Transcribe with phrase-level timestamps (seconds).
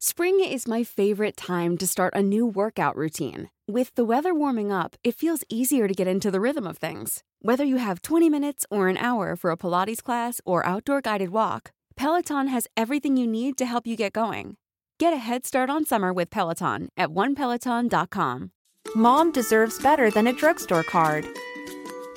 [0.00, 3.50] Spring is my favorite time to start a new workout routine.
[3.66, 7.24] With the weather warming up, it feels easier to get into the rhythm of things.
[7.42, 11.30] Whether you have 20 minutes or an hour for a Pilates class or outdoor guided
[11.30, 14.56] walk, Peloton has everything you need to help you get going.
[15.00, 18.52] Get a head start on summer with Peloton at onepeloton.com.
[18.94, 21.26] Mom deserves better than a drugstore card.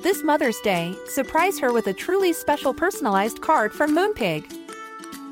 [0.04, 4.60] This Mother's Day, surprise her with a truly special personalized card from Moonpig.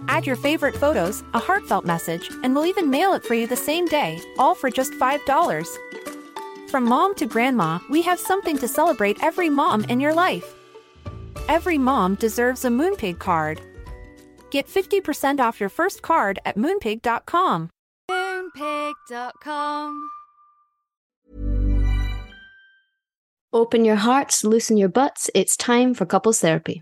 [0.08, 3.56] Add your favorite photos, a heartfelt message, and we'll even mail it for you the
[3.56, 5.78] same day, all for just $5.
[6.70, 10.54] From mom to grandma, we have something to celebrate every mom in your life.
[11.48, 13.62] Every mom deserves a Moonpig card.
[14.52, 17.70] Get 50% off your first card at moonpig.com.
[18.10, 20.10] Moonpig.com.
[23.52, 25.30] Open your hearts, loosen your butts.
[25.34, 26.82] It's time for couples therapy.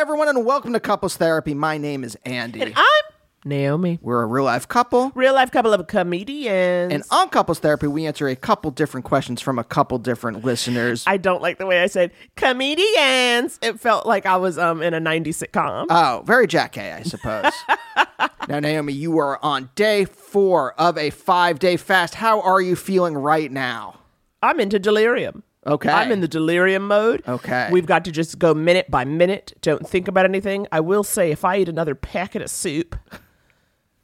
[0.00, 1.52] Everyone, and welcome to Couples Therapy.
[1.52, 2.62] My name is Andy.
[2.62, 3.98] And I'm Naomi.
[4.00, 5.12] We're a real life couple.
[5.14, 6.90] Real life couple of comedians.
[6.90, 11.04] And on Couples Therapy, we answer a couple different questions from a couple different listeners.
[11.06, 13.58] I don't like the way I said comedians.
[13.60, 15.84] It felt like I was um in a 90s sitcom.
[15.90, 17.52] oh, very Jack K, I suppose.
[18.48, 22.14] now, Naomi, you are on day four of a five day fast.
[22.14, 23.96] How are you feeling right now?
[24.42, 25.42] I'm into delirium.
[25.66, 25.90] Okay.
[25.90, 27.22] I'm in the delirium mode.
[27.28, 27.68] Okay.
[27.70, 29.52] We've got to just go minute by minute.
[29.60, 30.66] Don't think about anything.
[30.72, 32.96] I will say, if I eat another packet of soup,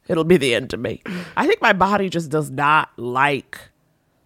[0.07, 1.03] it'll be the end of me.
[1.37, 3.59] I think my body just does not like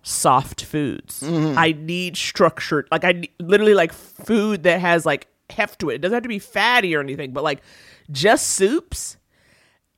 [0.03, 1.23] soft foods.
[1.23, 1.57] Mm-hmm.
[1.57, 5.97] I need structured, like, I literally like food that has like heft to it.
[5.97, 7.61] It doesn't have to be fatty or anything, but like
[8.11, 9.19] just soups.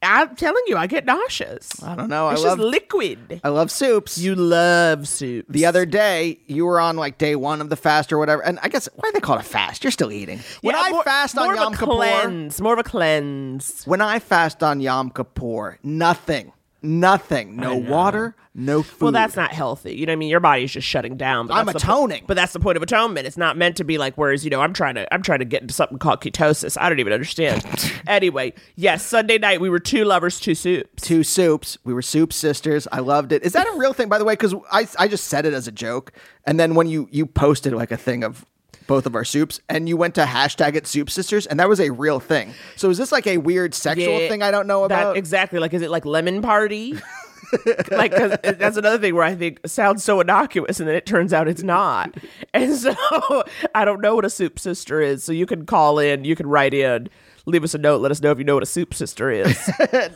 [0.03, 1.83] I'm telling you, I get nauseous.
[1.83, 2.31] I don't know.
[2.31, 3.41] It's I love just liquid.
[3.45, 4.19] I love soups.
[4.19, 5.47] You love soup.
[5.49, 8.43] the other day, you were on like day one of the fast or whatever.
[8.43, 9.85] And I guess, why do they call it a fast?
[9.85, 10.41] You're still eating.
[10.61, 13.85] When I fast on more Yom of a Kippur, cleanse, more of a cleanse.
[13.85, 16.53] when I fast on Yom Kippur, nothing,
[16.83, 19.01] nothing, no water, no food.
[19.01, 19.95] Well, that's not healthy.
[19.95, 20.29] You know what I mean?
[20.29, 21.47] Your body's just shutting down.
[21.47, 22.25] But I'm the po- atoning.
[22.27, 23.27] but that's the point of atonement.
[23.27, 25.45] It's not meant to be like whereas, you know, I'm trying to I'm trying to
[25.47, 26.77] get into something called ketosis.
[26.81, 27.65] I don't even understand.
[28.07, 31.03] anyway, yes, Sunday night we were two lovers, two soups.
[31.03, 31.79] two soups.
[31.85, 32.87] We were soup sisters.
[32.93, 33.43] I loved it.
[33.43, 34.35] Is that a real thing, by the way?
[34.35, 36.13] Because I, I just said it as a joke,
[36.45, 38.45] and then when you you posted like a thing of
[38.89, 41.81] both of our soups, and you went to hashtag it soup sisters, and that was
[41.81, 42.53] a real thing.
[42.77, 45.17] So is this like a weird sexual Yeah, thing I don't know that- about?
[45.17, 45.59] exactly.
[45.61, 46.99] Like, is it like lemon party?
[47.91, 51.07] like, 'cause that's another thing where I think it sounds so innocuous, and then it
[51.07, 52.15] turns out it's not.
[52.55, 52.95] And so
[53.75, 55.25] I don't know what a soup sister is.
[55.25, 57.09] So you can call in, you can write in,
[57.47, 59.71] leave us a note, let us know if you know what a soup sister is.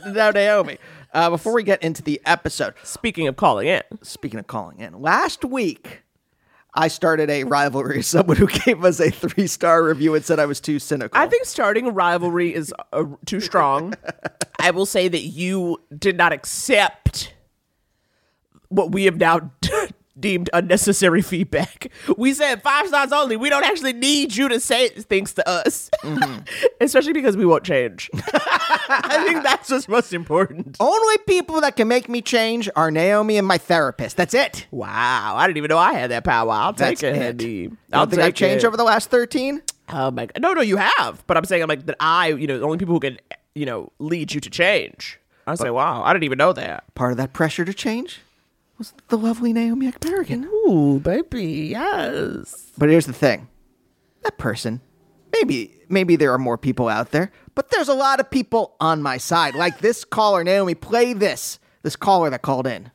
[0.05, 0.77] now, Naomi.
[1.13, 5.01] Uh, before we get into the episode, Speaking of calling in, speaking of calling in,
[5.01, 6.03] last week
[6.73, 8.01] I started a rivalry.
[8.03, 11.17] Someone who gave us a three star review and said I was too cynical.
[11.19, 13.93] I think starting a rivalry is uh, too strong.
[14.59, 17.33] I will say that you did not accept
[18.69, 19.51] what we have now
[20.19, 21.91] deemed unnecessary feedback.
[22.17, 23.35] We said five stars only.
[23.35, 26.39] We don't actually need you to say things to us, mm-hmm.
[26.81, 28.09] especially because we won't change.
[28.13, 30.77] I think that's what's most important.
[30.79, 34.17] only people that can make me change are Naomi and my therapist.
[34.17, 34.67] That's it.
[34.71, 36.51] Wow, I didn't even know I had that power.
[36.51, 37.21] I'll take That's it, it.
[37.21, 37.67] Andy.
[37.91, 38.67] I'll don't think I've changed it.
[38.67, 39.61] over the last 13?
[39.89, 40.41] Oh my god.
[40.41, 41.23] No, no, you have.
[41.27, 43.17] But I'm saying I'm like that I, you know, the only people who can,
[43.55, 45.19] you know, lead you to change.
[45.45, 46.93] I say, wow, I didn't even know that.
[46.93, 48.19] Part of that pressure to change
[48.77, 50.45] was the lovely Naomi Ekperigin.
[50.45, 52.71] Ooh, baby, yes.
[52.77, 53.47] But here's the thing.
[54.23, 54.81] That person,
[55.33, 59.01] maybe maybe there are more people out there, but there's a lot of people on
[59.01, 59.55] my side.
[59.55, 61.59] Like this caller, Naomi, play this.
[61.83, 62.91] This caller that called in.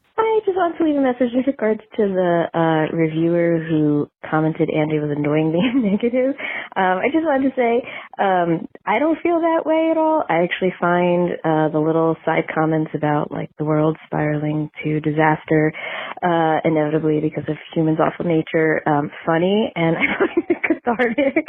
[0.63, 5.11] Wanted to leave a message with regards to the uh, reviewer who commented Andy was
[5.11, 6.39] annoyingly negative.
[6.79, 7.83] Um, I just wanted to say
[8.23, 10.23] um, I don't feel that way at all.
[10.31, 15.75] I actually find uh, the little side comments about like the world spiraling to disaster
[16.23, 21.47] uh, inevitably because of humans' awful nature um, funny, and I find it cathartic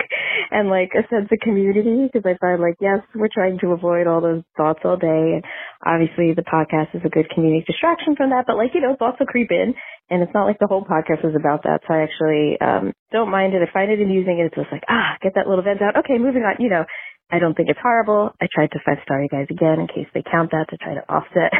[0.49, 4.07] and like a sense of community because I find like yes, we're trying to avoid
[4.07, 5.45] all those thoughts all day, and
[5.85, 9.27] obviously the podcast is a good comedic distraction from that, but like, you know, will
[9.27, 9.73] creep in
[10.09, 11.81] and it's not like the whole podcast is about that.
[11.87, 13.61] So I actually, um, don't mind it.
[13.61, 15.97] I find it amusing it's just like, ah, get that little vent out.
[16.03, 16.83] Okay, moving on, you know,
[17.31, 18.31] I don't think it's horrible.
[18.41, 20.93] I tried to five star you guys again in case they count that to try
[20.93, 21.53] to offset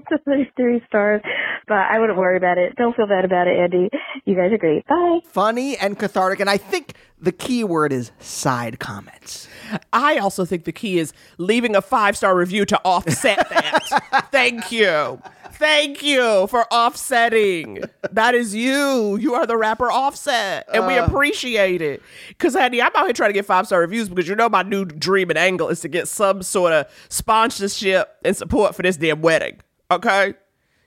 [0.26, 1.20] the three stars,
[1.68, 2.74] but I wouldn't worry about it.
[2.76, 3.90] Don't feel bad about it, Andy.
[4.24, 4.86] You guys are great.
[4.86, 5.20] Bye.
[5.24, 9.48] Funny and cathartic, and I think the key word is side comments.
[9.92, 14.28] I also think the key is leaving a five star review to offset that.
[14.32, 15.20] Thank you.
[15.52, 17.84] Thank you for offsetting.
[18.10, 19.16] That is you.
[19.16, 21.06] You are the rapper Offset, and we uh.
[21.06, 22.02] appreciate it.
[22.28, 24.62] Because, honey, I'm out here trying to get five star reviews because you know my
[24.62, 28.96] new dream and angle is to get some sort of sponsorship and support for this
[28.96, 29.60] damn wedding.
[29.92, 30.34] Okay,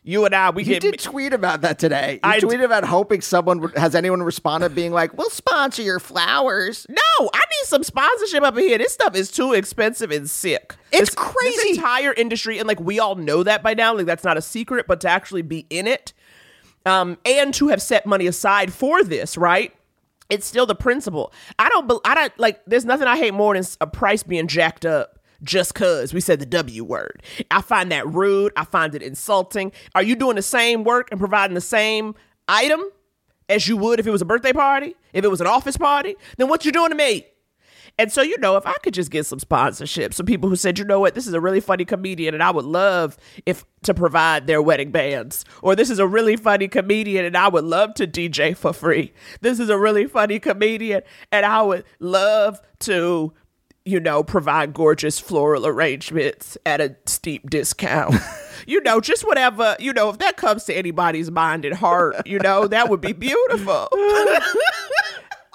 [0.03, 2.13] you and I, we You did tweet about that today.
[2.13, 5.81] You I d- tweeted about hoping someone would- has anyone responded being like, "We'll sponsor
[5.81, 8.77] your flowers." No, I need some sponsorship up in here.
[8.77, 10.75] This stuff is too expensive and sick.
[10.91, 11.57] It's This- crazy.
[11.57, 13.93] This entire industry, and like we all know that by now.
[13.95, 16.13] Like that's not a secret, but to actually be in it,
[16.85, 19.73] um, and to have set money aside for this, right?
[20.29, 21.31] It's still the principle.
[21.59, 21.91] I don't.
[22.03, 22.59] I don't like.
[22.65, 25.14] There's nothing I hate more than a price being jacked up.
[25.43, 27.21] Just cause we said the W word.
[27.51, 28.53] I find that rude.
[28.55, 29.71] I find it insulting.
[29.93, 32.15] Are you doing the same work and providing the same
[32.47, 32.81] item
[33.49, 34.95] as you would if it was a birthday party?
[35.13, 36.15] If it was an office party?
[36.37, 37.25] Then what you doing to me?
[37.97, 40.77] And so, you know, if I could just get some sponsorship, some people who said,
[40.77, 43.93] you know what, this is a really funny comedian and I would love if to
[43.93, 45.45] provide their wedding bands.
[45.61, 49.13] Or this is a really funny comedian and I would love to DJ for free.
[49.39, 53.33] This is a really funny comedian and I would love to,
[53.85, 58.15] you know, provide gorgeous floral arrangements at a steep discount.
[58.67, 62.39] you know, just whatever, you know, if that comes to anybody's mind and heart, you
[62.39, 63.87] know, that would be beautiful.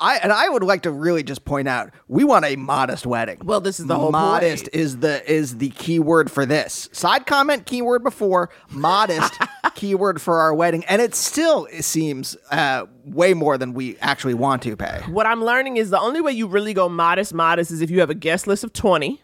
[0.03, 3.39] I and I would like to really just point out we want a modest wedding.
[3.45, 4.75] Well, this is the whole modest point.
[4.75, 6.89] is the is the key word for this.
[6.93, 9.35] Side comment keyword before modest
[9.75, 14.63] keyword for our wedding, and it still seems uh, way more than we actually want
[14.63, 15.03] to pay.
[15.09, 18.01] What I'm learning is the only way you really go modest, modest is if you
[18.01, 19.21] have a guest list of 20.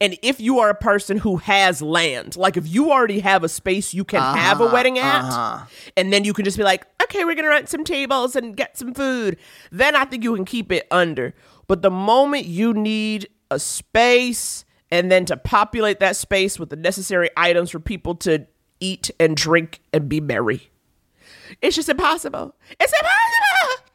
[0.00, 3.48] And if you are a person who has land, like if you already have a
[3.48, 5.66] space you can have a wedding at,
[5.96, 8.56] and then you can just be like, okay, we're going to rent some tables and
[8.56, 9.36] get some food,
[9.70, 11.34] then I think you can keep it under.
[11.68, 16.76] But the moment you need a space and then to populate that space with the
[16.76, 18.46] necessary items for people to
[18.84, 20.70] eat and drink and be merry,
[21.62, 22.54] it's just impossible.
[22.80, 23.90] It's impossible.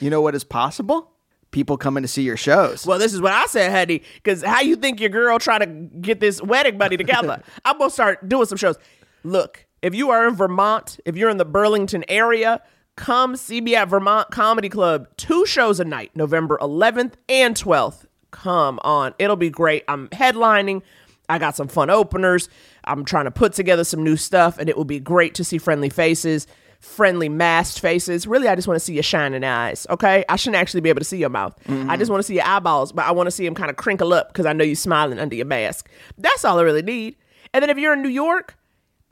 [0.00, 1.10] You know what is possible?
[1.50, 2.86] People coming to see your shows.
[2.86, 4.02] Well, this is what I said, honey.
[4.14, 7.42] Because how you think your girl trying to get this wedding money together?
[7.64, 8.76] I'm gonna start doing some shows.
[9.24, 12.62] Look, if you are in Vermont, if you're in the Burlington area,
[12.96, 15.08] come see me at Vermont Comedy Club.
[15.16, 18.06] Two shows a night, November 11th and 12th.
[18.30, 19.84] Come on, it'll be great.
[19.88, 20.82] I'm headlining.
[21.28, 22.48] I got some fun openers.
[22.84, 25.58] I'm trying to put together some new stuff, and it will be great to see
[25.58, 26.46] friendly faces,
[26.80, 28.26] friendly masked faces.
[28.26, 29.86] Really, I just want to see your shining eyes.
[29.90, 31.54] Okay, I shouldn't actually be able to see your mouth.
[31.68, 33.76] I just want to see your eyeballs, but I want to see them kind of
[33.76, 35.90] crinkle up because I know you're smiling under your mask.
[36.18, 37.16] That's all I really need.
[37.52, 38.56] And then if you're in New York,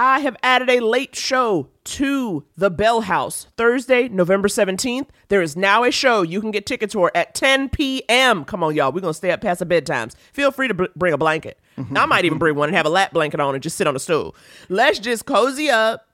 [0.00, 5.08] I have added a late show to the Bell House Thursday, November 17th.
[5.26, 8.44] There is now a show you can get tickets for at 10 p.m.
[8.44, 8.92] Come on, y'all.
[8.92, 10.14] We're going to stay up past the bedtimes.
[10.32, 11.58] Feel free to br- bring a blanket.
[11.78, 11.96] Mm-hmm.
[11.96, 13.94] I might even bring one and have a lap blanket on and just sit on
[13.94, 14.34] the stool.
[14.68, 16.06] Let's just cozy up,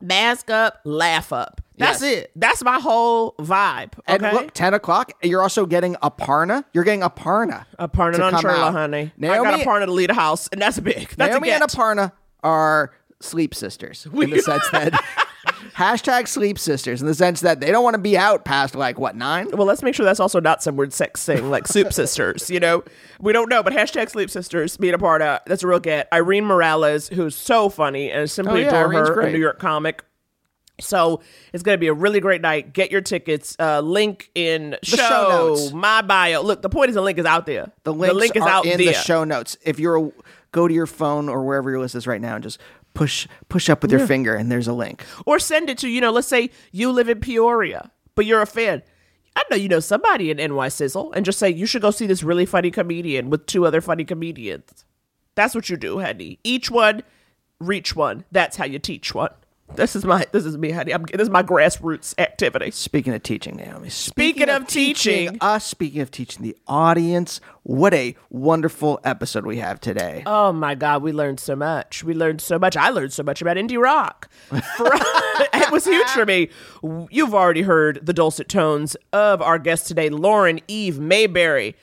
[0.00, 1.60] mask up, laugh up.
[1.76, 2.12] That's Yes.
[2.24, 2.30] it.
[2.34, 3.92] That's my whole vibe.
[4.06, 4.34] And Okay.
[4.34, 6.64] look, 10 o'clock, you're also getting Aparna.
[6.72, 7.66] You're getting Aparna.
[7.78, 8.72] a to on out.
[8.72, 9.00] honey.
[9.00, 11.10] I Naomi, got a partner to lead a house, and that's big.
[11.16, 11.70] That's Naomi a and get.
[11.70, 12.12] Aparna
[12.42, 14.92] are sleep sisters in the sense that
[15.78, 18.98] hashtag sleep sisters in the sense that they don't want to be out past like
[18.98, 19.48] what nine.
[19.52, 22.50] Well, let's make sure that's also not some weird sex thing like Soup Sisters.
[22.50, 22.82] You know,
[23.20, 26.08] we don't know, but hashtag Sleep Sisters being a part of that's a real get.
[26.12, 29.32] Irene Morales, who's so funny and simply Oh, yeah, adore Irene's her, a.
[29.32, 30.04] New York comic.
[30.80, 32.72] So it's gonna be a really great night.
[32.72, 33.56] Get your tickets.
[33.58, 35.72] Uh, link in show, show notes.
[35.72, 36.42] my bio.
[36.42, 37.72] Look, the point is the link is out there.
[37.84, 38.88] The links link is out in there.
[38.88, 39.56] the show notes.
[39.64, 40.12] If you're a,
[40.52, 42.58] go to your phone or wherever your list is right now and just
[42.98, 45.04] push push up with your finger and there's a link.
[45.24, 48.46] or send it to you know let's say you live in peoria but you're a
[48.46, 48.82] fan.
[49.36, 52.06] I know you know somebody in ny sizzle and just say you should go see
[52.08, 54.84] this really funny comedian with two other funny comedians.
[55.36, 56.40] That's what you do honey.
[56.42, 57.04] Each one
[57.60, 58.24] reach one.
[58.32, 59.30] That's how you teach one
[59.74, 63.22] this is my this is me honey I'm, this is my grassroots activity Speaking of
[63.22, 63.88] teaching, Naomi.
[63.90, 65.36] Speaking of teaching- us.
[65.40, 70.22] Uh, speaking of teaching the audience, what a wonderful episode we have today.
[70.26, 72.02] Oh my God, we learned so much.
[72.02, 72.76] We learned so much.
[72.76, 74.28] I learned so much about indie rock.
[74.48, 74.90] For-
[75.54, 76.48] it was huge for me.
[77.10, 81.76] You've already heard the dulcet tones of our guest today, Lauren Eve Mayberry,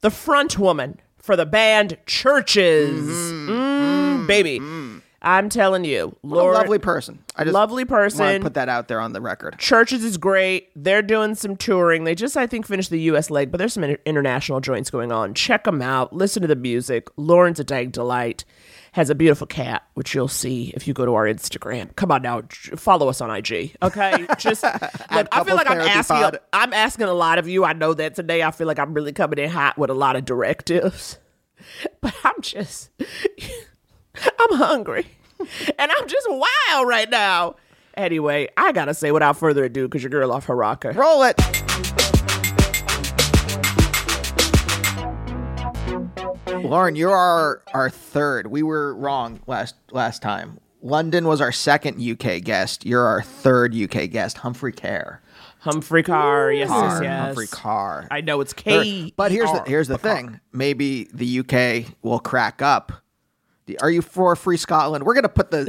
[0.00, 2.90] the front woman for the band Chvrches.
[2.90, 3.50] Mm-hmm.
[3.50, 4.60] Mm, baby.
[4.60, 4.83] Mm-hmm.
[5.24, 7.18] I'm telling you, What a Lord, lovely person.
[7.34, 8.34] I just lovely want person.
[8.34, 9.56] to put that out there on the record.
[9.58, 10.68] Chvrches is great.
[10.76, 12.04] They're doing some touring.
[12.04, 13.30] They just, I think, finished the U.S.
[13.30, 15.32] leg, but there's some inter- international joints going on.
[15.34, 16.12] Check them out.
[16.12, 17.08] Listen to the music.
[17.16, 18.44] Lauren's a dang delight.
[18.92, 21.96] Has a beautiful cat, which you'll see if you go to our Instagram.
[21.96, 22.42] Come on now,
[22.76, 23.74] follow us on IG.
[23.82, 25.26] Okay, just look.
[25.32, 26.16] I feel like I'm asking.
[26.16, 26.38] Pod.
[26.52, 27.64] I'm asking a lot of you.
[27.64, 28.44] I know that today.
[28.44, 31.18] I feel like I'm really coming in hot with a lot of directives,
[32.00, 32.90] but I'm just.
[34.40, 35.06] I'm hungry,
[35.78, 37.56] and I'm just wild right now.
[37.96, 40.92] Anyway, I gotta say without further ado, because your girl off her rocker.
[40.92, 41.40] Roll it.
[46.62, 48.46] Lauren, you're our, our third.
[48.46, 50.58] We were wrong last last time.
[50.82, 52.84] London was our second UK guest.
[52.84, 55.20] You're our third UK guest, Humphrey Ker.
[55.60, 57.24] Humphrey Ker, yes, Ker, yes, yes.
[57.26, 58.08] Humphrey Ker.
[58.10, 58.84] I know it's Third.
[58.84, 59.12] K.
[59.16, 60.40] But here's the here's the thing.
[60.52, 62.92] Maybe the UK will crack up.
[63.66, 65.04] The- Are you for free Scotland?
[65.04, 65.64] We're gonna put the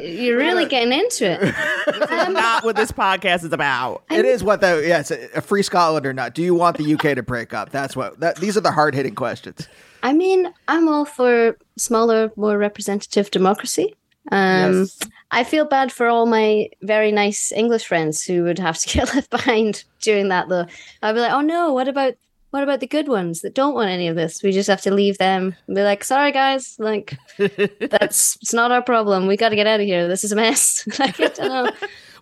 [0.02, 2.30] You're really getting into it.
[2.32, 4.02] Not what this podcast is about.
[4.10, 6.34] It is what the yes, a a free Scotland or not.
[6.34, 7.70] Do you want the UK to break up?
[7.70, 9.68] That's what that these are the hard hitting questions.
[10.02, 13.94] I mean, I'm all for smaller, more representative democracy.
[14.32, 14.98] Um, Yes.
[15.32, 19.14] I feel bad for all my very nice English friends who would have to get
[19.14, 20.48] left behind during that.
[20.48, 20.66] Though
[21.02, 22.14] I'd be like, "Oh no, what about
[22.50, 24.42] what about the good ones that don't want any of this?
[24.42, 28.72] We just have to leave them and be like, sorry guys, like that's it's not
[28.72, 29.26] our problem.
[29.26, 30.08] We got to get out of here.
[30.08, 31.72] This is a mess." like, I don't know.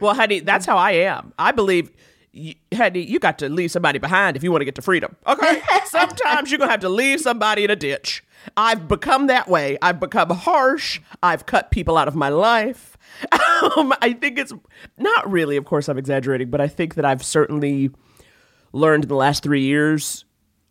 [0.01, 1.33] Well, Hetty, that's how I am.
[1.39, 1.91] I believe,
[2.33, 5.17] you, Hetty, you got to leave somebody behind if you want to get to freedom.
[5.27, 5.63] Okay?
[5.87, 8.23] Sometimes you're going to have to leave somebody in a ditch.
[8.57, 9.77] I've become that way.
[9.83, 11.01] I've become harsh.
[11.23, 12.97] I've cut people out of my life.
[13.33, 14.53] Um, I think it's
[14.97, 17.91] not really, of course, I'm exaggerating, but I think that I've certainly
[18.73, 20.25] learned in the last three years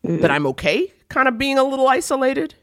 [0.05, 0.21] mm.
[0.21, 2.55] that I'm okay kind of being a little isolated.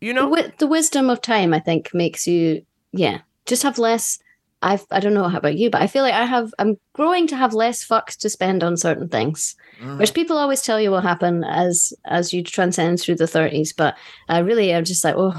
[0.00, 0.28] You know?
[0.28, 4.18] Wi- the wisdom of time, I think, makes you, yeah, just have less.
[4.62, 7.26] I've, I don't know how about you, but I feel like I have, I'm growing
[7.26, 9.98] to have less fucks to spend on certain things, mm-hmm.
[9.98, 13.76] which people always tell you will happen as as you transcend through the 30s.
[13.76, 13.94] But
[14.28, 15.34] I really, I'm just like, oh,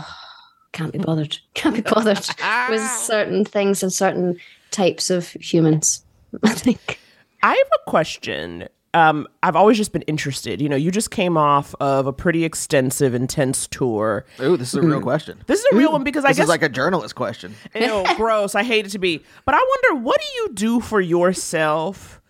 [0.73, 2.19] can't be bothered, can't be bothered
[2.69, 4.37] with certain things and certain
[4.69, 6.05] types of humans.
[6.43, 6.99] I think.
[7.41, 8.67] I have a question.
[8.95, 10.61] Um, I've always just been interested.
[10.61, 14.25] You know, you just came off of a pretty extensive, intense tour.
[14.39, 15.37] Ooh, this is a real question.
[15.47, 17.55] This is a real one because I This guess is like a journalist question.
[17.75, 18.55] Ew, gross.
[18.55, 19.21] I hate it to be.
[19.43, 22.21] But I wonder, what do you do for yourself?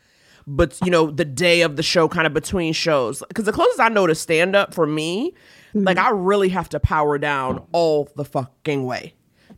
[0.48, 3.80] But you know, the day of the show, kind of between shows, because the closest
[3.80, 5.36] I know to stand up for me,
[5.76, 9.14] like I really have to power down all the fucking way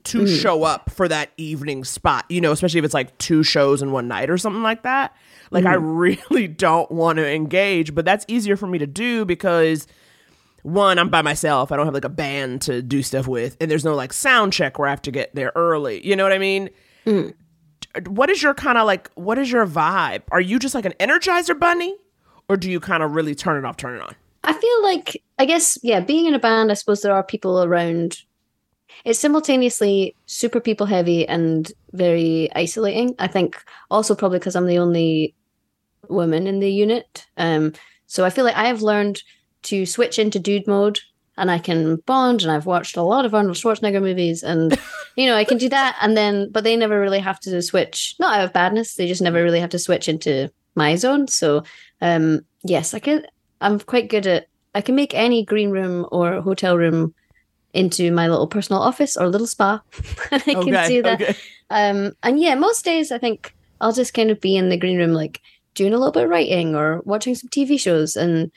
[0.08, 0.42] to mm.
[0.42, 2.26] show up for that evening spot.
[2.30, 5.16] You know, especially if it's like two shows in one night or something like that.
[5.52, 5.82] Like I mm.
[6.30, 9.88] really don't want to engage, but that's easier for me to do because
[10.64, 11.72] one, I'm by myself.
[11.72, 14.54] I don't have like a band to do stuff with, and there's no like sound
[14.54, 16.06] check where I have to get there early.
[16.06, 16.70] You know what I mean?
[17.06, 17.34] D-
[18.08, 19.10] What is your kind of like?
[19.16, 20.24] What is your vibe?
[20.32, 21.96] Are you just like an Energizer bunny,
[22.50, 24.16] or do you kind of really turn it off, turn it on?
[24.44, 27.64] I feel like, I guess, yeah, being in a band, I suppose there are people
[27.64, 28.18] around.
[29.06, 33.16] It's simultaneously super people heavy and very isolating.
[33.20, 35.36] I think also probably because I'm the only
[36.10, 37.26] woman in the unit.
[37.38, 37.74] Um,
[38.08, 39.22] so I feel like I have learned
[39.64, 41.00] to switch into dude mode
[41.38, 44.78] and I can bond and I've watched a lot of Arnold Schwarzenegger movies and
[45.16, 48.16] you know I can do that and then but they never really have to switch
[48.20, 51.64] not out of badness they just never really have to switch into my zone so
[52.02, 53.26] um yes I can
[53.62, 57.14] I'm quite good at I can make any green room or hotel room
[57.74, 59.82] into my little personal office or little spa
[60.32, 61.36] and I can do that okay.
[61.70, 64.98] um, and yeah, most days I think I'll just kind of be in the green
[64.98, 65.42] room, like
[65.74, 68.16] doing a little bit of writing or watching some TV shows.
[68.16, 68.52] And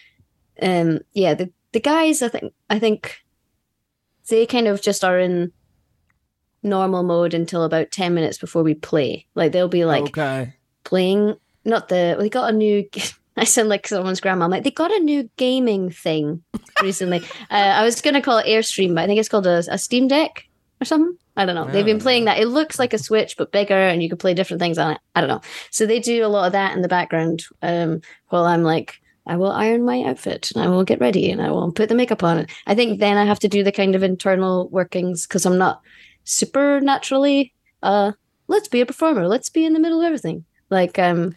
[0.62, 3.23] um, yeah, the the guys, I think, I think
[4.29, 5.52] they kind of just are in
[6.62, 9.26] normal mode until about ten minutes before we play.
[9.35, 10.55] Like they'll be like okay.
[10.85, 12.17] playing, not the.
[12.19, 12.88] we got a new.
[13.40, 14.44] I sound like someone's grandma.
[14.44, 16.42] I'm like, they got a new gaming thing
[16.82, 17.18] recently.
[17.50, 19.78] uh, I was going to call it Airstream, but I think it's called a, a
[19.78, 20.47] Steam Deck
[20.80, 21.16] or something.
[21.37, 21.64] I don't know.
[21.64, 22.38] They've been playing that.
[22.38, 24.99] It looks like a Switch, but bigger, and you can play different things on it.
[25.14, 25.40] I don't know.
[25.70, 29.37] So they do a lot of that in the background um, while I'm like, I
[29.37, 32.23] will iron my outfit and I will get ready and I will put the makeup
[32.23, 32.47] on.
[32.66, 35.80] I think then I have to do the kind of internal workings because I'm not
[36.25, 38.12] super naturally, uh,
[38.49, 39.28] let's be a performer.
[39.28, 40.44] Let's be in the middle of everything.
[40.68, 41.37] Like, um,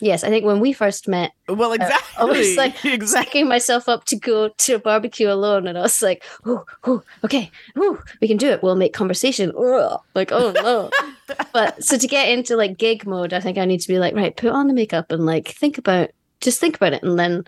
[0.00, 2.38] yes, I think when we first met, Well, exactly, I exactly.
[2.38, 3.44] was like exactly.
[3.44, 7.50] myself up to go to a barbecue alone, and I was like, "Oh, oh, okay,
[7.76, 8.62] oh, we can do it.
[8.62, 10.00] We'll make conversation." Ugh.
[10.14, 10.90] Like, oh no!
[11.52, 14.14] but so to get into like gig mode, I think I need to be like,
[14.14, 16.10] right, put on the makeup and like think about,
[16.40, 17.44] just think about it, and then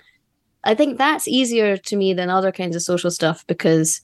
[0.64, 4.00] I think that's easier to me than other kinds of social stuff because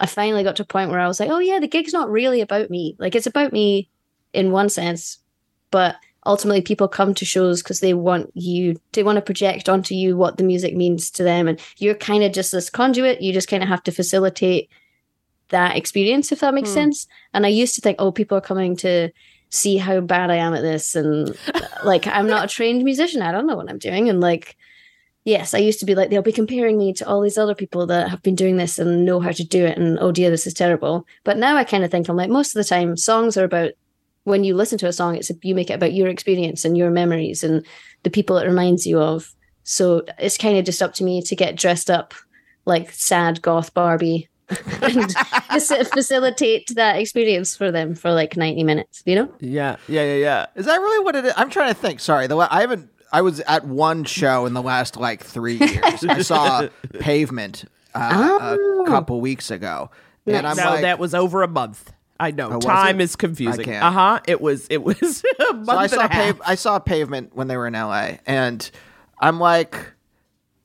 [0.00, 2.10] I finally got to a point where I was like, oh yeah, the gig's not
[2.10, 2.96] really about me.
[2.98, 3.88] Like it's about me
[4.32, 5.18] in one sense,
[5.70, 9.94] but ultimately people come to shows because they want you they want to project onto
[9.94, 11.48] you what the music means to them.
[11.48, 13.20] And you're kind of just this conduit.
[13.20, 14.70] You just kind of have to facilitate
[15.48, 16.74] that experience if that makes hmm.
[16.74, 17.06] sense.
[17.34, 19.10] And i used to think oh people are coming to
[19.50, 20.94] see how bad i am at this.
[20.94, 21.36] And
[21.84, 23.22] like i'm not a trained musician.
[23.22, 24.08] I don't know what i'm doing.
[24.08, 24.56] And like
[25.24, 27.86] yes i used to be like they'll be comparing me to all these other people
[27.86, 29.76] that have been doing this and know how to do it.
[29.76, 31.04] And oh dear this is terrible.
[31.24, 33.72] But now i kind of think i'm like most of the time songs are about
[34.24, 36.90] when you listen to a song, it's you make it about your experience and your
[36.90, 37.64] memories and
[38.04, 39.34] the people it reminds you of.
[39.64, 42.14] So it's kind of just up to me to get dressed up
[42.64, 44.28] like sad goth Barbie
[44.82, 45.12] and
[45.92, 49.32] facilitate that experience for them for like 90 minutes, you know?
[49.40, 50.46] Yeah, yeah, yeah, yeah.
[50.56, 51.32] Is that really what it is?
[51.36, 52.00] I'm trying to think.
[52.00, 52.90] Sorry, the la- I haven't.
[53.12, 56.04] I was at one show in the last like three years.
[56.04, 57.64] I saw Pavement
[57.94, 58.10] uh,
[58.40, 58.84] Oh.
[58.84, 59.90] a couple weeks ago,
[60.26, 60.64] and I'm Nice.
[60.64, 61.92] No, like, that was over a month.
[62.22, 62.50] I know.
[62.50, 63.04] was Time it?
[63.04, 63.74] is confusing.
[63.74, 64.20] Uh huh.
[64.26, 64.66] It was.
[64.70, 66.40] It was a month so I and saw a half.
[66.46, 68.70] I saw Pavement when they were in LA, and
[69.18, 69.92] I'm like,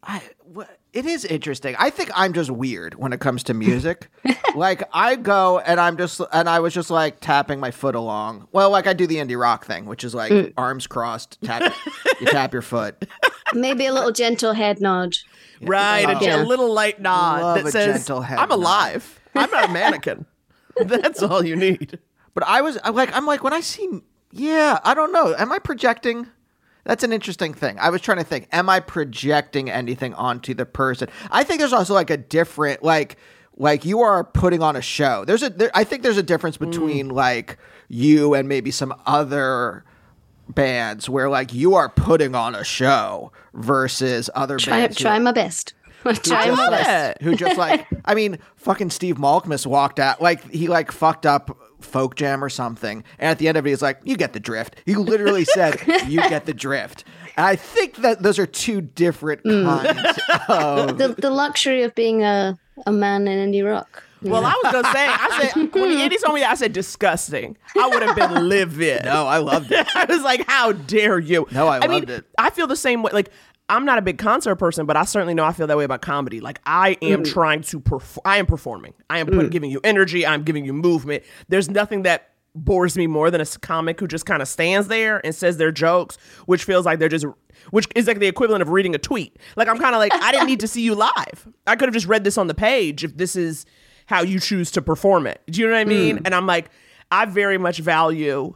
[0.04, 0.22] I.
[0.54, 1.76] What, it is interesting.
[1.78, 4.08] I think I'm just weird when it comes to music.
[4.56, 8.48] like I go and I'm just and I was just like tapping my foot along.
[8.52, 10.54] Well, like I do the indie rock thing, which is like Mm.
[10.58, 11.72] arms crossed, tap
[12.22, 13.06] you tap your foot.
[13.54, 15.16] Maybe a little gentle head nod.
[15.62, 16.42] Right, a, Yeah.
[16.42, 19.20] a little light nod Love that a says, "I'm nod." alive.
[19.36, 20.26] I'm not a mannequin."
[20.86, 22.00] That's all you need.
[22.34, 25.34] But I was I'm like I'm like when I see yeah, I don't know.
[25.38, 26.28] Am I projecting?
[26.84, 27.78] That's an interesting thing.
[27.80, 31.10] I was trying to think, am I projecting anything onto the person?
[31.32, 33.18] I think there's also like a different like
[33.56, 35.26] like you are putting on a show.
[35.26, 36.70] There's a there, I think there's a difference Mm.
[36.72, 37.58] between like
[37.90, 39.84] you and maybe some other
[40.50, 45.20] bands where like you are putting on a show versus other Try, bands who- try
[45.20, 45.74] my best.
[46.14, 47.22] Try just my like- best.
[47.22, 51.58] who just like I mean, fucking Steve Malkmus walked out like he like fucked up
[51.80, 54.40] folk jam or something, and at the end of it, he's like, "You get the
[54.40, 57.04] drift." He literally said, "You get the drift."
[57.36, 59.64] And I think that those are two different Hmm.
[59.66, 60.98] kinds of.
[60.98, 64.04] The, the luxury of being a, a man in indie rock.
[64.24, 67.56] Well, I was gonna say, I said when Andy told me that, I said disgusting.
[67.80, 69.06] I would have been livid.
[69.06, 69.86] No, I loved it.
[69.96, 72.26] I was like, "How dare you?" No, I mean, loved it.
[72.40, 73.12] I feel the same way.
[73.14, 73.30] Like,
[73.70, 76.02] I'm not a big concert person, but I certainly know I feel that way about
[76.02, 76.40] comedy.
[76.40, 77.32] Like, I am Mm.
[77.34, 78.22] trying to perform.
[78.26, 78.94] I am performing.
[79.10, 80.26] I am putting, giving you energy.
[80.26, 81.24] I'm giving you movement.
[81.50, 85.20] There's nothing that bores me more than a comic who just kind of stands there
[85.26, 87.26] and says their jokes, which feels like they're just.
[87.72, 89.36] Which is like the equivalent of reading a tweet.
[89.56, 91.48] Like I'm kind of like I didn't need to see you live.
[91.66, 93.66] I could have just read this on the page if this is
[94.06, 95.42] how you choose to perform it.
[95.48, 96.20] Do you know what I mean?
[96.24, 96.70] And I'm like,
[97.12, 98.56] I very much value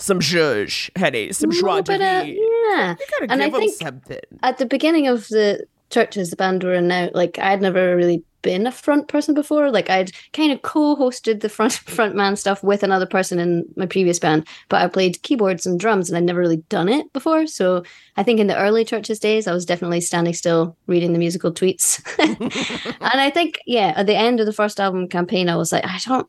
[0.00, 2.26] some zhuzh, headache, some joie No, de uh, vivre.
[2.26, 2.96] yeah.
[2.98, 4.20] You gotta And I give them think something.
[4.42, 8.22] at the beginning of the Chvrches the band were in now like i'd never really
[8.42, 12.62] been a front person before like i'd kind of co-hosted the front front man stuff
[12.62, 16.22] with another person in my previous band but i played keyboards and drums and i'd
[16.22, 17.82] never really done it before so
[18.16, 21.52] i think in the early Chvrches days i was definitely standing still reading the musical
[21.52, 22.00] tweets
[23.00, 25.84] and i think yeah at the end of the first album campaign i was like
[25.84, 26.28] i don't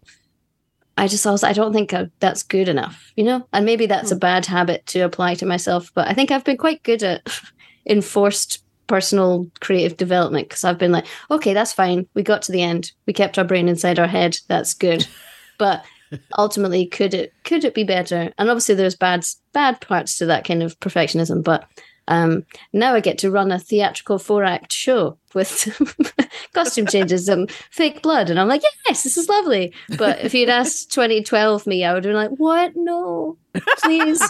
[0.98, 3.48] I just also I don't think I, that's good enough, you know.
[3.54, 6.58] And maybe that's a bad habit to apply to myself, but I think I've been
[6.58, 7.28] quite good at
[7.86, 12.08] enforced personal creative development because I've been like, okay, that's fine.
[12.14, 12.92] We got to the end.
[13.06, 14.38] We kept our brain inside our head.
[14.48, 15.08] That's good.
[15.58, 15.86] but
[16.38, 18.34] ultimately, could it could it be better?
[18.38, 21.66] And obviously, there's bad bad parts to that kind of perfectionism, but.
[22.08, 25.68] Um, now I get to run a theatrical four act show with
[26.54, 29.74] costume changes and fake blood, and I'm like, yes, this is lovely.
[29.98, 32.74] But if you'd asked 2012 me, I would have been like, what?
[32.76, 33.38] No,
[33.80, 34.22] please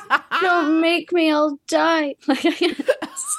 [0.41, 1.31] don't make me.
[1.31, 2.15] I'll die.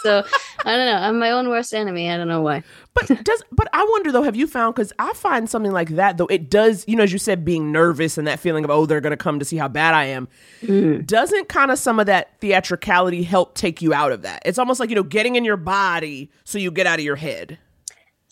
[0.02, 0.24] so
[0.64, 0.98] I don't know.
[1.00, 2.10] I'm my own worst enemy.
[2.10, 2.62] I don't know why.
[2.94, 6.18] But does but I wonder though, have you found because I find something like that
[6.18, 8.86] though, it does, you know, as you said, being nervous and that feeling of, oh,
[8.86, 10.28] they're gonna come to see how bad I am.
[10.62, 11.02] Mm-hmm.
[11.04, 14.42] Doesn't kind of some of that theatricality help take you out of that?
[14.44, 17.16] It's almost like, you know, getting in your body so you get out of your
[17.16, 17.51] head.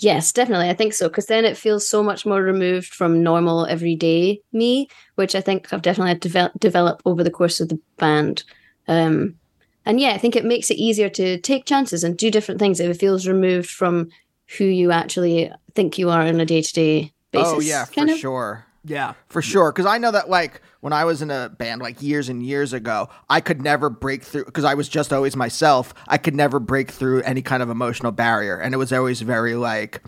[0.00, 0.70] Yes, definitely.
[0.70, 1.08] I think so.
[1.08, 5.72] Because then it feels so much more removed from normal everyday me, which I think
[5.72, 8.42] I've definitely had to develop, develop over the course of the band.
[8.88, 9.36] Um,
[9.84, 12.80] and yeah, I think it makes it easier to take chances and do different things
[12.80, 14.08] if it feels removed from
[14.56, 17.52] who you actually think you are on a day to day basis.
[17.52, 18.18] Oh yeah, for of.
[18.18, 18.66] sure.
[18.84, 19.14] Yeah.
[19.28, 22.28] For sure, because I know that like when I was in a band like years
[22.28, 25.92] and years ago, I could never break through because I was just always myself.
[26.08, 29.54] I could never break through any kind of emotional barrier, and it was always very
[29.54, 30.02] like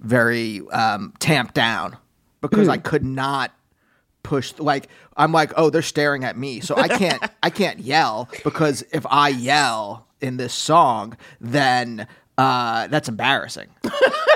[0.00, 1.96] very um, tamped down
[2.42, 3.52] because I could not
[4.22, 4.52] push.
[4.58, 8.84] Like I'm like, oh, they're staring at me, so I can't I can't yell because
[8.92, 13.68] if I yell in this song, then uh, that's embarrassing.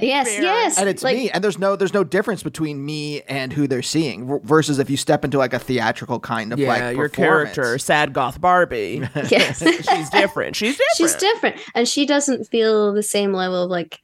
[0.00, 0.42] Yes, Fair.
[0.42, 0.78] yes.
[0.78, 3.82] and it's like, me and there's no there's no difference between me and who they're
[3.82, 7.08] seeing v- versus if you step into like a theatrical kind of Yeah, like your
[7.08, 9.02] character, sad goth Barbie.
[9.30, 9.62] Yes.
[9.62, 10.56] She's different.
[10.56, 10.96] She's different.
[10.96, 11.56] She's different.
[11.74, 13.98] And she doesn't feel the same level of like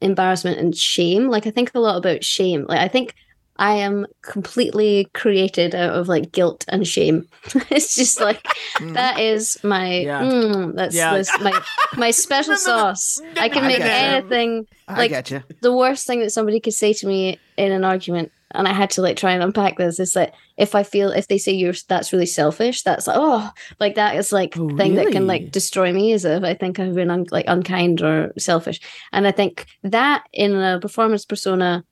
[0.00, 1.28] embarrassment and shame.
[1.28, 2.66] Like I think a lot about shame.
[2.68, 3.14] Like I think
[3.58, 7.28] I am completely created out of like guilt and shame.
[7.70, 8.44] it's just like
[8.80, 10.22] that is my Yeah.
[10.22, 11.14] mm, that's, Yeah.
[11.14, 11.60] that's my
[11.96, 13.20] my special sauce.
[13.36, 13.84] I can make you.
[13.84, 15.42] anything I like get you.
[15.60, 18.90] the worst thing that somebody could say to me in an argument and I had
[18.90, 21.74] to like try and unpack this is that if I feel if they say you're
[21.88, 25.50] that's really selfish, that's like oh like that is like Oh, thing that can like
[25.50, 28.80] destroy me is if I think I've been un- like unkind or selfish.
[29.12, 31.84] And I think that in a performance persona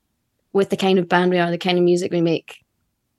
[0.52, 2.58] with the kind of band we are, the kind of music we make,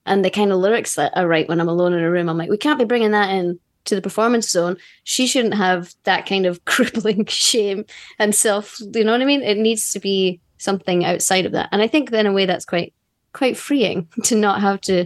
[0.05, 2.37] and the kind of lyrics that I write when I'm alone in a room, I'm
[2.37, 4.77] like, we can't be bringing that in to the performance zone.
[5.03, 7.85] She shouldn't have that kind of crippling shame
[8.19, 8.79] and self.
[8.79, 9.41] You know what I mean?
[9.43, 11.69] It needs to be something outside of that.
[11.71, 12.93] And I think in a way that's quite
[13.33, 15.05] quite freeing to not have to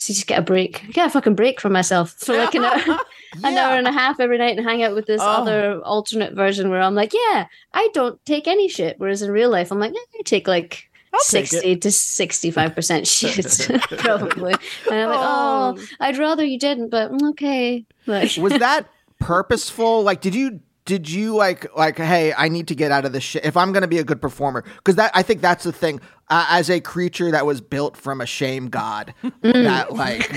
[0.00, 2.98] to just get a break, get a fucking break from myself for like an hour,
[3.44, 5.24] an hour and a half every night and hang out with this Oh.
[5.24, 8.96] other alternate version where I'm like, yeah, I don't take any shit.
[8.98, 13.06] Whereas in real life, I'm like, eh, I take like I'll 60 to 65%
[13.68, 14.54] shit, probably.
[14.90, 17.86] And I'm like, oh, I'd rather you didn't, but mm, okay.
[18.06, 18.88] Like, was that
[19.20, 23.12] purposeful like did you did you like like hey i need to get out of
[23.12, 25.72] this shit if i'm gonna be a good performer because that i think that's the
[25.72, 30.26] thing uh, as a creature that was built from a shame god that like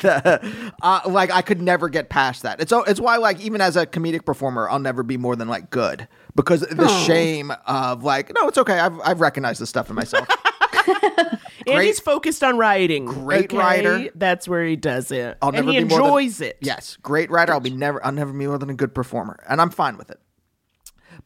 [0.00, 2.60] the, uh, like i could never get past that.
[2.60, 5.70] It's it's why like even as a comedic performer i'll never be more than like
[5.70, 9.96] good because the shame of like no it's okay i've, I've recognized this stuff in
[9.96, 10.28] myself
[11.66, 13.06] Andy's focused on writing.
[13.06, 13.56] Great okay?
[13.56, 14.08] writer.
[14.14, 15.38] That's where he does it.
[15.42, 16.58] I'll and never he be more than- enjoys it.
[16.60, 17.52] Yes, great writer.
[17.52, 18.04] I'll be never.
[18.04, 20.20] I'll never be more than a good performer, and I'm fine with it.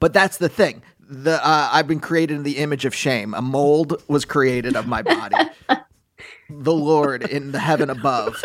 [0.00, 0.82] But that's the thing.
[1.00, 3.34] The uh, I've been created in the image of shame.
[3.34, 5.36] A mold was created of my body.
[6.50, 8.40] the Lord in the heaven above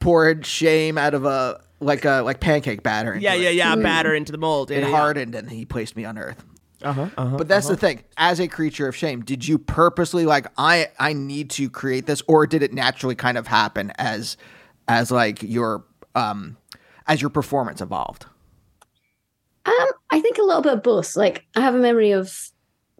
[0.00, 3.12] poured shame out of a like a like pancake batter.
[3.12, 3.76] into Yeah, yeah, yeah.
[3.76, 4.70] Batter into the mold.
[4.70, 4.96] It Yeah, yeah.
[4.96, 6.44] hardened, and he placed me on earth.
[6.84, 8.04] Uh-huh, uh-huh, But that's the thing.
[8.16, 12.22] As a creature of shame, did you purposely like I I need to create this,
[12.26, 14.36] or did it naturally kind of happen as
[14.86, 16.56] as like your um
[17.06, 18.26] as your performance evolved?
[19.66, 21.16] Um, I think a little bit of both.
[21.16, 22.50] Like I have a memory of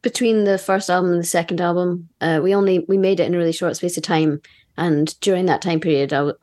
[0.02, 3.34] between the first album and the second album, uh, we only we made it in
[3.34, 4.40] a really short space of time,
[4.76, 6.36] and during that time period, I w-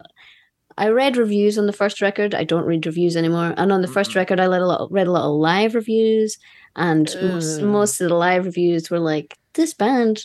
[0.77, 2.33] I read reviews on the first record.
[2.33, 3.53] I don't read reviews anymore.
[3.57, 6.37] And on the first record, I read a lot read a lot of live reviews,
[6.75, 10.23] and most, most of the live reviews were like, "This band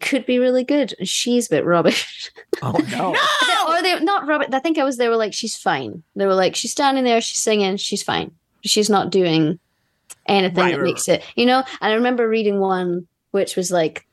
[0.00, 0.94] could be really good.
[1.06, 2.30] She's a bit rubbish."
[2.62, 3.12] Oh no.
[3.12, 3.74] no!
[3.78, 4.48] or they not rubbish.
[4.52, 4.96] I think I was.
[4.96, 7.20] They were like, "She's fine." They were like, "She's standing there.
[7.20, 7.76] She's singing.
[7.76, 8.30] She's fine.
[8.62, 9.58] She's not doing
[10.26, 11.64] anything Right, that right, makes it." You know.
[11.80, 14.06] And I remember reading one which was like.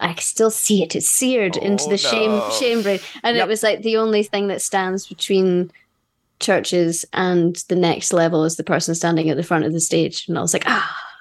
[0.00, 0.96] I can still see it.
[0.96, 3.46] It's seared into the shame shame brain, and Yep.
[3.46, 5.70] it was like the only thing that stands between
[6.40, 10.26] Chvrches and the next level is the person standing at the front of the stage.
[10.26, 11.11] And I was like, ah.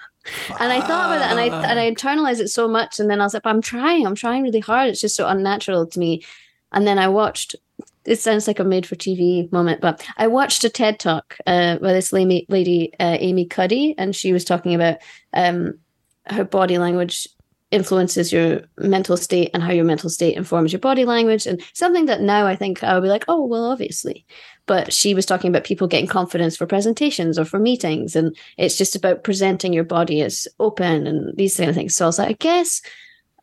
[0.60, 3.22] And I thought about that, and I and I internalized it so much, and then
[3.22, 4.90] I was like, I'm trying, I'm trying really hard.
[4.90, 6.24] It's just so unnatural to me.
[6.72, 7.56] And then I watched.
[8.04, 12.12] It sounds like a made-for-TV moment, but I watched a TED talk uh, by this
[12.12, 14.98] lady, lady uh, Amy Cuddy, and she was talking about
[15.34, 15.78] um,
[16.26, 17.28] how body language
[17.72, 22.06] influences your mental state and how your mental state informs your body language and something
[22.06, 24.26] that now I think I would be like, oh well obviously.
[24.68, 28.78] But she was talking about people getting confidence for presentations or for meetings and it's
[28.78, 31.96] just about presenting your body as open and these kind of things.
[31.96, 32.82] So I was like, I guess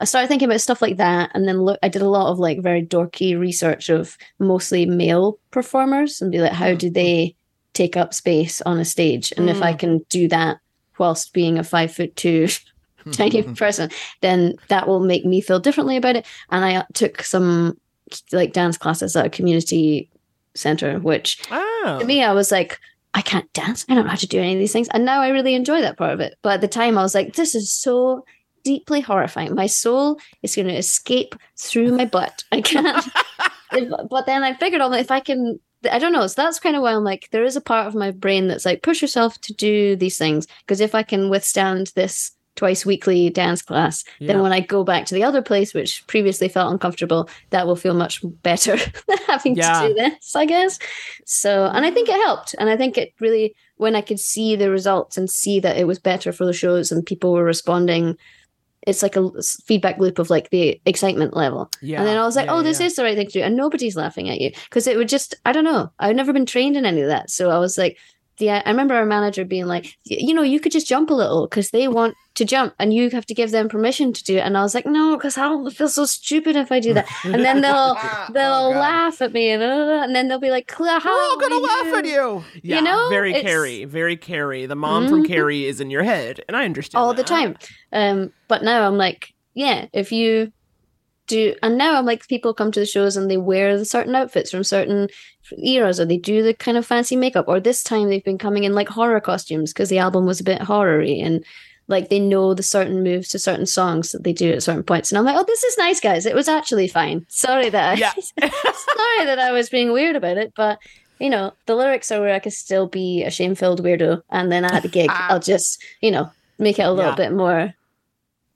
[0.00, 2.38] I started thinking about stuff like that and then look I did a lot of
[2.38, 7.34] like very dorky research of mostly male performers and be like, how do they
[7.74, 9.32] take up space on a stage?
[9.36, 9.78] And if I mm.
[9.78, 10.58] can do that
[10.98, 12.48] whilst being a five foot two
[13.12, 16.26] tiny person, then that will make me feel differently about it.
[16.50, 17.78] And I took some
[18.32, 20.10] like dance classes at a community
[20.58, 21.98] center, which Oh.
[22.00, 22.28] to me, oh.
[22.28, 22.78] I was like,
[23.14, 23.86] I can't dance.
[23.88, 24.88] I don't know how to do any of these things.
[24.92, 26.34] And now I really enjoy that part of it.
[26.42, 28.24] But at the time, I was like, this is so
[28.64, 29.54] deeply horrifying.
[29.54, 32.44] My soul is going to escape through my butt.
[32.52, 33.04] I can't.
[34.10, 35.60] But then I figured out that if I can,
[35.92, 36.26] I don't know.
[36.26, 38.64] So that's kind of why I'm like, there is a part of my brain that's
[38.64, 40.46] like, push yourself to do these things.
[40.60, 44.32] Because if I can withstand this twice weekly dance class, Yeah.
[44.32, 47.76] then when I go back to the other place, which previously felt uncomfortable, that will
[47.76, 48.76] feel much better
[49.08, 49.82] than having Yeah.
[49.82, 50.78] to do this, I guess.
[51.24, 52.54] So, and I think it helped.
[52.58, 55.86] And I think it really, when I could see the results and see that it
[55.86, 58.16] was better for the shows and people were responding,
[58.86, 59.30] it's like a
[59.64, 61.70] feedback loop of like the excitement level.
[61.80, 62.86] Yeah, And then I was like, oh, yeah, oh, this yeah.
[62.86, 63.40] is the right thing to do.
[63.42, 65.92] And nobody's laughing at you because it would just, I don't know.
[66.00, 67.30] I've never been trained in any of that.
[67.30, 67.98] So I was like,
[68.40, 71.46] yeah, I remember our manager being like, you know, you could just jump a little
[71.46, 74.40] because they want to jump and you have to give them permission to do it.
[74.40, 77.08] And I was like, no, because I'll feel so stupid if I do that.
[77.24, 77.94] And then they'll
[78.32, 81.38] they'll Oh, laugh at me and, uh, and then they'll be like, Claire, We're all
[81.38, 82.44] gonna laugh at you.
[82.62, 84.66] Yeah, know, very it's- Carrie, very Carrie.
[84.66, 87.56] The mom from Carrie is in your head, and I understand all the time.
[87.92, 90.52] Um, but now I'm like, yeah, if you
[91.28, 94.14] do, and now I'm like, people come to the shows and they wear the certain
[94.16, 95.08] outfits from certain
[95.62, 98.64] eras, or they do the kind of fancy makeup, or this time they've been coming
[98.64, 101.44] in like horror costumes because the album was a bit horror-y and
[101.86, 105.10] like they know the certain moves to certain songs that they do at certain points.
[105.10, 106.26] And I'm like, oh, this is nice, guys.
[106.26, 107.24] It was actually fine.
[107.28, 108.12] Sorry that I, Yeah.
[108.38, 110.78] sorry that I was being weird about it, but
[111.18, 114.64] you know, the lyrics are where I could still be a shame-filled weirdo, and then
[114.64, 115.28] at the gig, ah.
[115.30, 117.16] I'll just, you know, make it a little Yeah.
[117.16, 117.74] bit more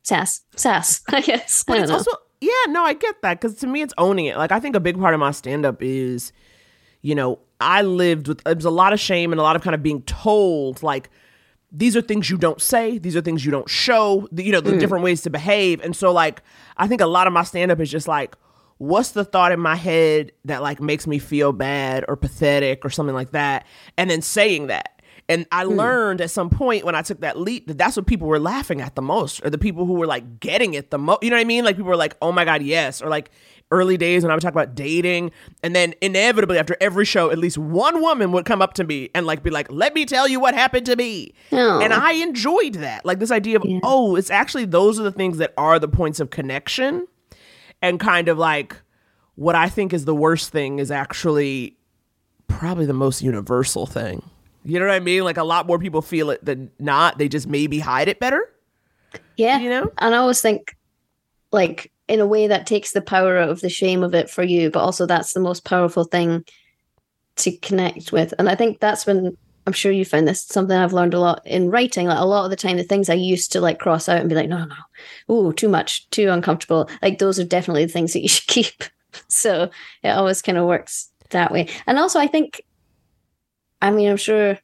[0.04, 1.00] sass, sass.
[1.08, 1.64] I guess.
[1.66, 1.96] I But don't it's know.
[1.96, 2.10] also
[2.42, 4.36] yeah, no, I get that because to me it's owning it.
[4.36, 6.32] Like I think a big part of my stand up is,
[7.00, 9.62] you know, I lived with there was a lot of shame and a lot of
[9.62, 11.08] kind of being told like
[11.70, 14.60] these are things you don't say, these are things you don't show, the- you know,
[14.60, 14.78] the hmm.
[14.78, 15.80] different ways to behave.
[15.82, 16.42] And so like
[16.76, 18.34] I think a lot of my stand up is just like
[18.78, 22.90] what's the thought in my head that like makes me feel bad or pathetic or
[22.90, 23.64] something like that
[23.96, 25.00] and then saying that.
[25.32, 25.72] And I hmm.
[25.72, 28.82] learned at some point when I took that leap that that's what people were laughing
[28.82, 31.22] at the most, or the people who were like getting it the most.
[31.22, 31.64] You know what I mean?
[31.64, 33.30] Like people were like, "Oh my god, yes!" Or like
[33.70, 35.30] early days when I would talk about dating,
[35.62, 39.08] and then inevitably after every show, at least one woman would come up to me
[39.14, 41.80] and like be like, "Let me tell you what happened to me," Oh.
[41.80, 43.06] and I enjoyed that.
[43.06, 46.20] Like this idea of, oh, it's actually those are the things that are the points
[46.20, 47.06] of connection,
[47.80, 48.76] and kind of like
[49.36, 51.78] what I think is the worst thing is actually
[52.48, 54.22] probably the most universal thing.
[54.64, 55.24] You know what I mean?
[55.24, 57.18] Like a lot more people feel it than not.
[57.18, 58.48] They just maybe hide it better.
[59.36, 59.58] Yeah.
[59.58, 59.92] You know?
[59.98, 60.76] And I always think,
[61.50, 64.42] like, in a way that takes the power out of the shame of it for
[64.42, 66.44] you, but also that's the most powerful thing
[67.36, 68.34] to connect with.
[68.38, 71.46] And I think that's when I'm sure you find this something I've learned a lot
[71.46, 72.08] in writing.
[72.08, 74.28] Like a lot of the time, the things I used to like cross out and
[74.28, 74.74] be like, no, no, no,
[75.28, 76.90] oh, too much, too uncomfortable.
[77.00, 78.84] Like those are definitely the things that you should keep.
[79.28, 79.70] so
[80.02, 81.68] it always kind of works that way.
[81.86, 82.62] And also, I think,
[83.82, 84.58] I mean, I'm sure.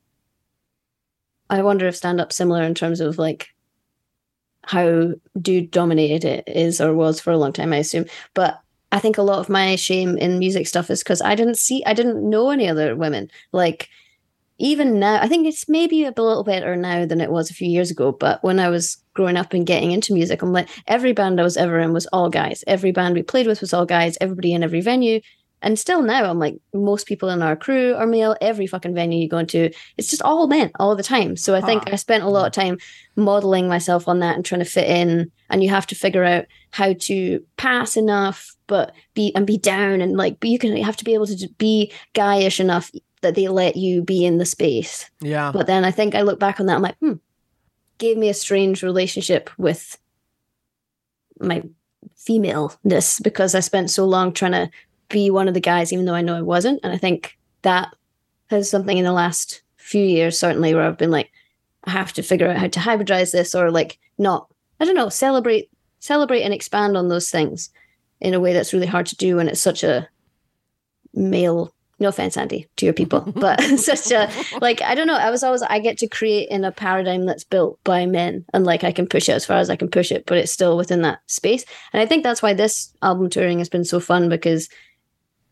[1.50, 3.48] I wonder if stand up similar in terms of like
[4.62, 8.04] how dude dominated it is or was for a long time, I assume.
[8.35, 8.61] But
[8.92, 11.83] I think a lot of my shame in music stuff is because I didn't see,
[11.85, 13.31] I didn't know any other women.
[13.52, 13.88] Like,
[14.59, 17.68] even now, I think it's maybe a little better now than it was a few
[17.68, 18.12] years ago.
[18.12, 21.44] But when I was growing up and getting into music, I'm like, every band I
[21.44, 22.64] was ever in was all guys.
[22.66, 24.18] Every band we played with was all guys.
[24.20, 25.20] Everybody in every venue.
[25.62, 28.37] And still now, I'm like, most people in our crew are male.
[28.40, 31.37] Every fucking venue you go into, it's just all men all the time.
[31.37, 32.79] So I think I spent a lot of time
[33.16, 35.31] modeling myself on that and trying to fit in.
[35.51, 40.01] And you have to figure out how to pass enough, but be and be down
[40.01, 42.90] and like, but you can you have to be able to be guyish enough
[43.23, 45.11] that they let you be in the space.
[45.21, 45.51] Yeah.
[45.53, 47.14] But then I think I look back on that, I'm like, hmm,
[47.99, 49.99] gave me a strange relationship with
[51.40, 51.62] my
[52.16, 54.71] femaleness because I spent so long trying to
[55.09, 56.81] be one of the guys, even though I know I wasn't.
[56.83, 57.94] And I think that
[58.51, 61.31] has something in the last few years, certainly, where I've been like,
[61.85, 64.49] I have to figure out how to hybridize this or like not,
[64.81, 67.71] I don't know, celebrate, celebrate and expand on those things
[68.21, 70.09] in a way that's really hard to do when it's such a
[71.14, 75.31] male no offense andy to your people but such a like i don't know i
[75.31, 78.85] was always i get to create in a paradigm that's built by men and like
[78.85, 81.03] i can push it as far as i can push it but it's still within
[81.03, 84.68] that space and i think that's why this album touring has been so fun because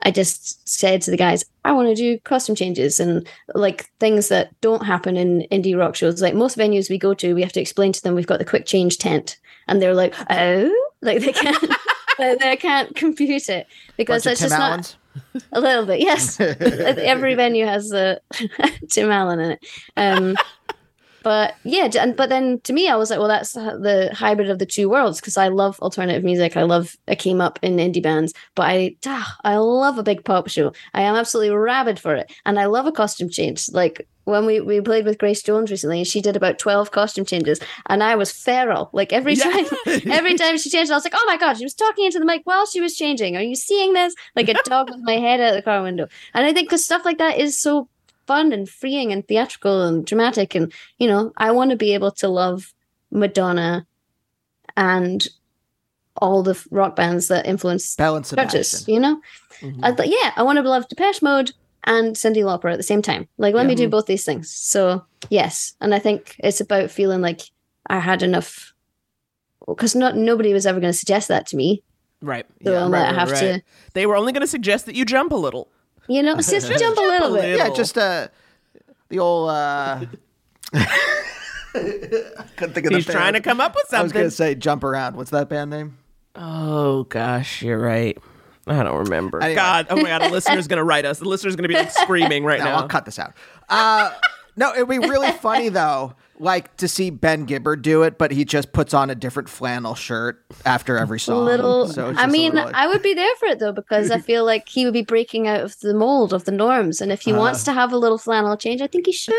[0.03, 4.29] i just said to the guys i want to do costume changes and like things
[4.29, 7.53] that don't happen in indie rock shows like most venues we go to we have
[7.53, 11.21] to explain to them we've got the quick change tent and they're like oh like
[11.21, 11.71] they can't
[12.19, 14.97] they can't compute it because Bunch of that's Tim just not
[15.53, 16.39] a little bit, yes.
[16.41, 18.21] Every venue has a
[18.91, 19.67] Tim Allen in it.
[19.97, 20.37] Um,
[21.27, 24.61] but yeah, and but then to me, I was like, well, that's the hybrid of
[24.61, 26.57] the two worlds because I love alternative music.
[26.57, 26.95] I love.
[27.09, 30.73] I came up in indie bands, but I ah, I love a big pop show.
[30.95, 33.69] I am absolutely rabid for it, and I love a costume change.
[33.73, 37.25] Like when we we played with Grace Jones recently, and she did about twelve costume
[37.25, 38.89] changes, and I was feral.
[38.93, 39.51] Like every Yeah.
[39.51, 39.67] time,
[40.09, 42.25] every time she changed, I was like, oh my god, she was talking into the
[42.25, 43.37] mic while she was changing.
[43.37, 44.15] Are you seeing this?
[44.37, 46.07] Like a dog with my head out the car window.
[46.35, 47.89] And I think because stuff like that is so
[48.27, 52.11] fun and freeing and theatrical and dramatic, and you know, I want to be able
[52.13, 52.73] to love
[53.11, 53.87] Madonna
[54.77, 55.27] and
[56.17, 58.27] all the rock bands that influence Chvrches.
[58.27, 58.95] Sebastian.
[58.95, 59.21] You know,
[59.61, 59.85] mm-hmm.
[59.85, 61.53] I thought, yeah, I want to love Depeche Mode
[61.85, 63.29] and Cyndi Lauper at the same time.
[63.39, 64.51] Like, let me do both these things.
[64.51, 67.43] So yes, and I think it's about feeling like
[67.87, 68.75] I had enough
[69.67, 71.83] because not nobody was ever going to suggest that to me.
[72.23, 72.47] Right.
[72.65, 73.63] So I might have to,
[73.93, 75.69] They were only going to suggest that you jump a little.
[76.09, 77.59] You know, just jump a little bit.
[77.59, 78.29] Yeah, just uh
[79.09, 79.51] the old.
[79.51, 80.05] uh
[81.73, 84.01] Couldn't think of He's the trying to come up with something.
[84.01, 85.17] I was gonna say jump around.
[85.17, 85.99] What's that band name?
[86.35, 88.17] Oh gosh, you're right.
[88.67, 89.41] I don't remember.
[89.41, 89.55] Anyway.
[89.55, 91.19] God, oh my God, the listener's gonna write us.
[91.19, 92.77] The listener's gonna be like screaming right No, now.
[92.77, 93.35] I'll cut this out.
[93.69, 94.11] Uh,
[94.57, 98.45] no, it'd be really funny though, like to see Ben Gibbard do it, but he
[98.45, 101.45] just puts on a different flannel shirt after every song.
[101.47, 104.45] little So i mean little- i would be there for it though because i feel
[104.45, 107.33] like he would be breaking out of the mold of the norms and if he
[107.33, 107.75] wants Uh-huh.
[107.75, 109.35] to have a little flannel change i think he should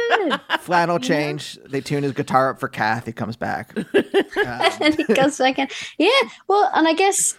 [0.60, 1.58] flannel change.
[1.68, 3.06] They tune his guitar up for Kath.
[3.06, 3.72] He comes back.
[4.36, 6.10] and he goes back in yeah
[6.48, 7.36] well and i guess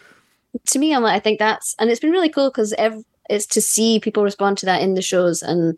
[0.66, 3.46] to me i'm like i think that's and it's been really cool because ev- it's
[3.46, 5.76] to see people respond to that in the shows and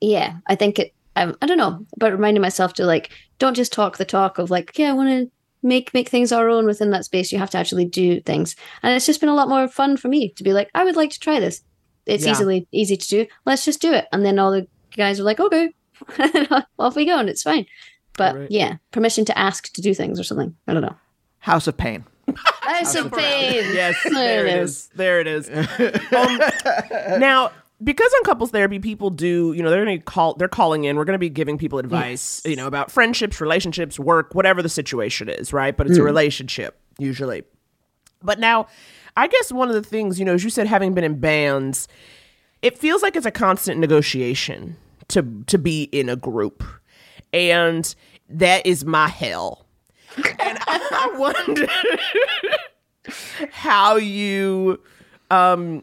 [0.00, 3.72] yeah i think it um, i don't know but reminding myself to like don't just
[3.72, 5.30] talk the talk of like yeah i want to
[5.62, 8.94] make make things our own within that space you have to actually do things and
[8.94, 11.10] it's just been a lot more fun for me to be like i would like
[11.10, 11.62] to try this
[12.06, 12.32] it's Yeah.
[12.32, 15.40] easily easy to do let's just do it and then all the guys were like
[15.40, 15.72] okay
[16.78, 17.66] off we go and it's fine
[18.16, 18.50] but Right.
[18.50, 20.96] yeah permission to ask to do things or something i don't know
[21.42, 22.04] House of Pain.
[22.36, 23.64] House of Pain.
[23.72, 24.88] Yes, There there it it is.
[24.94, 25.48] There it is.
[26.14, 27.50] Um, now,
[27.82, 30.96] because on couples therapy, people do, you know, they're going to call, they're calling in.
[30.96, 34.68] We're going to be giving people advice, you know, about friendships, relationships, work, whatever the
[34.68, 35.76] situation is, right?
[35.76, 37.44] But it's a relationship usually.
[38.22, 38.66] But now,
[39.16, 41.88] I guess one of the things, you know, as you said, having been in bands,
[42.62, 44.76] it feels like it's a constant negotiation
[45.08, 46.62] to to be in a group,
[47.32, 47.94] and
[48.28, 49.66] that is my hell.
[50.16, 51.66] and I wonder
[53.50, 54.80] how you
[55.30, 55.82] um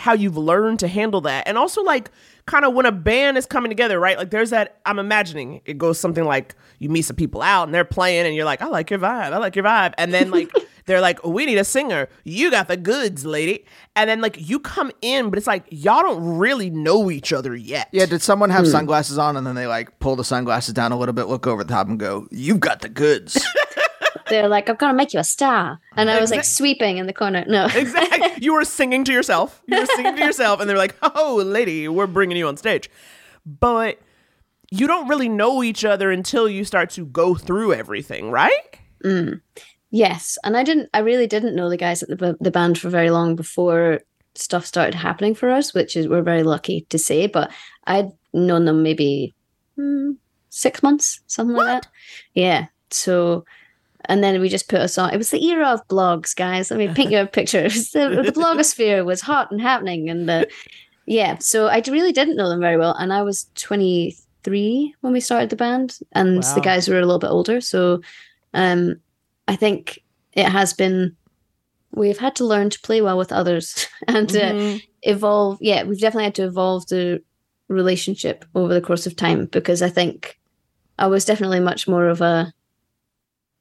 [0.00, 1.46] how you've learned to handle that.
[1.46, 2.10] And also like
[2.46, 5.78] kind of when a band is coming together right like there's that i'm imagining it
[5.78, 8.66] goes something like you meet some people out and they're playing and you're like i
[8.66, 9.92] like your vibe i like your vibe.
[9.98, 10.50] And then like
[10.86, 12.08] they're like we need a singer.
[12.24, 13.64] You got the goods lady.
[13.94, 17.54] And then like you come in but it's like y'all don't really know each other
[17.54, 17.88] yet.
[17.92, 18.70] Yeah, did someone have hmm.
[18.70, 21.62] sunglasses on and then they like pull the sunglasses down a little bit, look over
[21.62, 23.40] the top, and go, "You've got the goods."
[24.30, 25.78] They're like, I'm gonna make you a star.
[25.96, 27.44] And I was like sweeping in the corner.
[27.46, 27.66] No.
[27.74, 28.28] exactly.
[28.40, 29.62] You were singing to yourself.
[29.66, 32.88] You were singing to yourself, and they're like, "Oh, lady, we're bringing you on stage,"
[33.44, 33.98] but
[34.70, 38.78] you don't really know each other until you start to go through everything, right?
[39.90, 40.38] Yes.
[40.44, 43.10] And I didn't I really didn't know the guys at the the band for very
[43.10, 44.00] long before
[44.34, 47.50] stuff started happening for us, which is we're very lucky to say, but
[47.86, 49.34] I'd known them maybe
[49.76, 50.12] hmm,
[50.50, 51.90] six months, something like that.
[52.34, 52.66] Yeah.
[52.90, 53.44] So
[54.06, 55.12] and then we just put us on.
[55.12, 56.70] It was the era of blogs, guys.
[56.70, 57.68] Let me paint you a picture.
[57.68, 60.44] The, the blogosphere was hot and happening, and uh,
[61.06, 61.38] yeah.
[61.38, 65.50] So I really didn't know them very well, and I was 23 when we started
[65.50, 66.54] the band, and Wow.
[66.54, 67.60] the guys were a little bit older.
[67.60, 68.00] So,
[68.54, 69.00] um,
[69.48, 69.98] I think
[70.32, 71.16] it has been.
[71.92, 75.58] We've had to learn to play well with others and uh, evolve.
[75.60, 77.20] Yeah, we've definitely had to evolve the
[77.68, 80.38] relationship over the course of time because I think
[80.98, 82.52] I was definitely much more of a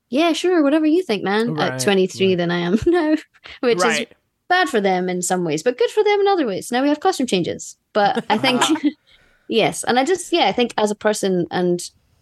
[0.09, 3.15] yeah, sure, whatever you think, man, Right, at 23 than I am now,
[3.61, 4.05] which is
[4.47, 6.71] bad for them in some ways, but good for them in other ways.
[6.71, 7.77] Now we have costume changes.
[7.93, 8.61] But I think,
[9.47, 9.83] yes.
[9.83, 11.79] And I just, yeah, I think as a person and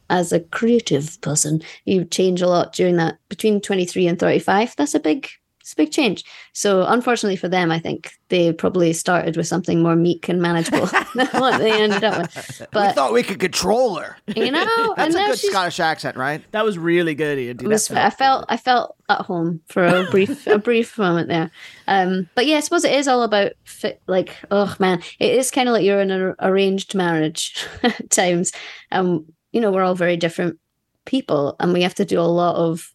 [0.09, 4.75] as a creative person, you change a lot during that between 23 and 35.
[4.77, 5.29] That's a big,
[5.67, 6.23] it's a big change.
[6.53, 10.85] So unfortunately for them, I think they probably started with something more meek and manageable
[11.13, 12.61] than what they ended up with.
[12.73, 14.15] we thought we could control her.
[14.33, 16.41] you know, That's and a good Scottish accent, right?
[16.51, 17.65] That was really good, Andy.
[17.65, 21.27] it was, That I felt I felt at home for a brief a brief moment
[21.27, 21.51] there.
[21.85, 24.01] Um, but yeah, I suppose it is all about fit.
[24.07, 28.53] Like, oh man, it is kind of like you're in an arranged marriage at times.
[28.93, 30.59] Um, you know, we're all very different
[31.05, 32.93] people, and we have to do a lot of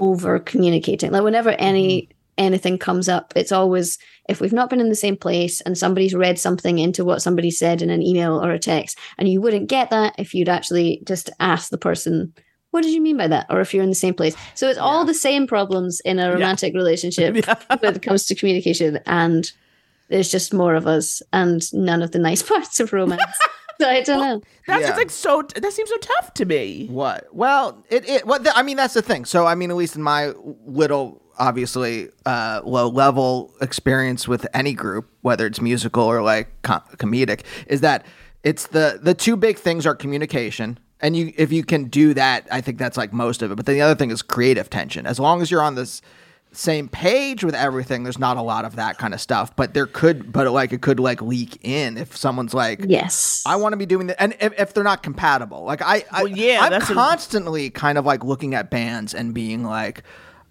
[0.00, 1.10] over communicating.
[1.10, 1.62] Like whenever mm-hmm.
[1.64, 5.76] any anything comes up, it's always if we've not been in the same place and
[5.76, 9.40] somebody's read something into what somebody said in an email or a text, and you
[9.40, 12.32] wouldn't get that if you'd actually just ask the person,
[12.70, 13.46] what did you mean by that?
[13.48, 14.36] Or if you're in the same place.
[14.54, 17.34] So it's all the same problems in a romantic relationship
[17.80, 18.98] when it comes to communication.
[19.06, 19.50] And
[20.08, 23.22] there's just more of us and none of the nice parts of romance.
[23.80, 24.42] So I don't know.
[24.66, 24.88] That's Yeah.
[24.90, 25.42] it's like so.
[25.54, 26.86] That seems so tough to me.
[26.90, 27.28] What?
[27.32, 29.24] Well, it it what I mean that's the thing.
[29.24, 30.32] So I mean at least in my
[30.66, 36.82] little obviously uh low level experience with any group, whether it's musical or like com-
[36.96, 38.04] comedic, is that
[38.42, 42.46] it's the the two big things are communication and you if you can do that,
[42.50, 43.54] I think that's like most of it.
[43.56, 45.06] But then the other thing is creative tension.
[45.06, 46.02] As long as you're on this
[46.52, 49.54] same page with everything, there's not a lot of that kind of stuff.
[49.54, 53.42] But there could but like it could like leak in if someone's like Yes.
[53.46, 56.24] I want to be doing that, and if, if they're not compatible, like I, I
[56.24, 60.02] Well, yeah, I'm that's a- constantly kind of like looking at bands and being like,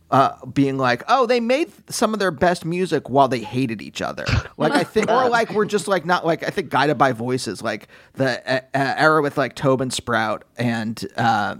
[0.09, 4.01] uh, being like, oh, they made some of their best music while they hated each
[4.01, 4.25] other.
[4.59, 7.61] Like I think, or like we're just like not like I think guided by voices,
[7.61, 11.03] like the uh, uh, era with like Tobin Sprout and.
[11.17, 11.57] Uh,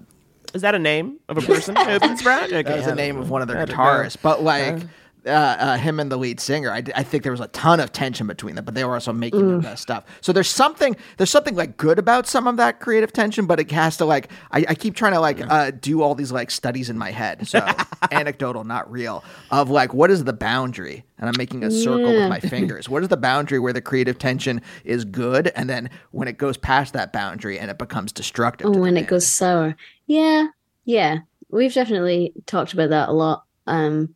[0.58, 1.76] Is that a name of a person?
[1.76, 2.46] Tobin Sprout?
[2.46, 4.82] Okay, that was I the name of one of their guitarists, but like
[5.28, 8.26] uh, uh, him and the lead singer, I think there was a ton of tension
[8.28, 9.58] between them, but they were also making Mm.
[9.58, 10.06] the best stuff.
[10.22, 13.70] So there's something there's something like good about some of that creative tension, but it
[13.72, 16.90] has to like I, I keep trying to like uh, do all these like studies
[16.90, 17.60] in my head, so
[18.12, 22.30] anecdotal, not real, of like what is the boundary, and I'm making a circle with
[22.30, 22.88] my fingers.
[22.90, 26.58] What is the boundary where the creative tension is good, and then when it goes
[26.58, 28.72] past that boundary and it becomes destructive.
[28.74, 29.76] the when it goes sour.
[30.06, 30.48] Yeah,
[30.86, 31.18] yeah,
[31.50, 33.44] we've definitely talked about that a lot.
[33.68, 34.16] Um,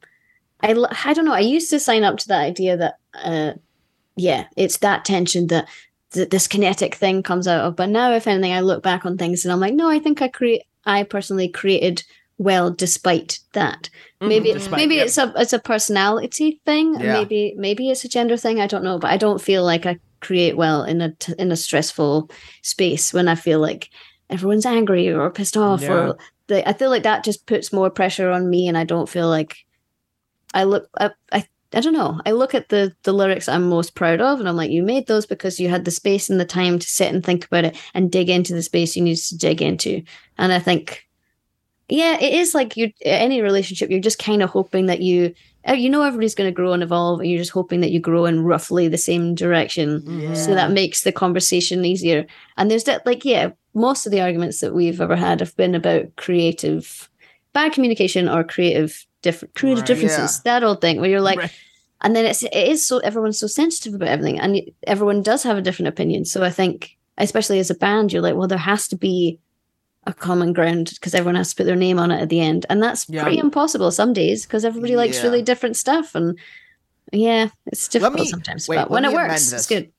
[0.64, 1.34] I I don't know.
[1.34, 3.54] I used to sign up to that idea that uh,
[4.16, 5.68] yeah, it's that tension that
[6.12, 7.76] this kinetic thing comes out of.
[7.76, 10.22] But now, if anything, I look back on things and I'm like, no, I think
[10.22, 10.64] I create.
[10.86, 12.04] I personally created
[12.38, 13.90] well despite that.
[14.20, 14.58] Maybe Mm-hmm.
[14.58, 15.06] Despite, maybe yep.
[15.08, 17.00] it's a it's a personality thing.
[17.00, 17.14] Yeah.
[17.14, 18.60] Maybe maybe it's a gender thing.
[18.60, 21.52] I don't know, but I don't feel like I create well in a t- in
[21.52, 22.30] a stressful
[22.62, 23.90] space when I feel like
[24.30, 25.94] everyone's angry or pissed off Yeah.
[25.94, 29.10] or the, I feel like that just puts more pressure on me, and I don't
[29.10, 29.66] feel like
[30.54, 30.90] I look.
[30.98, 32.20] I, I I don't know.
[32.26, 35.08] I look at the the lyrics I'm most proud of, and I'm like, you made
[35.08, 37.78] those because you had the space and the time to sit and think about it
[37.94, 40.04] and dig into the space you needed to dig into.
[40.38, 41.08] And I think,
[41.88, 43.90] yeah, it is like you any relationship.
[43.90, 45.34] You're just kind of hoping that you.
[45.68, 48.00] uh, You know, everybody's going to grow and evolve, and you're just hoping that you
[48.02, 50.04] grow in roughly the same direction.
[50.08, 50.34] yeah.
[50.34, 52.26] So that makes the conversation easier.
[52.58, 55.76] And there's that, like, yeah, most of the arguments that we've ever had have been
[55.76, 57.10] about creative,
[57.54, 60.40] bad communication or creative different creative Right, differences.
[60.42, 61.52] That old thing where you're like, Right.
[62.02, 65.58] and then it's it is so everyone's so sensitive about everything, and everyone does have
[65.58, 66.26] a different opinion.
[66.26, 69.40] So I think, especially as a band, you're like, well, there has to be
[70.08, 72.66] a common ground because everyone has to put their name on it at the end,
[72.70, 73.22] and that's Yeah.
[73.22, 75.24] pretty impossible some days because everybody likes Yeah.
[75.24, 76.38] really different stuff, and
[77.12, 78.68] yeah, it's difficult me- sometimes.
[78.68, 79.92] wait, but when it works, it's good.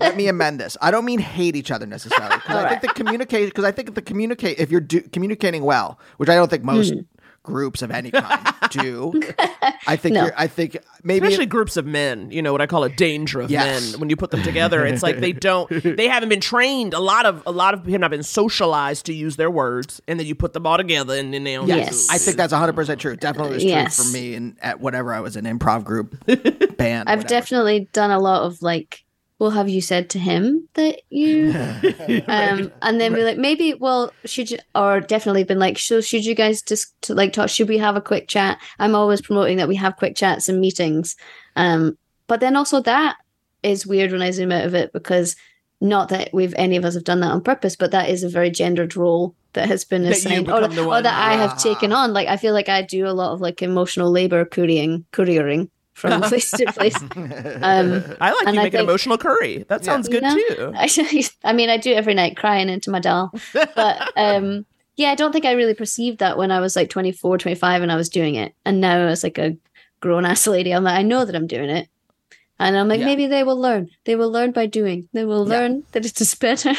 [0.00, 0.76] Let me amend this.
[0.82, 3.94] I don't mean hate each other necessarily because I think the communicate because I think
[3.94, 7.00] the communicate if you're do, communicating well, which I don't think most Hmm.
[7.46, 9.12] Groups of any kind do.
[9.86, 10.24] I think No.
[10.24, 13.40] you're, I think maybe Especially groups of men, you know what I call a danger
[13.40, 13.92] of Yes.
[13.92, 14.00] men.
[14.00, 16.92] When you put them together, it's like they don't, they haven't been trained.
[16.92, 20.00] A lot of a lot of people have not been socialized to use their words,
[20.08, 21.68] and then you put them all together, and then they don't.
[21.68, 22.08] Yes.
[22.10, 23.16] I think that's 100 percent true.
[23.16, 23.96] Definitely was Yes.
[23.96, 27.08] true for me and at whatever I was an improv group band.
[27.08, 27.22] I've whatever.
[27.28, 29.04] definitely done a lot of like,
[29.38, 31.50] well, have you said to him that you,
[32.28, 36.24] um, and then be like, maybe, well, should you, or definitely been like, so should
[36.24, 37.50] you guys just to like talk?
[37.50, 38.58] Should we have a quick chat?
[38.78, 41.16] I'm always promoting that we have quick chats and meetings,
[41.54, 43.16] um, but then also that
[43.62, 45.36] is weird when I zoom out of it because
[45.80, 48.28] not that we've any of us have done that on purpose, but that is a
[48.28, 51.58] very gendered role that has been assigned, or, become the or one- that I have
[51.58, 52.14] taken on.
[52.14, 56.20] Like I feel like I do a lot of like emotional labor couriering, couriering from
[56.30, 56.94] place to place.
[57.02, 59.64] Um, I like you I make an emotional curry.
[59.68, 60.72] That sounds good you know, too.
[60.76, 63.32] Actually, I mean, I do every night, crying into my doll.
[63.52, 64.66] But um,
[64.96, 67.90] yeah, I don't think I really perceived that when I was like 24, 25 and
[67.90, 68.54] I was doing it.
[68.64, 69.56] And now as like a
[70.00, 71.88] grown ass lady, I'm like, I know that I'm doing it.
[72.58, 73.06] And I'm like, Yeah.
[73.06, 73.88] maybe they will learn.
[74.04, 75.08] They will learn by doing.
[75.14, 75.58] They will Yeah.
[75.58, 76.72] learn that it is better.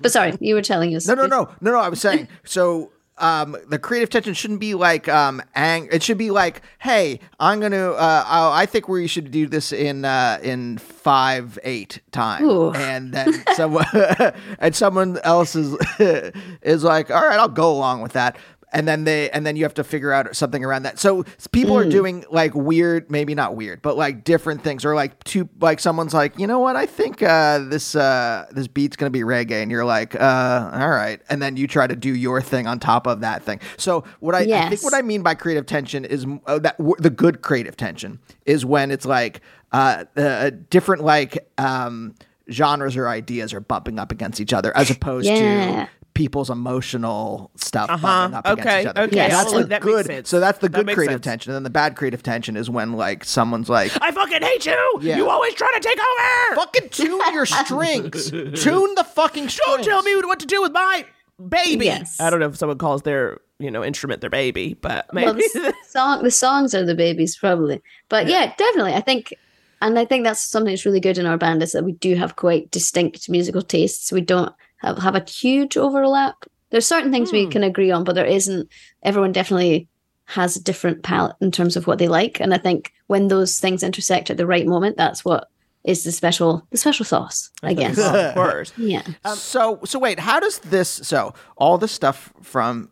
[0.00, 1.06] but sorry, you were telling us.
[1.08, 1.78] No, no, no, no, no.
[1.78, 2.90] I was saying so.
[3.22, 7.60] Um, the creative tension shouldn't be like um, ang- It should be like, hey, I'm
[7.60, 7.92] gonna.
[7.92, 12.72] Uh, I I think we should do this in uh, in five eight time, Ooh.
[12.72, 13.86] and then someone
[14.58, 15.76] and someone else is
[16.62, 18.36] is like, all right, I'll go along with that.
[18.72, 20.98] And then they, and then you have to figure out something around that.
[20.98, 21.86] So people Mm.
[21.86, 25.78] are doing like weird, maybe not weird, but like different things, or like two, like
[25.78, 26.74] someone's like, you know what?
[26.76, 30.88] I think uh, this uh, this beat's gonna be reggae, and you're like, uh, all
[30.90, 33.60] right, and then you try to do your thing on top of that thing.
[33.76, 36.96] So what I, I think what I mean by creative tension is uh, that w-
[36.98, 39.40] the good creative tension is when it's like
[39.72, 42.14] uh, uh, different like um,
[42.50, 45.84] genres or ideas are bumping up against each other, as opposed Yeah.
[45.84, 48.28] to people's emotional stuff Uh-huh.
[48.28, 49.02] bumping up against Okay, each other.
[49.02, 49.16] okay.
[49.16, 49.30] Yes.
[49.32, 50.26] That's All the that good.
[50.26, 51.24] So that's the That good makes creative sense.
[51.24, 54.66] tension, and then the bad creative tension is when like someone's like, I fucking hate
[54.66, 54.92] you.
[55.00, 55.16] Yeah.
[55.16, 56.56] You always try to take over.
[56.56, 60.72] "Fucking tune your strings, tune the fucking strings." Don't tell me what to do with
[60.72, 61.04] my
[61.48, 61.86] baby.
[61.86, 62.20] Yes.
[62.20, 65.26] I don't know if someone calls their you know instrument their baby, but maybe.
[65.26, 67.80] well, the song, the songs are the babies probably.
[68.08, 68.52] But yeah.
[68.58, 68.94] definitely.
[68.94, 69.32] I think,
[69.80, 72.16] and I think that's something that's really good in our band is that we do
[72.16, 74.12] have quite distinct musical tastes.
[74.12, 74.52] We don't
[74.82, 76.44] have, have a huge overlap.
[76.70, 77.36] There's certain things Hmm.
[77.36, 78.68] we can agree on, but there isn't.
[79.02, 79.88] Everyone definitely
[80.26, 83.58] has a different palette in terms of what they like, and I think when those
[83.60, 85.48] things intersect at the right moment, that's what
[85.84, 87.50] is the special, the special sauce.
[87.62, 87.98] I guess.
[87.98, 88.72] of course.
[88.76, 89.02] Yeah.
[89.34, 90.88] so so wait, how does this?
[90.88, 92.88] So all the stuff from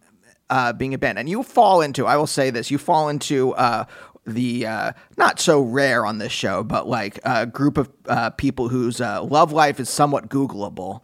[0.50, 2.06] uh, being a band, and you fall into.
[2.06, 3.54] I will say this: you fall into.
[3.54, 3.84] Uh,
[4.26, 8.68] the uh, not so rare on this show, but like a group of uh, people
[8.68, 11.00] whose uh, love life is somewhat Googleable.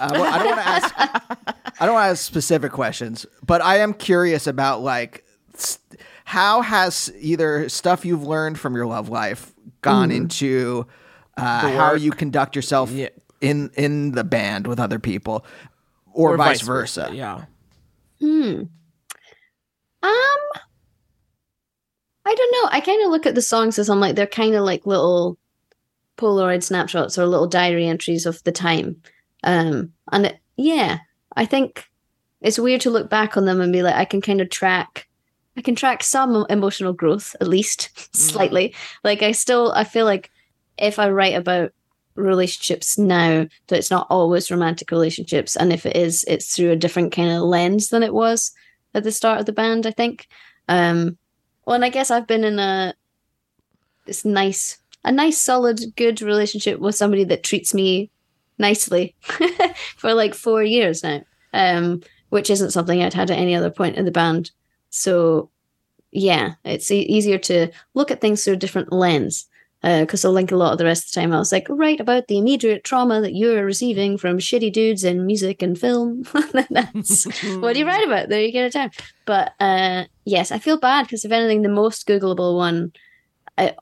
[0.00, 0.94] Uh, I don't want to ask.
[1.80, 5.24] I don't want to ask specific questions, but I am curious about like
[5.54, 5.78] s-
[6.24, 10.86] how has either stuff you've learned from your love life gone into
[11.36, 13.08] uh, how you conduct yourself Yeah.
[13.40, 15.44] in in the band with other people,
[16.12, 17.10] or, vice, versa.
[17.12, 17.44] Yeah.
[18.20, 18.62] Hmm.
[20.04, 20.40] Um,
[22.24, 22.68] I don't know.
[22.70, 25.38] I kind of look at the songs as I'm like they're kind of like little
[26.18, 29.02] Polaroid snapshots or little diary entries of the time.
[29.42, 30.98] Um, and it, yeah,
[31.36, 31.88] I think
[32.40, 35.08] it's weird to look back on them and be like, I can kind of track.
[35.56, 38.74] I can track some emotional growth at least slightly.
[39.04, 40.30] Like I still, I feel like
[40.78, 41.72] if I write about
[42.14, 46.76] relationships now, that it's not always romantic relationships, and if it is, it's through a
[46.76, 48.52] different kind of lens than it was
[48.94, 49.86] at the start of the band.
[49.86, 50.28] I think.
[50.68, 51.18] Um,
[51.64, 52.94] well, and I guess I've been in a
[54.06, 58.10] this nice, a nice, solid, good relationship with somebody that treats me
[58.62, 59.14] nicely
[59.98, 61.20] for like four years now.
[61.52, 62.00] Um,
[62.32, 64.52] which isn't something I'd had at any other point in the band.
[64.88, 65.50] So,
[66.12, 69.46] yeah, it's e- easier to look at things through a different lens.
[69.82, 71.34] Because I'll link a lot of the rest of the time.
[71.34, 75.26] I was like, write about the immediate trauma that you're receiving from shitty dudes in
[75.26, 76.22] music and film.
[76.70, 77.24] That's
[77.56, 78.28] what do you write about?
[78.30, 78.92] There you it down.
[79.26, 82.92] But uh, yes, I feel bad because if anything, the most Googleable one,
[83.58, 83.74] I,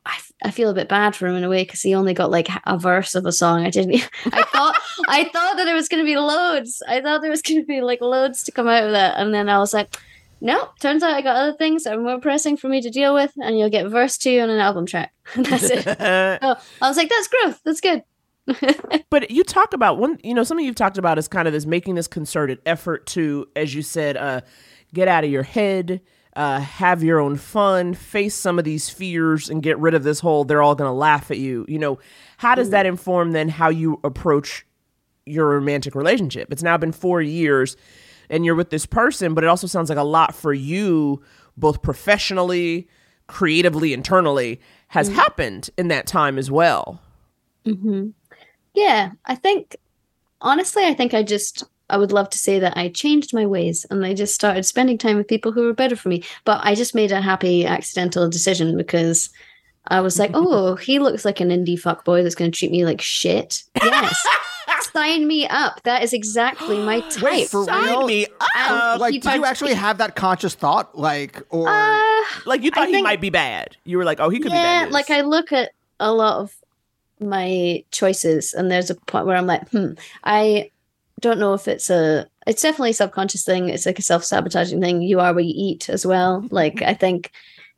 [0.45, 2.49] I, feel a bit bad for him in a way because he only got like
[2.67, 3.65] a verse of a song.
[3.65, 4.09] I didn't.
[4.27, 4.77] I thought
[5.09, 6.83] I thought that there was going to be loads.
[6.89, 9.33] I thought there was going to be like loads to come out of that, and
[9.33, 9.97] then I was like,
[10.41, 10.71] no.
[10.81, 13.33] Turns out I got other things that are more pressing for me to deal with,
[13.37, 15.13] and you'll get verse two on an album track.
[15.37, 15.85] That's it.
[15.85, 17.61] so I was like, that's growth.
[17.65, 18.03] That's good.
[19.11, 21.67] But you talk about one, you know, something you've talked about is kind of this
[21.67, 24.41] making this concerted effort to, as you said, uh,
[24.93, 26.01] get out of your head,
[26.37, 30.21] uh, have your own fun, face some of these fears, and get rid of this
[30.21, 31.65] whole they're all going to laugh at you.
[31.69, 31.99] You know,
[32.37, 34.65] how does that inform then how you approach
[35.27, 36.53] your romantic relationship?
[36.53, 37.77] It's now been four years
[38.31, 41.21] and you're with this person, but it also sounds like a lot for you,
[41.57, 42.89] both professionally,
[43.27, 47.01] creatively, internally, has happened in that time as well.
[48.73, 49.77] Yeah, I think
[50.41, 53.85] honestly, I think I just I would love to say that I changed my ways
[53.91, 56.23] and I just started spending time with people who were better for me.
[56.45, 59.31] But I just made a happy accidental decision because
[59.89, 62.71] I was like, oh, he looks like an indie fuck boy that's going to treat
[62.71, 63.63] me like shit.
[63.83, 64.27] Yes.
[64.93, 65.83] Sign me up.
[65.85, 67.23] That is exactly my type.
[67.23, 68.07] Wait, for Sign real?
[68.07, 68.27] me
[68.57, 69.01] And up.
[69.01, 72.89] like, he did you actually have that conscious thought, like, or Uh, Like you thought
[72.89, 73.77] he think- might be bad.
[73.85, 74.85] You were like, oh, he could be bad.
[74.87, 74.93] news.
[74.95, 75.71] like I look at
[76.01, 76.55] a lot of
[77.21, 79.93] my choices, and there's a point where I'm like, hmm,
[80.25, 80.71] I
[81.21, 82.27] don't know if it's a.
[82.47, 83.69] It's definitely a subconscious thing.
[83.69, 85.03] It's like a self sabotaging thing.
[85.03, 86.41] You are what you eat as well.
[86.41, 86.55] Mm-hmm.
[86.55, 87.31] Like I think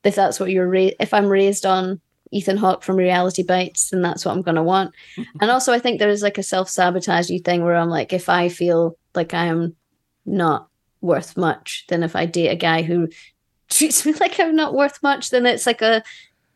[0.05, 4.03] if that's what you're raised, if I'm raised on Ethan Hawke from Reality Bites, then
[4.03, 4.95] that's what I'm gonna want.
[5.17, 5.39] Mm-hmm.
[5.41, 8.29] and also, I think there is like a self sabotaging thing where I'm like, if
[8.29, 9.77] I feel like I am
[10.25, 10.69] not
[11.01, 13.09] worth much, then if I date a guy who
[13.69, 16.03] treats me like I'm not worth much, then it's like a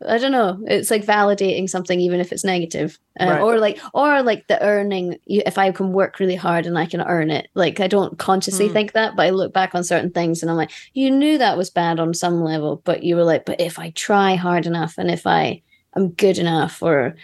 [0.06, 0.58] I don't know.
[0.66, 3.40] It's like validating something, even if it's negative, uh, Right.
[3.40, 5.16] or like, or like the earning.
[5.26, 8.66] If I can work really hard and I can earn it, like I don't consciously
[8.68, 8.72] Hmm.
[8.74, 11.56] think that, but I look back on certain things and I'm like, you knew that
[11.56, 14.94] was bad on some level, but you were like, but if I try hard enough
[14.98, 15.62] and if I
[15.96, 17.16] am good enough or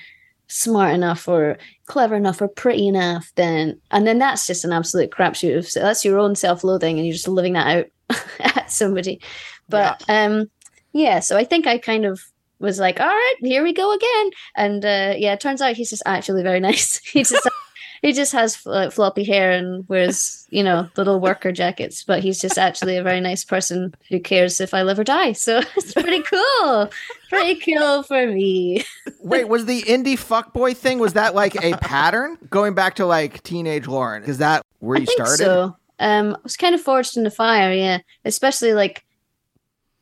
[0.49, 5.11] smart enough or clever enough or pretty enough, then and then that's just an absolute
[5.11, 5.59] crapshoot.
[5.59, 7.67] Of, so that's your own self-loathing, and you're just living that
[8.11, 9.21] out at somebody.
[9.69, 10.51] But um,
[10.95, 11.21] yeah.
[11.21, 12.21] So I think I kind of
[12.63, 14.31] was like, all right, here we go again.
[14.57, 16.99] And uh, yeah, it turns out he's just actually very nice.
[16.99, 17.49] he just
[18.03, 22.41] he just has fl- floppy hair and wears you know little worker jackets, but he's
[22.41, 25.33] just actually a very nice person who cares if I live or die.
[25.33, 26.91] So it's pretty cool,
[27.29, 28.85] pretty cool for me.
[29.21, 30.99] wait, was the indie fuckboy thing?
[30.99, 34.25] Was that like a pattern going back to like teenage Lauren?
[34.25, 35.37] Is that where you I think started?
[35.39, 35.77] so.
[36.01, 37.99] Um, I was kind of forged in the fire, yeah.
[38.25, 39.05] Especially like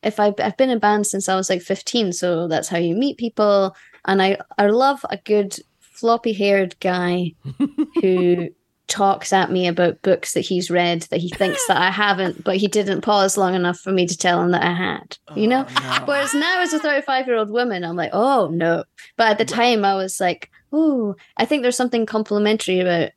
[0.03, 2.95] if I I've been in bands since I was like fifteen, so that's how you
[2.95, 3.75] meet people.
[4.05, 7.33] And I I love a good floppy haired guy
[8.01, 8.49] who
[8.91, 12.57] talks at me about books that he's read that he thinks that I haven't, but
[12.57, 15.17] he didn't pause long enough for me to tell him that I had.
[15.35, 15.65] You know.
[15.77, 18.83] Oh, Whereas now, as a 35 year old woman, I'm like, oh no.
[19.15, 23.11] But at the time, I was like, oh, I think there's something complimentary about,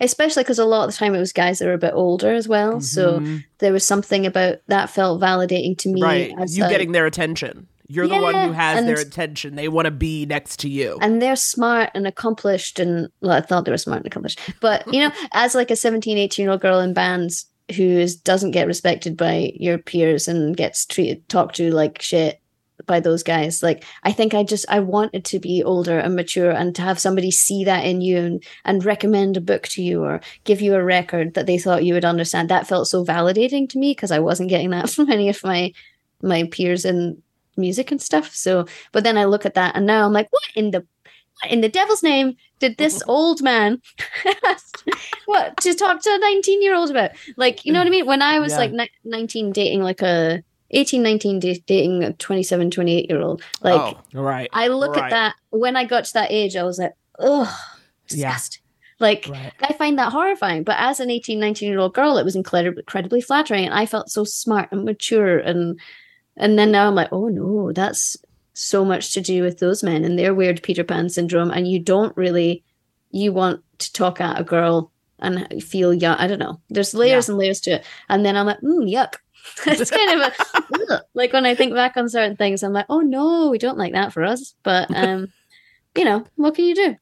[0.00, 2.32] especially because a lot of the time it was guys that were a bit older
[2.32, 2.80] as well.
[2.80, 3.38] So mm-hmm.
[3.58, 6.02] there was something about that felt validating to me.
[6.02, 6.32] right.
[6.38, 7.68] as You a- getting their attention.
[7.88, 9.54] You're the one who has their attention.
[9.54, 10.98] They want to be next to you.
[11.00, 14.92] and they're smart and accomplished and well i thought they were smart and accomplished but
[14.92, 18.52] you know as like a 17 18 year old girl in bands who is doesn't
[18.52, 22.40] get respected by your peers and gets treated talked to like shit
[22.86, 23.62] by those guys.
[23.62, 26.98] Like i think i just i wanted to be older and mature and to have
[26.98, 30.74] somebody see that in you and, and recommend a book to you or give you
[30.74, 32.48] a record that they thought you would understand.
[32.48, 35.72] That felt so validating to me because i wasn't getting that from any of my
[36.22, 37.22] my peers in
[37.56, 38.34] music and stuff.
[38.34, 40.86] So but then i look at that and now i'm like what in the
[41.42, 43.82] what in the devil's name did this old man
[45.26, 47.10] what to talk to a 19 year old about?
[47.36, 48.06] Like you know what i mean?
[48.06, 48.58] When i was Yeah.
[48.58, 53.80] like ni- 19 dating like a 18 19 dating a 27 28 year old like
[53.80, 53.98] Oh.
[54.20, 54.48] Right.
[54.52, 55.04] i look right.
[55.04, 57.48] at that when i got to that age i was like ugh
[58.08, 58.38] Yeah.
[59.00, 59.52] like Right.
[59.60, 62.80] i find that horrifying but as an 18 19 year old girl it was incredibly
[62.80, 65.78] incredibly flattering and i felt so smart and mature and
[66.36, 68.16] and then now i'm like oh no that's
[68.54, 71.78] so much to do with those men and their weird peter pan syndrome and you
[71.78, 72.64] don't really
[73.10, 77.28] you want to talk at a girl and feel young i don't know there's layers
[77.28, 79.16] and layers to it and then i'm like mm, yuck
[79.66, 81.02] it's kind of a ugh.
[81.14, 83.92] like when i think back on certain things i'm like oh no we don't like
[83.92, 85.28] that for us but um
[85.96, 86.96] you know what can you do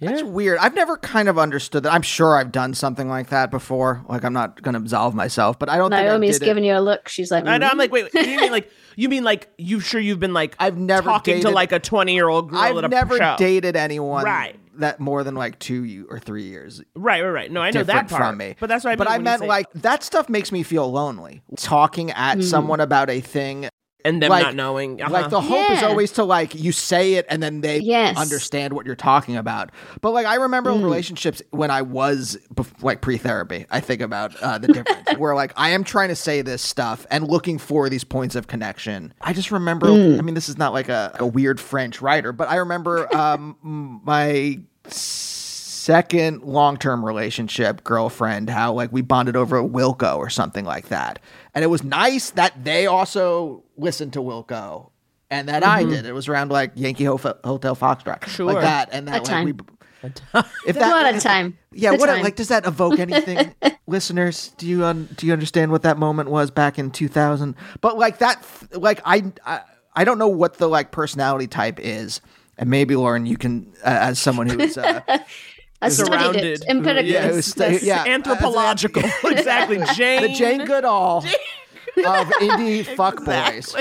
[0.00, 0.10] Yeah.
[0.10, 0.58] That's weird.
[0.58, 1.92] I've never kind of understood that.
[1.92, 4.04] I'm sure I've done something like that before.
[4.08, 6.64] Like I'm not going to absolve myself, but I don't naomi's think I did giving
[6.64, 9.08] you a look she's like I know, I'm like, wait, wait, you mean like you
[9.08, 12.28] mean like you sure you've been like I've never talking to like a 20 year
[12.28, 13.34] old girl I've at a never show.
[13.38, 14.56] dated anyone Right.
[14.78, 17.50] That more than like two or three years Right, right, right.
[17.52, 18.56] No, I know that part from me.
[18.60, 21.42] But that's what I But I meant say- like that stuff makes me feel lonely.
[21.56, 23.68] Talking at someone about a thing
[24.04, 25.02] and them like- not knowing.
[25.02, 25.12] Uh-huh.
[25.12, 28.16] Like the hope is always to like you say it and then they Yes.
[28.16, 29.70] understand what you're talking about.
[30.00, 30.84] But like I remember Mm.
[30.84, 33.66] relationships when I was bef- like pre-therapy.
[33.70, 37.06] I think about uh, the difference where like I am trying to say this stuff
[37.10, 39.12] and looking for these points of connection.
[39.20, 39.88] I just remember.
[39.88, 40.18] Mm.
[40.18, 44.00] I mean, this is not like a, a weird French writer, but I remember um,
[44.04, 44.60] my
[44.90, 51.18] second long-term relationship girlfriend how like we bonded over Wilco or something like that.
[51.54, 54.90] And it was nice that they also listened to Wilco
[55.30, 55.92] and that I mm-hmm.
[55.92, 56.06] did.
[56.06, 58.26] It was around like Yankee Ho- Hotel Foxtrot.
[58.26, 58.46] Sure.
[58.46, 59.44] Like that and that A like time.
[59.46, 59.54] we
[60.66, 62.22] if that what a time yeah, The what time.
[62.22, 63.54] like does that evoke anything,
[63.86, 64.52] listeners?
[64.56, 67.54] Do you un- do you understand what that moment was back in two thousand?
[67.80, 69.60] But like that, like I, I
[69.94, 72.20] I don't know what the like personality type is,
[72.58, 75.00] and maybe Lauren, you can uh, as someone who's uh,
[75.80, 76.44] I studied surrounded.
[76.44, 77.12] it empirically.
[77.12, 79.02] yeah, who's sta- yeah, anthropological.
[79.24, 79.80] exactly.
[79.94, 80.22] Jane.
[80.22, 83.74] the Jane Goodall of indie fuckboys.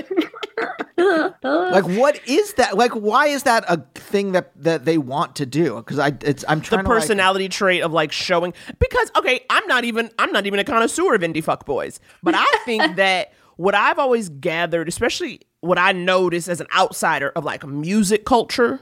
[1.44, 2.78] like what is that?
[2.78, 5.76] Like why is that a thing that that they want to do?
[5.78, 9.42] Because I it's I'm the trying to like- personality trait of like showing because okay
[9.50, 12.96] i'm not even i'm not even a connoisseur of indie fuck boys but i think
[12.96, 18.24] that what i've always gathered especially what i notice as an outsider of like music
[18.26, 18.80] culture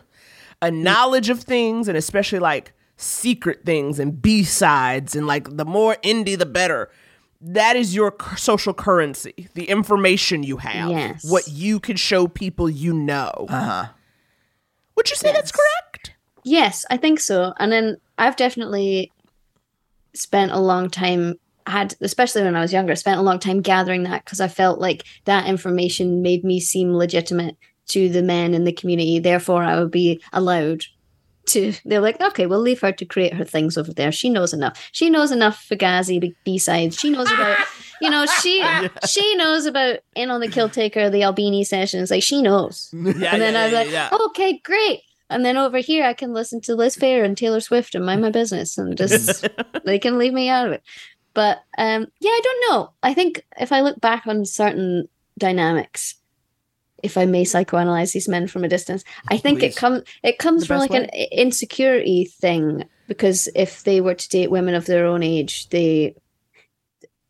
[0.61, 5.97] a knowledge of things and especially like secret things and b-sides and like the more
[6.01, 6.89] indie the better.
[7.41, 11.30] That is your social currency the information you have Yes.
[11.30, 13.32] what you can show people you know.
[13.49, 13.88] Uh-huh.
[14.95, 16.13] Would you say that's correct?
[16.45, 17.53] Yes, I think so.
[17.59, 19.11] And then I've definitely
[20.13, 21.36] spent a long time
[21.68, 24.80] had especially when I was younger, spent a long time gathering that because I felt
[24.80, 27.57] like that information made me seem legitimate
[27.88, 29.20] to the men in the community.
[29.20, 30.86] Therefore, I would be allowed
[31.47, 31.74] to.
[31.86, 34.11] They're like, okay, we'll leave her to create her things over there.
[34.11, 34.89] She knows enough.
[34.91, 36.99] She knows enough Fugazi B sides.
[36.99, 37.57] She knows about,
[38.01, 38.63] you know, she
[39.07, 42.11] she knows about in on the kill taker, the Albini sessions.
[42.11, 42.89] Like she knows.
[42.93, 44.09] yeah, and then yeah, I was yeah, like, yeah.
[44.28, 45.01] okay, great.
[45.30, 48.22] And then over here, I can listen to Liz Phair and Taylor Swift and mind
[48.22, 49.47] my business, and just
[49.86, 50.84] they can leave me out of it.
[51.36, 52.93] But um, yeah, I don't know.
[53.03, 55.07] I think if I look back on certain
[55.38, 56.15] dynamics,
[57.03, 59.75] if I may psychoanalyze these men from a distance, I think Please.
[59.75, 64.49] it comes it comes from like an insecurity thing because if they were to date
[64.49, 66.15] women of their own age, they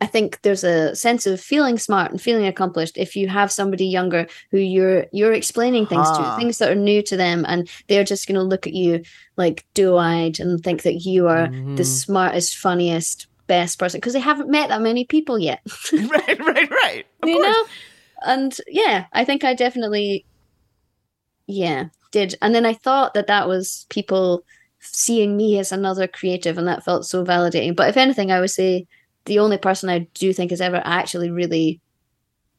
[0.01, 3.87] I think there's a sense of feeling smart and feeling accomplished if you have somebody
[3.87, 6.31] younger who you're you're explaining things Huh.
[6.31, 9.01] to, things that are new to them, and they're just going to look at you
[9.35, 11.75] like doe-eyed and think that you are Mm-hmm.
[11.75, 15.61] the smartest, funniest, best person because they haven't met that many people yet.
[15.93, 17.05] right, right, right.
[17.21, 17.47] Of you course.
[17.47, 17.65] know
[18.25, 20.25] and yeah i think i definitely
[21.47, 24.43] yeah did and then i thought that that was people
[24.79, 28.49] seeing me as another creative and that felt so validating but if anything i would
[28.49, 28.85] say
[29.25, 31.79] the only person i do think has ever actually really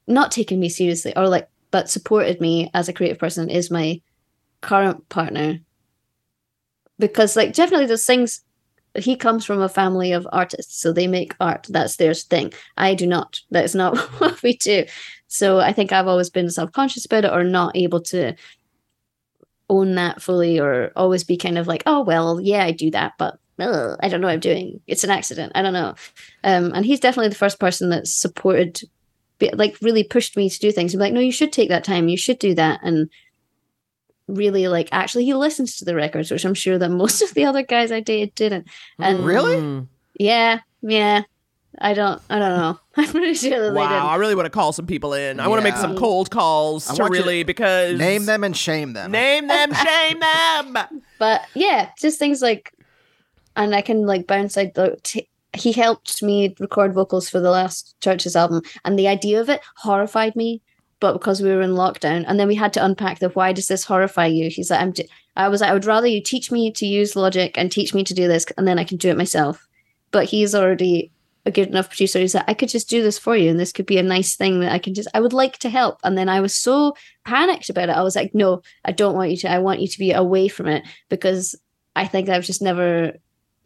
[0.06, 4.00] not taken me seriously or like but supported me as a creative person is my
[4.60, 5.58] current partner
[6.98, 8.42] because like definitely there's things
[8.98, 12.94] he comes from a family of artists so they make art that's their thing i
[12.94, 14.84] do not that is not what we do
[15.26, 18.34] so i think i've always been self-conscious about it or not able to
[19.68, 23.12] own that fully or always be kind of like oh well yeah i do that
[23.18, 24.80] but "Ugh, I don't know what I'm doing.
[24.86, 25.52] It's an accident.
[25.54, 25.94] I don't know.
[26.44, 28.82] Um, and he's definitely the first person that supported,
[29.54, 30.92] like really pushed me to do things.
[30.92, 32.08] Be like, no, you should take that time.
[32.08, 32.80] You should do that.
[32.82, 33.08] And
[34.28, 37.44] really like, actually he listens to the records, which I'm sure that most of the
[37.44, 38.66] other guys I dated didn't.
[38.98, 39.86] And Really?
[40.18, 41.22] Yeah, yeah.
[41.78, 42.80] I don't, I don't know.
[42.96, 43.92] I'm pretty sure that they didn't.
[43.92, 45.38] I really want to call some people in.
[45.40, 48.44] I want to make some cold calls I to want to really because Name them
[48.44, 49.12] and shame them.
[49.12, 51.02] name them, shame them.
[51.18, 52.72] but yeah, just things like,
[53.56, 54.56] and I can like bounce.
[54.56, 54.72] I
[55.02, 59.50] t- he helped me record vocals for the last Chvrches album, and the idea of
[59.50, 60.62] it horrified me.
[60.98, 63.68] But because we were in lockdown, and then we had to unpack the why does
[63.68, 64.48] this horrify you?
[64.48, 64.92] He's like, I'm.
[64.92, 67.92] j- I was like, I would rather you teach me to use Logic and teach
[67.92, 69.66] me to do this, and then I can do it myself.
[70.10, 71.12] But he's already
[71.44, 72.18] a good enough producer.
[72.18, 74.36] He's like, I could just do this for you, and this could be a nice
[74.36, 75.08] thing that I can just.
[75.12, 77.96] I would like to help, and then I was so panicked about it.
[77.96, 79.50] I was like, no, I don't want you to.
[79.50, 81.54] I want you to be away from it because
[81.94, 83.12] I think I've just never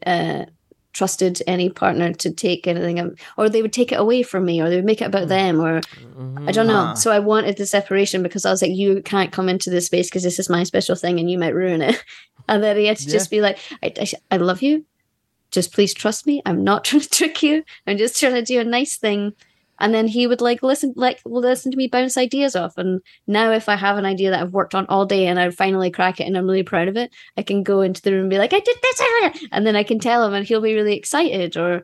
[0.05, 0.47] uh,
[0.93, 4.69] trusted any partner to take anything, or they would take it away from me, or
[4.69, 5.29] they would make it about mm.
[5.29, 6.49] them, or mm-hmm.
[6.49, 6.91] I don't know.
[6.91, 6.95] Ah.
[6.95, 10.09] So I wanted the separation because I was like, you can't come into this space
[10.09, 12.03] because this is my special thing, and you might ruin it.
[12.49, 14.85] And then he had to just be like, I, I, I love you.
[15.53, 16.43] Just please trust me.
[16.45, 17.63] I'm not trying to trick you.
[17.87, 19.35] I'm just trying to do a nice thing.
[19.81, 22.77] And then he would like listen, like listen to me bounce ideas off.
[22.77, 25.51] And now, if I have an idea that I've worked on all day and I
[25.51, 28.23] finally crack it and I'm really proud of it, I can go into the room
[28.23, 30.75] and be like, I did this, and then I can tell him, and he'll be
[30.75, 31.57] really excited.
[31.57, 31.83] Or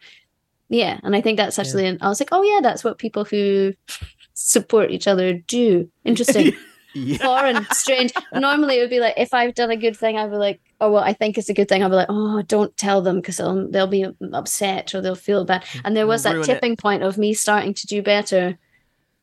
[0.68, 1.98] yeah, and I think that's actually.
[2.00, 3.72] I was like, oh yeah, that's what people who
[4.34, 5.90] support each other do.
[6.04, 6.52] Interesting
[6.96, 7.18] Yeah.
[7.18, 8.12] foreign, strange.
[8.32, 10.90] Normally, it would be like if I've done a good thing, I'd be like, "Oh
[10.90, 13.36] well, I think it's a good thing." I'll be like, "Oh, don't tell them because
[13.36, 16.46] they'll they'll be upset or they'll feel bad." And there was that Ruin it.
[16.54, 18.58] tipping point of me starting to do better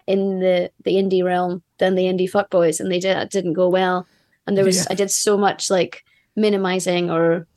[0.05, 3.67] in the the indie realm than the indie fuckboys, and they did it didn't go
[3.69, 4.05] well.
[4.45, 4.87] And there was Yeah.
[4.91, 6.03] I did so much like
[6.35, 7.47] minimizing or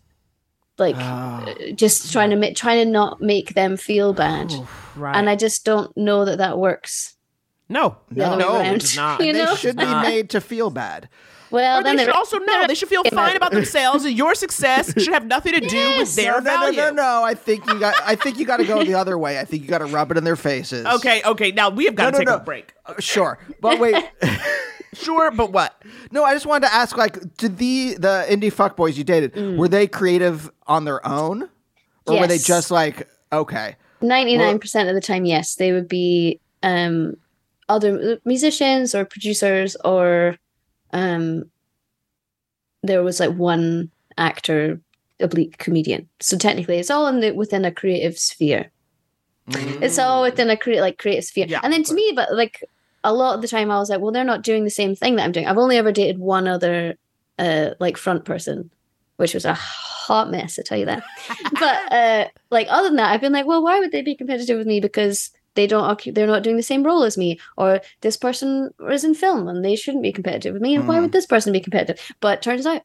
[0.79, 4.53] like uh, just trying to make trying to not make them feel bad.
[4.95, 5.17] Right.
[5.17, 7.16] And I just don't know that that works.
[7.69, 8.77] No, no, No, around.
[8.83, 9.25] it not.
[9.25, 11.09] You they should be made to feel bad.
[11.51, 14.35] Well, Or then they should also know they should feel fine about themselves and your
[14.35, 16.77] success should have nothing to do with their no, no, value.
[16.77, 17.23] no, no, no.
[17.23, 17.95] I think you got.
[18.05, 19.39] I think you got to go the other way.
[19.39, 20.85] I think you got to rub it in their faces.
[20.87, 21.53] Okay, okay.
[21.53, 22.37] Now we have got to no, take no.
[22.37, 22.73] a break.
[22.85, 23.97] Uh, Sure, but wait.
[24.95, 25.83] Sure, but what?
[26.11, 26.97] no, I just wanted to ask.
[26.97, 31.51] Like, did the the indie fuckboys you dated were they creative on their own,
[32.07, 33.77] or were they just like okay?
[34.01, 37.17] Ninety nine percent of the time, yes, they would be um,
[37.69, 40.37] other musicians or producers, or
[40.93, 41.45] um,
[42.83, 44.81] there was like one actor,
[45.21, 46.09] oblique comedian.
[46.21, 48.71] So technically, it's all in the within a creative sphere.
[49.49, 51.47] It's all within a create like creative sphere.
[51.49, 52.65] Yeah, and then to me, but like
[53.05, 55.17] a lot of the time, I was like, well, they're not doing the same thing
[55.17, 55.47] that I'm doing.
[55.47, 56.97] I've only ever dated one other
[57.39, 58.71] uh, like front person,
[59.17, 61.05] which was a hot mess, I tell you that.
[61.53, 64.59] but uh, like other than that, I've been like, well, why would they be competitive
[64.59, 64.81] with me?
[64.81, 69.03] Because they don't they're not doing the same role as me, or this person is
[69.05, 70.77] in film and they shouldn't be competitive with me.
[70.77, 71.99] And why would this person be competitive?
[72.21, 72.83] But turns out,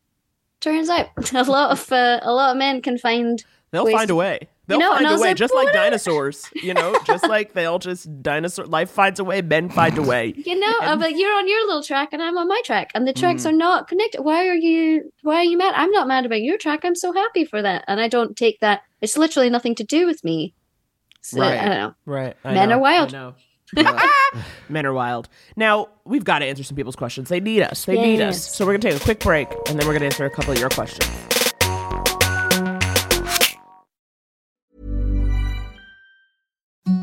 [0.61, 4.09] turns out, a lot of uh, a lot of men can find They'll ways find
[4.09, 4.47] a way.
[4.67, 6.49] They'll know, find a way, like, just like dinosaurs.
[6.61, 8.65] You know, just like they'll just dinosaur.
[8.65, 9.41] Life finds a way.
[9.41, 10.33] Men find a way.
[10.35, 13.05] You know, I'm like, you're on your little track and I'm on my track, and
[13.07, 13.19] the Mm.
[13.19, 14.21] tracks are not connected.
[14.21, 15.11] Why are you?
[15.23, 15.73] Why are you mad?
[15.75, 16.81] I'm not mad about your track.
[16.83, 18.81] I'm so happy for that, and I don't take that.
[19.01, 20.53] It's literally nothing to do with me.
[21.21, 21.59] So, Right.
[21.59, 21.95] I don't know.
[22.05, 22.35] Right.
[22.43, 23.13] Men are wild.
[23.13, 23.35] know.
[24.69, 25.29] Men are wild.
[25.55, 27.29] Now we've got to answer some people's questions.
[27.29, 27.85] They need us.
[27.85, 28.53] They need us.
[28.53, 30.59] So we're gonna take a quick break, and then we're gonna answer a couple of
[30.59, 31.09] your questions.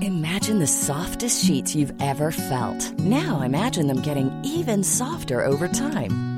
[0.03, 2.99] Imagine the softest sheets you've ever felt.
[2.99, 6.38] Now imagine them getting even softer over time.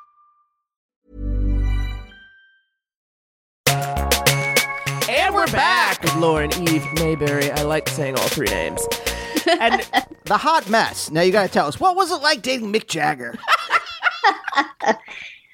[5.09, 7.51] And we're back with Lauren Eve Mayberry.
[7.51, 8.85] I like saying all three names.
[9.59, 9.81] And
[10.25, 11.09] The hot mess.
[11.09, 13.37] Now you got to tell us what was it like dating Mick Jagger?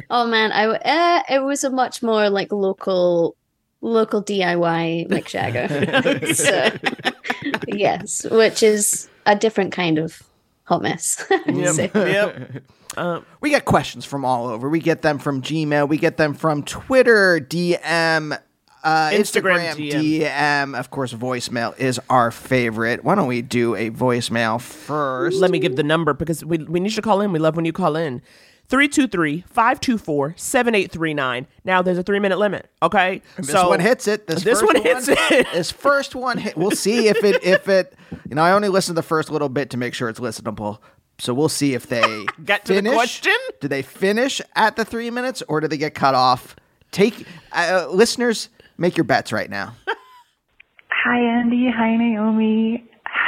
[0.10, 3.36] Oh man, I uh, it was a much more like local
[3.82, 6.34] local DIY Mick Jagger.
[6.34, 6.70] so,
[7.68, 10.24] yes, which is a different kind of
[10.68, 11.26] hot mess.
[11.32, 11.92] I would say.
[11.96, 12.64] yep.
[13.42, 14.70] We get questions from all over.
[14.70, 15.88] We get them from Gmail.
[15.88, 18.36] We get them from Twitter, DM,
[18.84, 20.22] uh, Instagram Instagram, DM.
[20.22, 20.80] DM.
[20.80, 23.04] Of course, voicemail is our favorite.
[23.04, 25.40] Why don't we do a voicemail first?
[25.40, 27.32] Let me give the number because we, we need you to call in.
[27.32, 28.22] We love when you call in.
[28.70, 31.48] 323 524 7839.
[31.64, 33.22] Now, there's a three minute limit, okay?
[33.38, 34.28] This one hits it.
[34.28, 35.48] This, This first one hits it.
[35.54, 36.58] This first one hit.
[36.58, 37.94] We'll see if it if it.
[38.30, 40.80] You know, I only listen to the first little bit to make sure it's listenable.
[41.20, 42.94] So we'll see if they Get to the finish.
[42.94, 43.36] question?
[43.62, 46.56] Do they finish at the three minutes, or do they get cut off?
[46.92, 49.76] Take uh, listeners, make your bets right now.
[50.90, 51.70] Hi, Andy.
[51.76, 52.84] Hi, Naomi.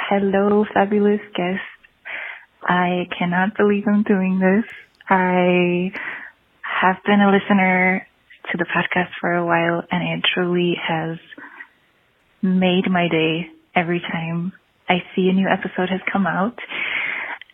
[0.10, 1.62] Hello, fabulous guest.
[2.64, 4.66] I cannot believe I'm doing this.
[5.10, 5.92] I
[6.62, 8.08] have been a listener
[8.52, 11.18] to the podcast for a while and it truly has
[12.44, 14.54] made my day every time
[14.88, 16.60] I see a new episode has come out.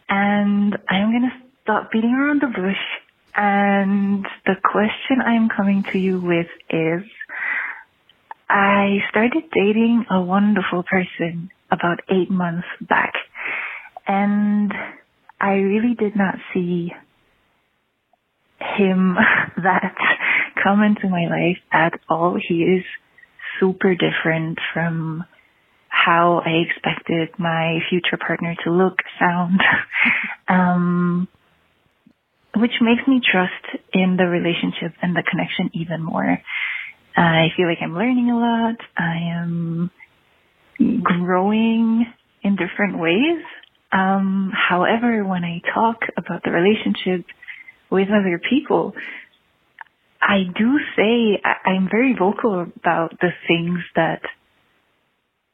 [0.09, 2.83] And I'm going to stop beating around the bush.
[3.35, 7.03] And the question I'm coming to you with is,
[8.49, 13.13] I started dating a wonderful person about eight months back.
[14.07, 14.73] And
[15.39, 16.91] I really did not see
[18.77, 19.15] him
[19.57, 19.95] that
[20.63, 22.37] come into my life at all.
[22.41, 22.83] He is
[23.59, 25.23] super different from
[25.89, 29.61] how I expected my future partner to look, sound,
[30.47, 31.27] um,
[32.55, 36.37] which makes me trust in the relationship and the connection even more.
[37.17, 38.75] I feel like I'm learning a lot.
[38.97, 39.89] I am
[41.01, 42.05] growing
[42.43, 43.43] in different ways.
[43.91, 47.25] Um, however, when I talk about the relationship
[47.89, 48.93] with other people,
[50.21, 54.21] I do say I- I'm very vocal about the things that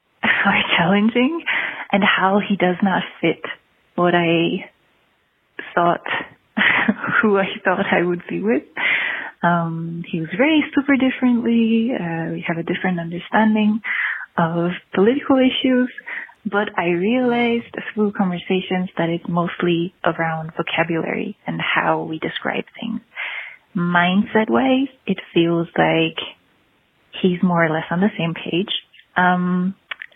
[0.23, 1.43] are challenging
[1.91, 3.41] and how he does not fit
[3.95, 4.69] what I
[5.75, 6.01] thought,
[7.21, 8.63] who I thought I would be with.
[9.43, 11.91] Um, he was raised super differently.
[11.93, 13.81] Uh, we have a different understanding
[14.37, 15.91] of political issues,
[16.45, 23.01] but I realized through conversations that it's mostly around vocabulary and how we describe things.
[23.75, 26.17] Mindset wise, it feels like
[27.21, 28.71] he's more or less on the same page
[29.15, 29.75] um,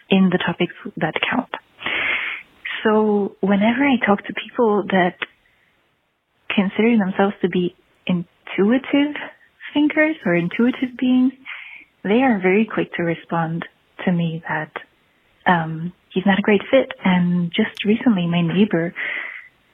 [0.09, 1.49] in the topics that count.
[2.83, 5.15] So whenever I talk to people that
[6.53, 9.15] consider themselves to be intuitive
[9.73, 11.33] thinkers or intuitive beings,
[12.03, 13.65] they are very quick to respond
[14.05, 14.71] to me that
[15.45, 16.91] um, he's not a great fit.
[17.03, 18.93] And just recently, my neighbor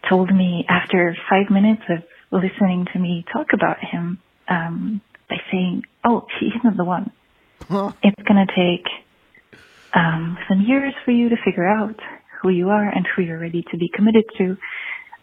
[0.09, 5.83] told me after five minutes of listening to me talk about him um, by saying,
[6.03, 7.11] "Oh, he's not the one.
[8.03, 8.85] It's going to take
[9.93, 11.99] um, some years for you to figure out
[12.41, 14.57] who you are and who you're ready to be committed to."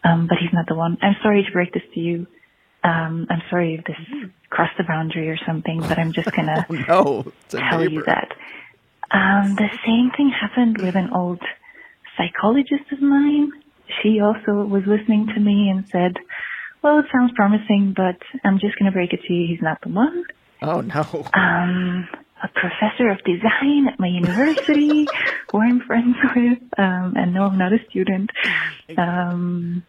[0.03, 0.97] Um, but he's not the one.
[1.01, 2.25] I'm sorry to break this to you.
[2.83, 3.97] Um, I'm sorry if this
[4.49, 8.29] crossed the boundary or something, but I'm just gonna No, it's a tell you that.
[9.11, 11.41] Um, the same thing happened with an old
[12.17, 13.51] psychologist of mine.
[14.01, 16.21] She also was listening to me and said,
[16.83, 19.47] well, it sounds promising, but I'm just going to break it to you.
[19.47, 20.23] He's not the one.
[20.61, 21.29] Oh no.
[21.33, 22.07] Um,
[22.43, 25.09] a professor of design at my university
[25.51, 28.29] who I'm friends with, um, and no, I'm not a student.
[28.97, 29.83] Um,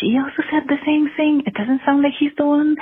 [0.00, 1.42] she also said the same thing.
[1.46, 2.76] It doesn't sound like he's the one.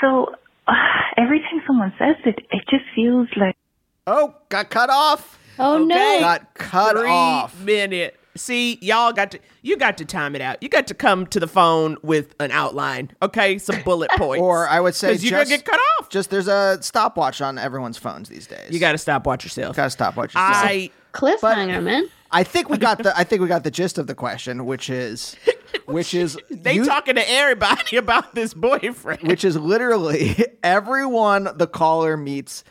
[0.00, 0.34] So
[0.66, 0.74] uh,
[1.16, 3.56] every time someone says it, it just feels like
[4.06, 5.38] Oh, got cut off.
[5.58, 5.84] Oh Okay.
[5.86, 6.20] no.
[6.20, 7.58] Got cut Three off.
[7.62, 8.18] minute.
[8.36, 10.60] See, y'all got to you got to time it out.
[10.62, 13.58] You got to come to the phone with an outline, okay?
[13.58, 14.42] Some bullet points.
[14.42, 16.08] Or I would say you're gonna get cut off.
[16.10, 18.70] Just there's a stopwatch on everyone's phones these days.
[18.70, 19.76] You got to stop watch yourself.
[19.76, 20.34] got to stopwatch.
[20.34, 20.54] yourself.
[20.56, 22.08] I Cliffhanger, man.
[22.32, 24.90] I think we got the I think we got the gist of the question, which
[24.90, 25.36] is
[25.86, 29.22] which is they you- talking to everybody about this boyfriend.
[29.22, 30.34] which is literally
[30.64, 32.64] everyone the caller meets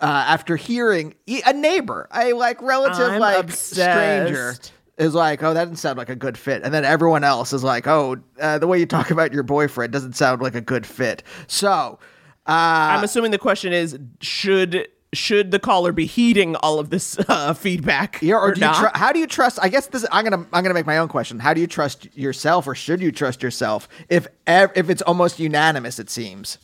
[0.00, 3.72] uh, after hearing a neighbor, a like relative, I'm like obsessed.
[3.72, 4.54] stranger,
[4.96, 7.64] is like, "Oh, that doesn't sound like a good fit," and then everyone else is
[7.64, 10.86] like, "Oh, uh, the way you talk about your boyfriend doesn't sound like a good
[10.86, 11.98] fit." So,
[12.46, 12.50] uh,
[12.96, 17.54] I'm assuming the question is should should the caller be heeding all of this uh,
[17.54, 18.18] feedback?
[18.20, 18.92] Yeah, or do you not?
[18.92, 19.58] tr- how do you trust?
[19.62, 20.04] I guess this.
[20.12, 21.38] I'm gonna I'm gonna make my own question.
[21.38, 25.38] How do you trust yourself, or should you trust yourself if ev- if it's almost
[25.38, 25.98] unanimous?
[25.98, 26.58] It seems.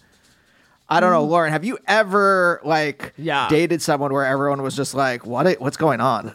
[0.89, 1.51] I don't know, Lauren.
[1.53, 3.49] Have you ever like Yeah.
[3.49, 5.47] dated someone where everyone was just like, "What?
[5.47, 6.35] i- What's going on?"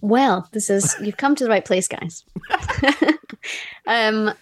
[0.00, 2.24] Well, this is you've come to the right place, guys.
[3.86, 4.32] um,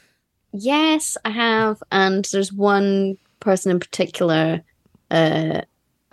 [0.53, 4.62] yes, I have, and there's one person in particular
[5.11, 5.62] uh,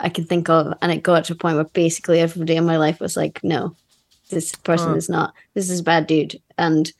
[0.00, 2.78] I can think of, and it got to a point where basically everybody in my
[2.78, 3.76] life was like, "No,
[4.30, 4.96] this person Huh.
[4.96, 5.34] is not.
[5.54, 6.90] This is a bad dude," and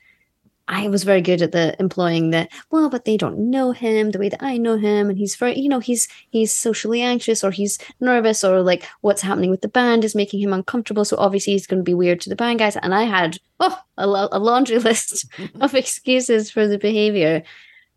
[0.68, 4.18] I was very good at the employing the well, but they don't know him the
[4.18, 7.50] way that I know him, and he's very, you know, he's he's socially anxious or
[7.50, 11.06] he's nervous or like what's happening with the band is making him uncomfortable.
[11.06, 12.76] So obviously he's going to be weird to the band guys.
[12.76, 15.26] And I had oh a, a laundry list
[15.60, 17.42] of excuses for the behavior.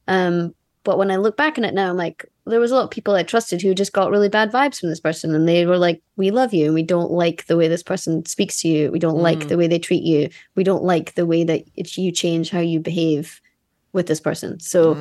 [0.08, 2.84] Um, but when I look back on it now, I'm like, there was a lot
[2.86, 5.66] of people I trusted who just got really bad vibes from this person, and they
[5.66, 8.68] were like, "We love you, and we don't like the way this person speaks to
[8.68, 8.92] you.
[8.92, 9.48] We don't like Mm.
[9.50, 10.30] the way they treat you.
[10.56, 13.40] We don't like the way that it, you change how you behave
[13.94, 15.00] with this person." So,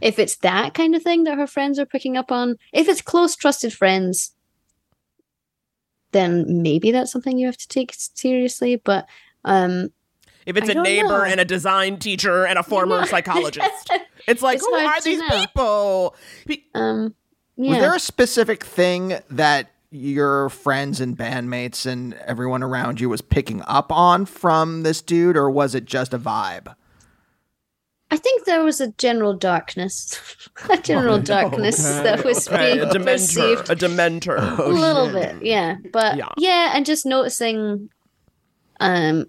[0.00, 3.02] if it's that kind of thing that her friends are picking up on, if it's
[3.02, 4.34] close, trusted friends,
[6.12, 8.76] then maybe that's something you have to take seriously.
[8.76, 9.06] But
[9.44, 9.90] um,
[10.50, 11.22] If it's I a neighbor know.
[11.24, 13.90] and a design teacher and a former psychologist,
[14.28, 15.28] it's like, It's who are these know.
[15.28, 16.16] people?
[16.74, 17.14] Um,
[17.56, 23.20] Was there a specific thing that your friends and bandmates and everyone around you was
[23.20, 26.74] picking up on from this dude, or was it just a vibe?
[28.12, 30.20] I think there was a general darkness,
[30.68, 34.58] a general darkness that was Okay, being a dementor, perceived a dementor.
[34.58, 35.76] a little bit, yeah.
[35.92, 36.28] But Yeah.
[36.36, 36.72] yeah.
[36.74, 37.88] and just noticing,
[38.80, 39.26] um,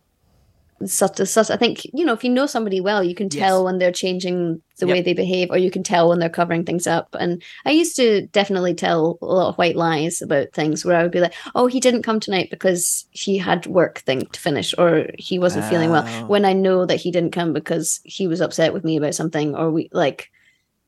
[0.87, 1.49] such a such.
[1.49, 4.61] I think you know if you know somebody well, you can tell when they're changing
[4.77, 7.15] the way they behave, or you can tell when they're covering things up.
[7.19, 11.03] And I used to definitely tell a lot of white lies about things where I
[11.03, 14.73] would be like, "Oh, he didn't come tonight because he had work thing to finish,
[14.77, 16.25] or he wasn't feeling well." Oh.
[16.27, 19.55] When I know that he didn't come because he was upset with me about something,
[19.55, 20.31] or we like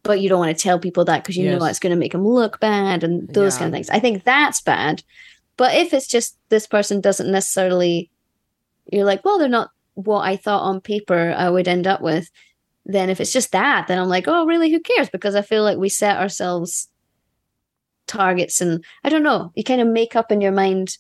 [0.04, 2.12] but you don't want to tell people that because you know it's going to make
[2.12, 3.60] them look bad and those Yeah.
[3.60, 3.90] kind of things.
[3.90, 5.02] I think that's bad.
[5.56, 8.10] But if it's just this person doesn't necessarily,
[8.92, 12.30] you're like, well, they're not what I thought on paper I would end up with.
[12.86, 14.72] Then if it's just that, then I'm like, oh, really?
[14.72, 15.10] Who cares?
[15.10, 16.90] Because I feel like we set ourselves
[18.08, 20.98] targets and I don't know, you kind of make up in your mind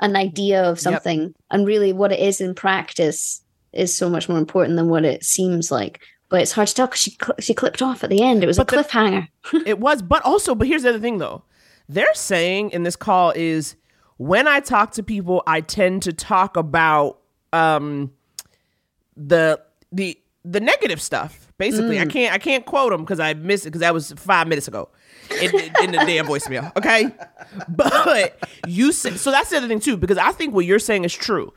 [0.00, 4.38] an idea of something and really what it is in practice is so much more
[4.38, 6.00] important than what it seems like.
[6.28, 8.44] But it's hard to tell because she cl- she clipped off at the end.
[8.44, 9.28] It was a cliffhanger.
[9.66, 11.42] it was, but also, but here's the other thing though.
[11.88, 13.76] They're saying in this call is
[14.18, 17.18] when I talk to people, I tend to talk about
[17.52, 18.12] um
[19.18, 19.60] the
[19.92, 21.52] the the negative stuff.
[21.58, 22.10] Basically, I Mm.
[22.10, 24.88] can't I can't quote them because I missed it because that was five minutes ago
[25.40, 25.50] in,
[25.82, 26.74] in the damn voicemail.
[26.76, 27.10] Okay,
[27.68, 31.04] but you said so that's the other thing too because I think what you're saying
[31.04, 31.52] is true,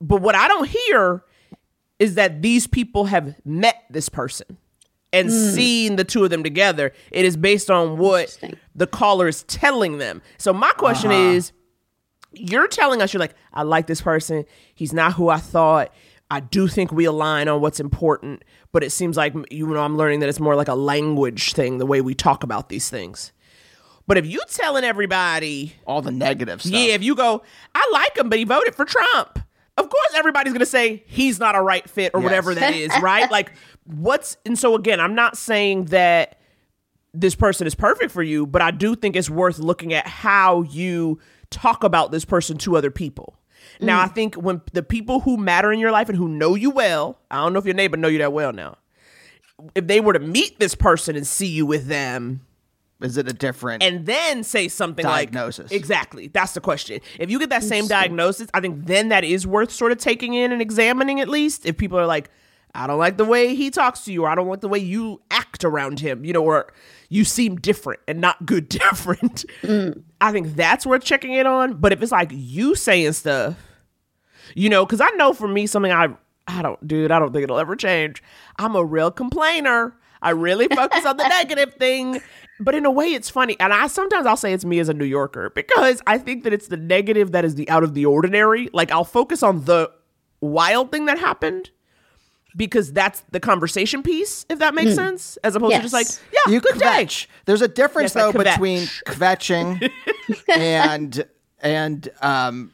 [0.00, 1.24] but what I don't hear
[1.98, 4.56] is that these people have met this person
[5.12, 5.54] and Mm.
[5.54, 6.92] seen the two of them together.
[7.10, 8.38] It is based on what
[8.74, 10.20] the caller is telling them.
[10.38, 11.20] So my question Uh-huh.
[11.20, 11.52] is
[12.32, 14.44] you're telling us you're like I like this person.
[14.74, 15.92] He's not who I thought.
[16.30, 19.96] I do think we align on what's important, but it seems like you know I'm
[19.96, 23.32] learning that it's more like a language thing the way we talk about these things.
[24.08, 27.42] But if you telling everybody all the negative stuff, yeah, if you go,
[27.74, 29.40] I like him, but he voted for Trump.
[29.78, 32.24] Of course, everybody's gonna say he's not a right fit or Yes.
[32.24, 33.30] whatever that is, right?
[33.30, 33.52] like,
[33.84, 36.40] what's and so again, I'm not saying that
[37.14, 40.62] this person is perfect for you, but I do think it's worth looking at how
[40.62, 41.18] you
[41.50, 43.38] talk about this person to other people.
[43.80, 44.04] Now, Mm.
[44.04, 47.18] I think when the people who matter in your life and who know you well,
[47.30, 48.78] I don't know if your neighbor know you that well now.
[49.74, 52.42] If they were to meet this person and see you with them,
[53.02, 55.70] is it a different and then say something diagnosis?
[55.70, 59.22] like exactly that's the question if you get that same diagnosis i think then that
[59.22, 62.30] is worth sort of taking in and examining at least if people are like
[62.76, 64.78] i don't like the way he talks to you or i don't like the way
[64.78, 66.72] you act around him you know or
[67.08, 69.44] you seem different and not good different.
[69.62, 70.02] Mm.
[70.20, 71.74] I think that's worth checking in on.
[71.74, 73.56] But if it's like you saying stuff
[74.54, 76.06] you know because i know for me something i
[76.46, 78.22] i don't dude i don't think it'll ever change.
[78.58, 79.96] I'm a real complainer.
[80.22, 82.20] I really focus on the negative thing.
[82.58, 83.58] But in a way it's funny.
[83.58, 86.52] And i sometimes i'll say it's me as a new yorker because i think that
[86.52, 88.70] it's the negative that is the out of the ordinary.
[88.72, 89.90] Like i'll focus on the
[90.40, 91.70] wild thing that happened
[92.56, 94.96] because that's the conversation piece if that makes Mm.
[94.96, 97.26] sense as opposed to just like yeah you good day kvetch.
[97.44, 98.52] There's a difference Yes, though kvetch.
[98.54, 99.90] between kvetching
[100.48, 101.26] and
[101.60, 102.72] and um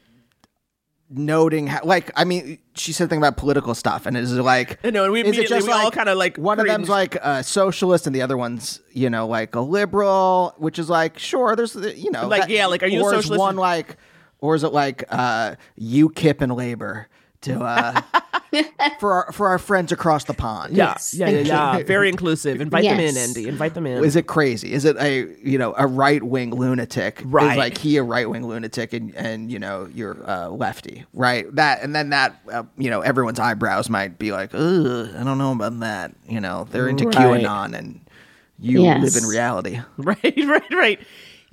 [1.09, 4.89] noting how like I mean she said something about political stuff and it's like I
[4.89, 7.15] know, and we is it just we all kind of like one of them's like
[7.15, 11.55] a socialist and the other one's you know like a liberal which is like sure
[11.55, 13.39] there's you know Like, yeah, like, are you a or is socialist?
[13.39, 13.97] one like
[14.39, 17.07] or is it like uh UKIP and labor
[17.43, 18.01] to uh
[18.99, 21.83] for our for our friends across the pond yeah, Yes, yeah, yeah, thank yeah.
[21.87, 22.61] Very inclusive.
[22.61, 23.47] Invite them in, Andy.
[23.47, 24.03] Invite them in.
[24.03, 24.73] Is it crazy?
[24.73, 27.21] Is it a you know a right wing lunatic?
[27.25, 27.51] Right.
[27.53, 31.45] Is like he a right wing lunatic and and you know you're uh, lefty, right?
[31.55, 35.37] That and then that uh, you know everyone's eyebrows might be like, Ugh, I don't
[35.39, 36.13] know about that.
[36.27, 37.15] You know they're into Right.
[37.43, 37.99] QAnon and
[38.59, 39.01] you Yes.
[39.03, 39.79] live in reality.
[39.97, 40.99] Right, right, right.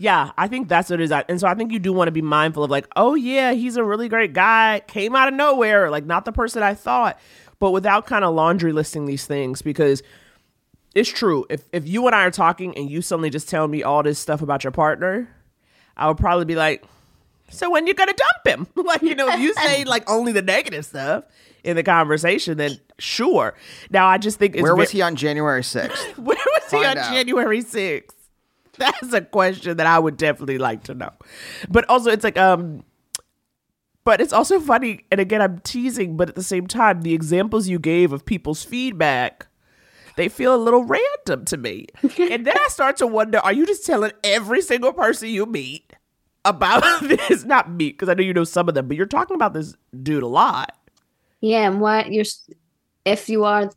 [0.00, 1.12] Yeah, I think that's what it is.
[1.28, 3.76] And so I think you do want to be mindful of like, oh yeah, he's
[3.76, 7.20] a really great guy, came out of nowhere, like not the person I thought,
[7.58, 10.02] but without kind of laundry listing these things because
[10.94, 11.44] it's true.
[11.50, 14.18] If if you and I are talking and you suddenly just tell me all this
[14.18, 15.28] stuff about your partner,
[15.98, 16.82] I would probably be like,
[17.50, 18.66] so when you gonna dump him?
[18.82, 21.24] like, you know, if you say like only the negative stuff
[21.62, 23.54] in the conversation, then sure.
[23.90, 26.02] Now I just think it's Where was he on January sixth?
[26.18, 27.12] where was he on out.
[27.12, 28.14] January 6th?
[29.02, 31.10] That's a question that I would definitely like to know.
[31.68, 32.82] But also, it's like, um,
[34.04, 35.04] but it's also funny.
[35.10, 38.64] And again, I'm teasing, but at the same time, the examples you gave of people's
[38.64, 39.48] feedback,
[40.16, 41.88] they feel a little random to me.
[42.02, 45.92] and then I start to wonder are you just telling every single person you meet
[46.46, 47.44] about this?
[47.44, 49.74] Not me, because I know you know some of them, but you're talking about this
[50.02, 50.74] dude a lot.
[51.42, 52.24] Yeah, and why you're
[53.04, 53.70] if you are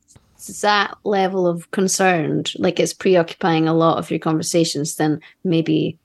[0.48, 5.98] that level of concerned, like it's preoccupying a lot of your conversations, then maybe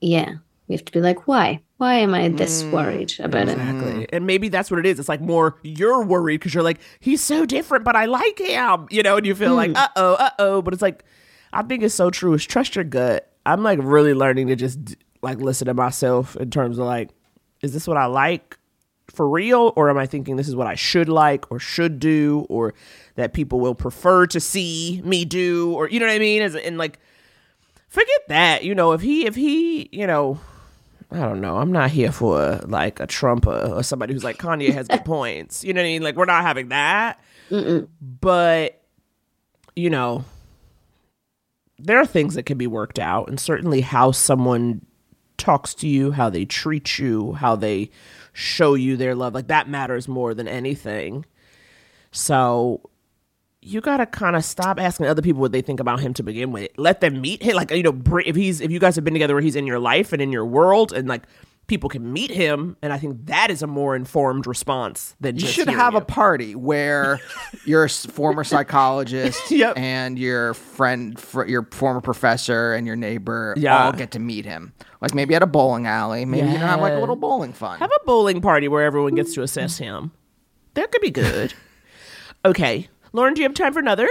[0.00, 0.34] yeah,
[0.66, 1.60] you have to be like, why?
[1.78, 3.52] Why am I this worried about it?
[3.52, 4.06] Exactly.
[4.12, 4.98] And maybe that's what it is.
[4.98, 8.86] It's like more you're worried because you're like, he's so different, but I like him,
[8.90, 10.62] you know, and you feel like, uh oh, uh oh.
[10.62, 11.04] But it's like,
[11.52, 12.34] I think it's so true.
[12.34, 13.32] Is trust your gut.
[13.46, 14.78] I'm like really learning to just
[15.22, 17.10] like listen to myself in terms of like,
[17.62, 18.58] is this what I like
[19.10, 19.72] for real?
[19.74, 22.74] Or am I thinking this is what I should like or should do or
[23.20, 25.72] that people will prefer to see me do?
[25.72, 26.42] Or, you know what I mean?
[26.42, 26.98] As, and like,
[27.88, 28.64] forget that.
[28.64, 30.40] You know, if he, if he, you know,
[31.12, 31.56] I don't know.
[31.56, 35.04] I'm not here for like a Trump or, or somebody who's like Kanye has good
[35.04, 35.64] points.
[35.64, 36.02] You know what I mean?
[36.02, 37.20] Like we're not having that.
[38.20, 38.82] But
[39.74, 40.24] you know,
[41.78, 44.84] there are things that can be worked out, and certainly how someone
[45.36, 47.90] talks to you, how they treat you, how they
[48.32, 51.24] show you their love, like that matters more than anything.
[52.12, 52.88] So
[53.62, 56.50] you gotta kind of stop asking other people what they think about him to begin
[56.52, 56.70] with.
[56.76, 59.34] Let them meet him, like you know, if he's if you guys have been together,
[59.34, 61.24] where he's in your life and in your world, and like
[61.66, 65.56] people can meet him, and I think that is a more informed response than just
[65.56, 67.20] You should have a party where
[67.64, 69.76] your former psychologist Yep.
[69.78, 73.84] and your friend, fr- your former professor, and your neighbor Yeah.
[73.84, 74.72] all get to meet him.
[75.00, 76.24] Like maybe at a bowling alley.
[76.24, 77.78] Maybe you know, have like a little bowling fun.
[77.78, 80.10] have a bowling party where everyone gets to assess him.
[80.74, 81.54] That could be good.
[82.44, 84.08] okay, Lauren, do you have time for another?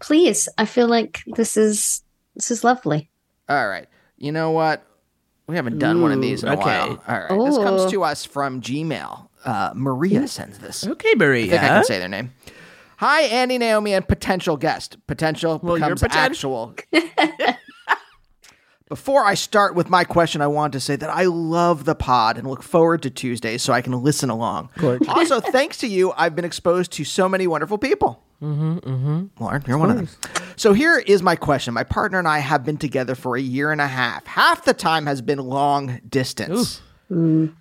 [0.00, 2.02] Please, I feel like this is
[2.34, 3.10] this is lovely.
[3.48, 3.86] All right.
[4.18, 4.84] You know what?
[5.46, 6.62] We haven't done one of these in a okay.
[6.64, 7.02] while.
[7.06, 7.46] All right.
[7.46, 7.62] This Oh.
[7.62, 9.28] comes to us from Gmail.
[9.44, 10.86] Uh, Maria sends this.
[10.86, 11.44] Okay, Maria.
[11.46, 12.32] I think I can say their name.
[12.98, 14.96] Hi, Andy, Naomi, and potential guest.
[15.06, 16.74] Potential Well, becomes potential.
[16.92, 17.54] actual.
[18.88, 22.38] Before I start with my question, I want to say that I love the pod
[22.38, 24.70] and look forward to Tuesdays so I can listen along.
[25.08, 28.22] Also, thanks to you, I've been exposed to so many wonderful people.
[28.40, 29.42] Mm-hmm, mm-hmm.
[29.42, 30.08] Lauren, you're one of them.
[30.54, 31.74] So here is my question.
[31.74, 34.24] My partner and I have been together for a year and a half.
[34.26, 36.80] Half the time has been long distance.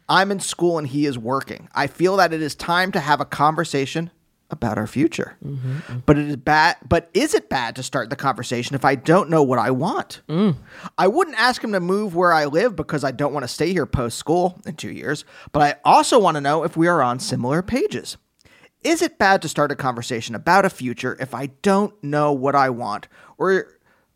[0.10, 1.70] I'm in school and he is working.
[1.74, 4.12] I feel that it is time to have a conversation
[4.50, 5.36] about our future.
[5.44, 6.00] Mm-hmm, mm-hmm.
[6.06, 9.30] But it is bad but is it bad to start the conversation if I don't
[9.30, 10.22] know what I want?
[10.30, 10.56] Mm.
[10.98, 13.72] I wouldn't ask him to move where I live because I don't want to stay
[13.72, 17.02] here post school in 2 years, but I also want to know if we are
[17.02, 18.18] on similar pages.
[18.84, 22.56] Is it bad to start a conversation about a future if I don't know what
[22.56, 23.08] I want
[23.38, 23.68] or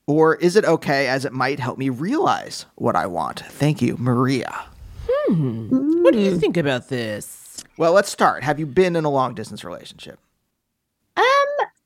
[0.06, 3.42] or is it okay as it might help me realize what I want?
[3.42, 4.66] Thank you, Maria.
[5.08, 6.02] Hmm.
[6.02, 7.39] What do you think about this?
[7.80, 8.44] Well, let's start.
[8.44, 10.20] Have you been in a long distance relationship?
[11.16, 11.24] Um,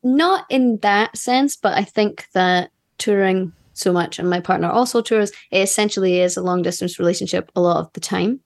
[0.01, 5.03] not in that sense, but I think that touring so much and my partner also
[5.03, 8.39] tours, it essentially is a long distance relationship a lot of the time.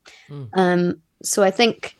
[0.55, 1.95] Um, so I think,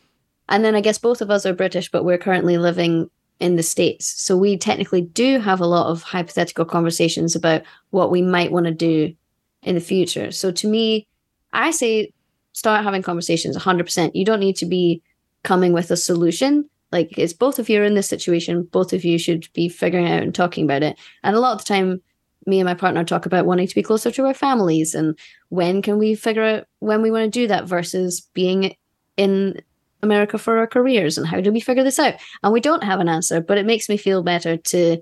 [0.50, 3.08] and then I guess both of us are British, but we're currently living
[3.40, 4.04] in the States.
[4.04, 8.66] So we technically do have a lot of hypothetical conversations about what we might want
[8.66, 9.14] to do
[9.62, 10.30] in the future.
[10.30, 11.08] So to me,
[11.54, 12.12] I say
[12.52, 14.10] start having conversations 100%.
[14.12, 15.02] You don't need to be
[15.48, 16.68] coming with a solution.
[16.92, 20.06] Like it's both of you are in this situation, both of you should be figuring
[20.06, 20.98] out and talking about it.
[21.24, 22.02] And a lot of the time,
[22.44, 25.18] me and my partner talk about wanting to be closer to our families and
[25.48, 28.76] when can we figure out when we want to do that versus being
[29.16, 29.58] in
[30.02, 32.14] America for our careers and how do we figure this out?
[32.42, 34.98] And we don't have an answer, but it makes me feel better to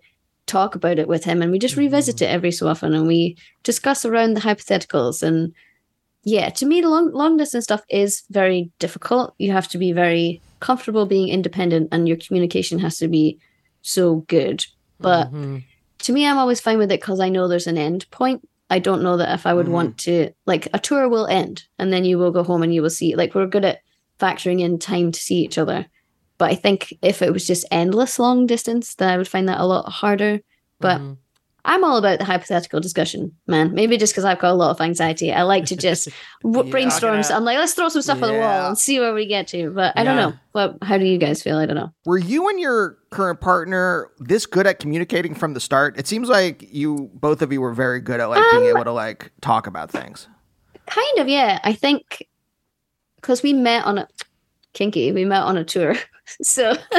[0.46, 1.92] talk about it with him and we just mm-hmm.
[1.92, 5.52] revisit it every so often and we discuss around the hypotheticals and
[6.26, 9.32] yeah, to me, long long distance stuff is very difficult.
[9.38, 13.38] You have to be very comfortable being independent, and your communication has to be
[13.82, 14.66] so good.
[14.98, 15.58] But mm-hmm.
[15.98, 18.46] to me, I'm always fine with it because I know there's an end point.
[18.68, 20.24] I don't know that if I would want mm-hmm.
[20.26, 22.90] to like a tour will end, and then you will go home and you will
[22.90, 23.14] see.
[23.14, 23.82] Like we're good at
[24.18, 25.86] factoring in time to see each other,
[26.38, 29.60] but I think if it was just endless long distance, then I would find that
[29.60, 30.40] a lot harder.
[30.80, 31.12] But mm-hmm.
[31.66, 33.74] I'm all about the hypothetical discussion, man.
[33.74, 35.32] Maybe just because I've got a lot of anxiety.
[35.32, 36.08] I like to just
[36.42, 37.18] w- brainstorm.
[37.18, 39.26] Uh, gonna- I'm like, let's throw some stuff on the wall and see where we
[39.26, 39.70] get to.
[39.70, 40.32] But I don't know.
[40.52, 40.78] What?
[40.82, 41.58] How do you guys feel?
[41.58, 41.92] I don't know.
[42.06, 45.98] Were you and your current partner this good at communicating from the start?
[45.98, 48.84] It seems like you both of you were very good at like being um, able
[48.84, 50.28] to like talk about things.
[50.86, 51.58] Kind of, yeah.
[51.64, 52.26] I think
[53.16, 54.08] because we met on a
[54.72, 55.10] kinky.
[55.10, 55.96] We met on a tour,
[56.42, 56.74] so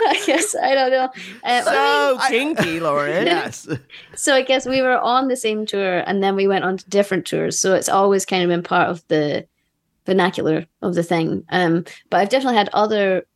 [0.06, 1.10] I guess I don't know.
[1.44, 3.26] Um, So kinky, Lauren.
[3.26, 3.68] Yes.
[4.14, 6.88] so I guess we were on the same tour and then we went on to
[6.90, 7.58] different tours.
[7.58, 9.46] So it's always kind of been part of the
[10.06, 11.44] vernacular of the thing.
[11.50, 13.26] Um, but I've definitely had other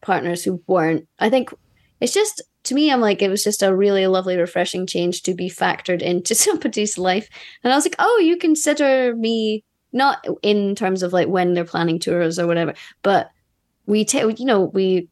[0.00, 1.06] partners who weren't.
[1.18, 1.52] I think
[2.00, 5.34] it's just to me, I'm like, it was just a really lovely, refreshing change to
[5.34, 7.28] be factored into somebody's life.
[7.64, 11.64] And I was like, oh, you consider me not in terms of like when they're
[11.64, 13.30] planning tours or whatever, but
[13.86, 15.08] we take, you know, we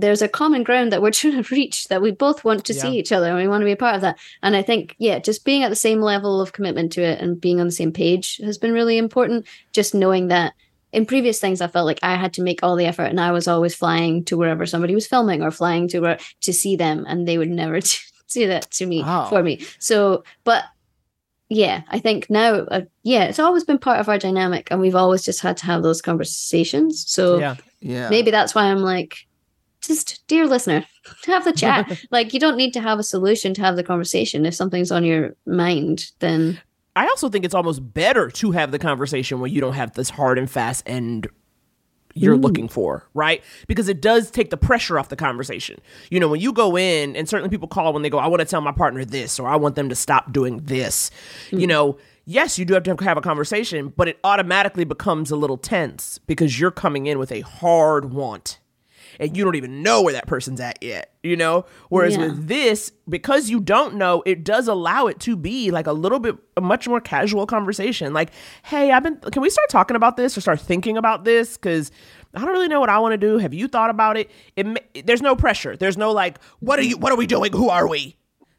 [0.00, 2.98] there's a common ground that we're trying to reach that we both want to see
[2.98, 4.18] each other and we want to be a part of that.
[4.42, 7.40] And I think, yeah, just being at the same level of commitment to it and
[7.40, 9.46] being on the same page has been really important.
[9.72, 10.54] Just knowing that
[10.92, 13.30] in previous things, I felt like I had to make all the effort and I
[13.30, 17.04] was always flying to wherever somebody was filming or flying to where to see them
[17.08, 17.78] and they would never
[18.30, 19.26] do that to me Wow.
[19.26, 19.64] for me.
[19.78, 20.64] So, but
[21.48, 24.94] yeah, I think now, uh, yeah, it's always been part of our dynamic and we've
[24.94, 27.04] always just had to have those conversations.
[27.08, 27.56] So, Yeah.
[27.80, 28.08] Yeah.
[28.10, 29.26] maybe that's why I'm like,
[29.80, 30.84] just dear listener,
[31.26, 32.00] have the chat.
[32.10, 34.46] like you don't need to have a solution to have the conversation.
[34.46, 36.60] If something's on your mind, then
[36.96, 40.10] I also think it's almost better to have the conversation when you don't have this
[40.10, 41.28] hard and fast end
[42.14, 42.42] you're mm.
[42.42, 43.42] looking for, right?
[43.66, 45.80] Because it does take the pressure off the conversation.
[46.10, 48.40] You know, when you go in, and certainly people call when they go, I want
[48.40, 51.10] to tell my partner this, or I want them to stop doing this.
[51.50, 51.68] You mm.
[51.68, 55.56] know, yes, you do have to have a conversation, but it automatically becomes a little
[55.56, 58.58] tense because you're coming in with a hard want
[59.18, 61.64] and you don't even know where that person's at yet, you know?
[61.88, 62.26] Whereas Yeah.
[62.26, 66.18] with this, because you don't know, it does allow it to be like a little
[66.18, 68.12] bit a much more casual conversation.
[68.12, 68.30] Like,
[68.64, 71.90] hey, I've been can we start talking about this or start thinking about this cuz
[72.34, 73.38] I don't really know what I want to do.
[73.38, 74.30] Have you thought about it?
[74.56, 75.76] It there's no pressure.
[75.76, 77.52] There's no like, what are you what are we doing?
[77.52, 78.16] Who are we?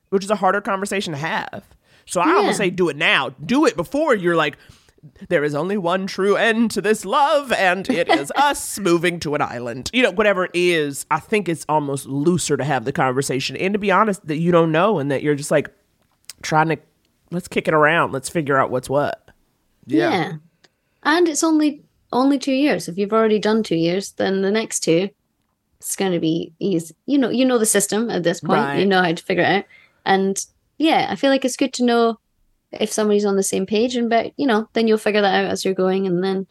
[0.10, 1.64] Which is a harder conversation to have.
[2.06, 2.66] So I almost Yeah.
[2.66, 3.30] say do it now.
[3.46, 4.58] Do it before you're like
[5.30, 9.36] there is only one true end to this love, and it is us moving to
[9.36, 9.90] an island.
[9.94, 13.56] You know, whatever it is, I think it's almost looser to have the conversation.
[13.56, 15.70] And to be honest, that you don't know, and that you're just like
[16.42, 16.78] trying to
[17.32, 18.12] let's kick it around.
[18.12, 19.32] Let's figure out what's what.
[19.86, 20.34] yeah.
[21.04, 21.84] And it's only
[22.14, 22.88] only two years.
[22.88, 25.10] If you've already done two years, then the next two,
[25.80, 26.96] it's going to be easy.
[27.06, 28.60] You know, you know the system at this point.
[28.60, 28.80] Right.
[28.80, 29.66] You know how to figure it out.
[30.06, 30.46] And
[30.78, 32.20] yeah, I feel like it's good to know
[32.72, 35.52] if somebody's on the same page, and but you know, then you'll figure that out
[35.52, 36.48] as you're going, and then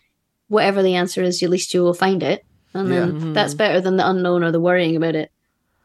[0.49, 2.45] whatever the answer is, at least you will find it,
[2.75, 3.33] and then mm-hmm.
[3.33, 5.31] that's better than the unknown or the worrying about it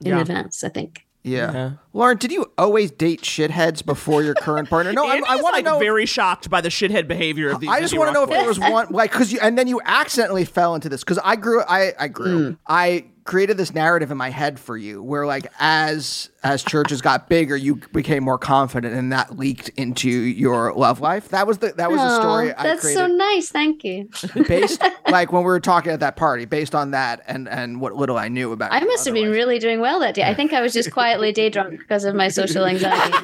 [0.01, 0.21] in Yeah.
[0.21, 0.63] advance.
[0.63, 1.05] I think.
[1.25, 1.51] Yeah.
[1.51, 1.71] Yeah.
[1.93, 4.93] Lauren, did you always date shitheads before your current partner?
[4.93, 5.79] No, I, Andy I want to like know.
[5.79, 7.69] very shocked by the shithead behavior of these.
[7.69, 9.81] I just want to know if there was one like because you and then you
[9.83, 12.53] accidentally fell into this because I grew I I grew hmm.
[12.67, 17.27] I created this narrative in my head for you where like as as Chvrches got
[17.27, 21.73] bigger you became more confident and that leaked into your love life that was the
[21.73, 23.49] that was the oh, story that's so nice.
[23.49, 24.10] Thank you.
[24.47, 27.95] based like when we were talking at that party based on that and and what
[27.95, 29.35] little I knew about I must have been life.
[29.35, 30.23] really doing well that day.
[30.23, 33.18] I think I was just quietly day drunk because of my social anxiety.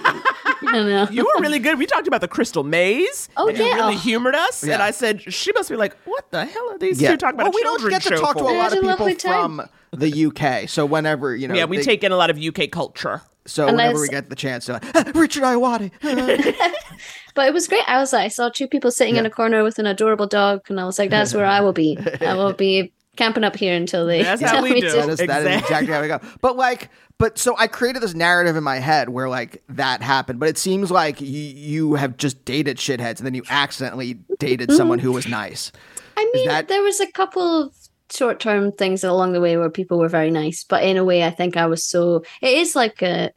[0.72, 1.07] I don't know.
[1.11, 1.77] You were really good.
[1.77, 3.30] We talked about the crystal maze.
[3.38, 4.64] Oh, and you really humored us.
[4.64, 7.39] And I said she must be like, what the hell are these yeah two talking
[7.39, 7.53] about?
[7.53, 9.57] well, a we don't get to show talk to a lot of people time.
[9.57, 9.69] from
[9.99, 12.72] the UK so whenever you know Yeah, we they- take in a lot of UK
[12.72, 13.22] culture.
[13.45, 15.91] so And whenever we get the chance to like, ah, Richard Ayoade
[17.34, 17.84] But it was great.
[17.88, 20.61] I was like, I saw two people sitting in a corner with an adorable dog,
[20.69, 21.98] and I was like, that's where I will be.
[22.19, 24.89] I will be camping up here until they That's tell how we me do.
[24.91, 24.97] to.
[24.97, 25.55] That is, that is Exactly.
[25.57, 26.19] exactly how we go.
[26.41, 30.39] But like, but so I created this narrative in my head where like that happened.
[30.39, 34.71] But it seems like you, you have just dated shitheads and then you accidentally dated
[34.71, 35.71] someone who was nice.
[36.17, 37.75] I mean, that- there was a couple of
[38.11, 41.23] short term things along the way where people were very nice, but in a way,
[41.23, 42.23] I think I was so.
[42.41, 43.31] It is like a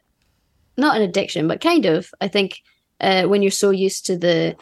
[0.77, 2.09] not an addiction, but kind of.
[2.19, 2.61] I think
[2.99, 4.55] uh, when you're so used to the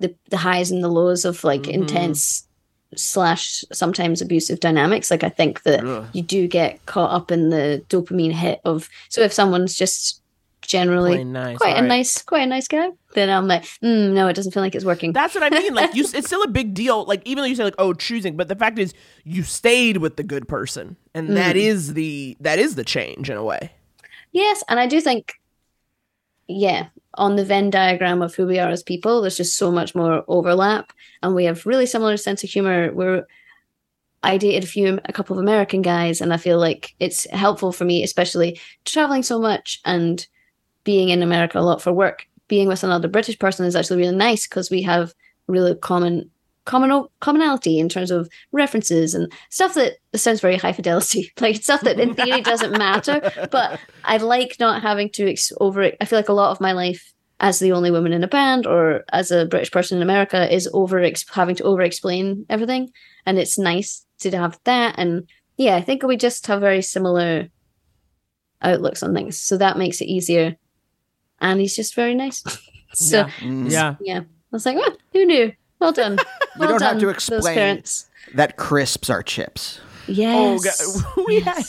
[0.00, 1.72] the the highs and the lows of like Mhm.
[1.72, 2.45] intense
[2.94, 6.06] slash sometimes abusive dynamics, like I think that Ugh.
[6.12, 8.88] you do get caught up in the dopamine hit of.
[9.08, 10.22] So if someone's just
[10.62, 11.88] generally nice, quite a right.
[11.88, 14.84] nice, quite a nice guy, then I'm like, mm, no, it doesn't feel like it's
[14.84, 15.12] working.
[15.12, 15.74] That's what I mean.
[15.74, 17.04] Like you, it's still a big deal.
[17.04, 18.94] Like even though you say like, oh, choosing, but the fact is,
[19.24, 21.60] you stayed with the good person, and that Mm.
[21.60, 23.72] is the that is the change in a way.
[24.32, 25.34] Yes, and I do think,
[26.48, 26.86] yeah,
[27.16, 30.24] on the Venn diagram of who we are as people, there's just so much more
[30.28, 32.92] overlap, and we have really similar sense of humor.
[32.92, 33.26] We're
[34.22, 37.70] I dated a few, a couple of American guys, and I feel like it's helpful
[37.70, 40.26] for me, especially traveling so much and
[40.82, 42.26] being in America a lot for work.
[42.48, 45.14] Being with another British person is actually really nice because we have
[45.46, 46.30] really common
[46.66, 51.80] common commonality in terms of references and stuff that sounds very high fidelity, like stuff
[51.82, 53.48] that in theory doesn't matter.
[53.50, 55.92] But I like not having to ex- over.
[56.00, 58.66] I feel like a lot of my life as the only woman in a band
[58.66, 62.90] or as a British person in America is over ex- having to over explain everything,
[63.24, 64.96] and it's nice to have that.
[64.98, 67.48] And yeah, I think we just have very similar
[68.62, 70.56] outlooks on things, so that makes it easier.
[71.40, 72.42] And he's just very nice.
[72.94, 73.30] so Yeah.
[73.40, 73.70] Mm.
[73.70, 73.94] Yeah.
[74.00, 75.52] yeah, I was like, oh, who knew?
[75.78, 76.18] Well done.
[76.56, 78.06] You Well don't have to explain parents.
[78.34, 79.80] that crisps are chips.
[80.06, 81.02] Yes.
[81.04, 81.24] Oh, God.
[81.26, 81.64] we had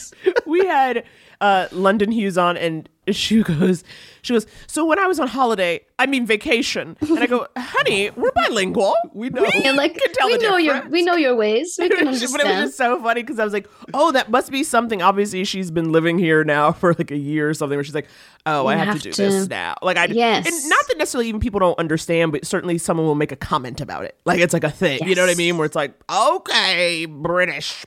[0.46, 1.04] we had
[1.42, 3.84] uh, London Hughes on, and she goes,
[4.22, 4.46] she goes.
[4.68, 8.96] So when I was on holiday, I mean vacation, and I go, honey, we're bilingual.
[9.14, 9.46] We know.
[9.46, 11.78] And like can tell we the know your we know your ways.
[11.80, 12.10] We can but it
[12.48, 15.02] was just so funny because I was like, oh, that must be something.
[15.02, 17.78] Obviously, she's been living here now for like a year or something.
[17.78, 18.08] Where she's like,
[18.46, 19.76] oh, I have, have to do to- this now.
[19.82, 20.46] Like I, Yes.
[20.48, 23.80] and not that necessarily even people don't understand, but certainly someone will make a comment
[23.80, 24.18] about it.
[24.26, 25.08] Like it's like a thing.
[25.08, 25.58] You know what I mean?
[25.58, 27.86] Where it's like, okay, British.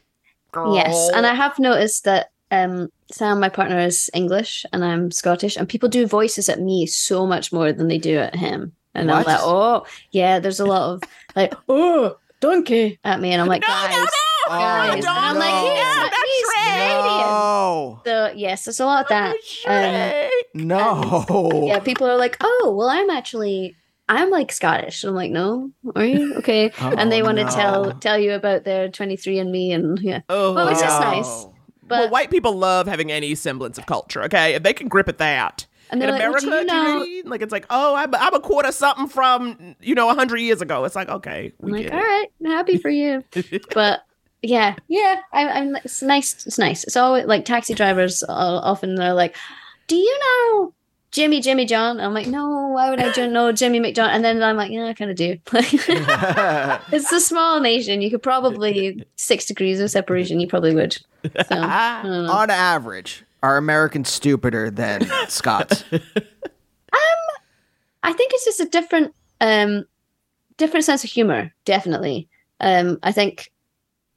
[0.52, 0.74] Girl.
[0.74, 5.56] Yes, and I have noticed that um, Sam, my partner, is English and I'm Scottish,
[5.56, 8.72] and people do voices at me so much more than they do at him.
[8.94, 11.02] And I'm like, oh, yeah, there's a lot of
[11.36, 14.06] like, oh, donkey at me, and I'm like, no, guys,
[14.52, 15.74] Oh, guys, and I'm like, no.
[15.74, 17.28] he's, he's Canadian.
[17.28, 18.02] No.
[18.05, 19.36] So yes, there's a lot of that.
[19.66, 21.64] Um, No.
[21.66, 23.77] yeah, people are like, oh, well, I'm actually.
[24.09, 25.05] I'm like Scottish.
[25.05, 26.72] I'm like, no, are you okay?
[26.81, 27.51] and they Oh, want to no.
[27.51, 31.10] tell tell you about their 23 and me, and yeah, Oh, well, it's just no.
[31.12, 31.47] nice.
[31.91, 34.23] Well, white people love having any semblance of culture.
[34.25, 35.67] Okay, if they can grip at that.
[35.93, 37.29] And In like, America, do you you know mean?
[37.29, 40.62] like it's like, oh, I'm, I'm a quarter something from you know a hundred years
[40.62, 40.85] ago.
[40.85, 43.25] It's like, okay, we I'm like, all right, I'm happy for you.
[43.75, 44.05] but
[44.43, 45.77] yeah, yeah, I, I'm.
[45.77, 46.47] It's nice.
[46.47, 46.85] It's nice.
[46.85, 48.23] It's always like taxi drivers.
[48.29, 49.37] Often they're like,
[49.89, 50.75] "Do you know
[51.12, 54.57] Jimmy Jimmy John?" I'm like, "No, why would I know Jimmy McJohn?" And then I'm
[54.57, 58.03] like, "Yeah, I kind of do." it's a small nation.
[58.03, 60.41] You could probably six degrees of separation.
[60.41, 60.93] You probably would.
[60.93, 62.32] So I don't know.
[62.32, 65.85] On average, are Americans stupider than Scots?
[68.03, 69.85] I think it's just a different um
[70.57, 72.28] different sense of humor, definitely.
[72.61, 73.53] Um I think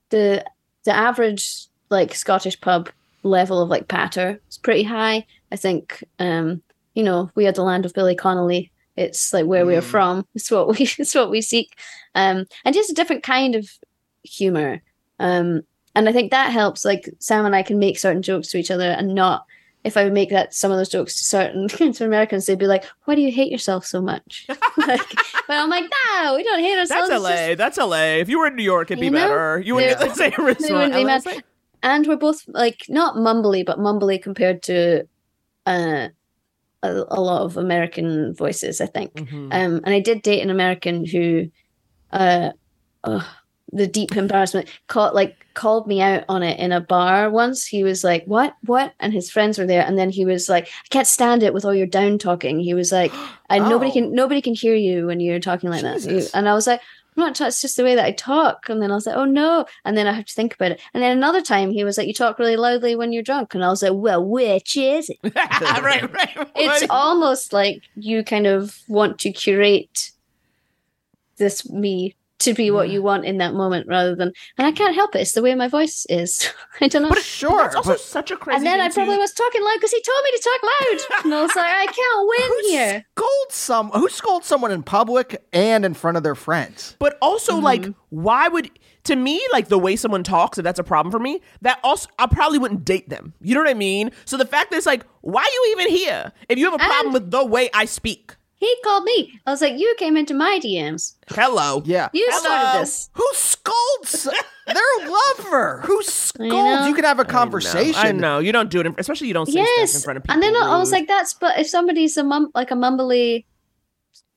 [0.09, 0.45] the
[0.83, 2.89] the average like Scottish pub
[3.23, 5.25] level of like patter is pretty high.
[5.51, 6.61] I think um
[6.93, 8.71] you know, we are the land of Billy Connolly.
[8.95, 10.25] It's like where we are from.
[10.35, 11.77] It's what we it's what we seek.
[12.15, 13.69] Um and just a different kind of
[14.23, 14.81] humor.
[15.19, 15.61] Um
[15.95, 18.71] and I think that helps like Sam and I can make certain jokes to each
[18.71, 19.45] other and not
[19.83, 22.67] if I would make that some of those jokes to certain to Americans, they'd be
[22.67, 24.45] like, "Why do you hate yourself so much?"
[24.77, 25.01] like,
[25.47, 27.55] but I'm like, "No, we don't hate ourselves." That's it's just- LA.
[27.55, 28.19] That's LA.
[28.21, 29.59] If you were in New York, it'd be know, better.
[29.59, 30.71] You wouldn't get the same response.
[30.71, 31.43] wouldn't be LA mad.
[31.81, 35.05] And we're both like not mumbly, but mumbly compared to
[35.65, 36.07] uh,
[36.83, 38.79] a, a lot of American voices.
[38.81, 39.13] I think.
[39.15, 39.45] mhm.
[39.53, 41.49] Um, and I did date an American who,
[42.11, 42.51] uh,
[43.03, 43.23] ugh,
[43.71, 47.65] the deep embarrassment caught like called me out on it in a bar once.
[47.65, 48.53] He was like, "What?
[48.65, 51.53] What?" And his friends were there, and then he was like, "I can't stand it
[51.53, 53.11] with all your down talking." He was like,
[53.49, 53.93] "And nobody Oh.
[53.93, 56.81] can nobody can hear you when you're talking like that." And I was like.
[57.15, 57.39] I'm not.
[57.41, 58.69] It's just the way that I talk.
[58.69, 60.81] And then I was like, "Oh no!" And then I have to think about it.
[60.93, 63.63] And then another time, he was like, "You talk really loudly when you're drunk." And
[63.63, 66.51] I was like, "Well, which is it?" right, right.
[66.55, 70.11] it's almost like you kind of want to curate
[71.37, 74.95] this me to be what you want in that moment rather than and I can't
[74.95, 75.19] help it.
[75.21, 76.49] It's the way my voice is.
[76.81, 77.09] I don't know.
[77.09, 78.57] But Sure, That's also but- such a crazy.
[78.57, 78.95] and then I thing, too.
[78.95, 81.23] probably was talking loud because he told me to talk loud.
[81.25, 83.05] And I was like, I can't win Who here.
[83.17, 83.89] scolds some?
[83.91, 86.95] Who scolds someone in public and in front of their friends?
[86.99, 87.63] But also, Mm-hmm.
[87.63, 88.69] like, why would
[89.05, 92.07] to me, like the way someone talks, if that's a problem for me, that also
[92.19, 93.33] I probably wouldn't date them.
[93.41, 94.11] You know what I mean?
[94.25, 96.31] So the fact that it's like, why are you even here?
[96.47, 99.39] If you have a problem And- with the way I speak, he called me.
[99.45, 101.13] I was like, you came into my DMs.
[101.29, 101.81] Hello.
[101.85, 102.09] Yeah.
[102.13, 102.41] You Hello.
[102.41, 103.09] started this.
[103.13, 104.29] Who scolds
[104.67, 105.09] their
[105.39, 105.81] lover?
[105.85, 106.53] Who scolds?
[106.53, 106.85] know.
[106.87, 107.95] You can have a conversation.
[107.95, 108.39] I know.
[108.39, 110.33] You don't do it, in, especially you don't say stuff in front of people.
[110.33, 113.45] and then I was like, that's but if somebody's a mum like a mumbly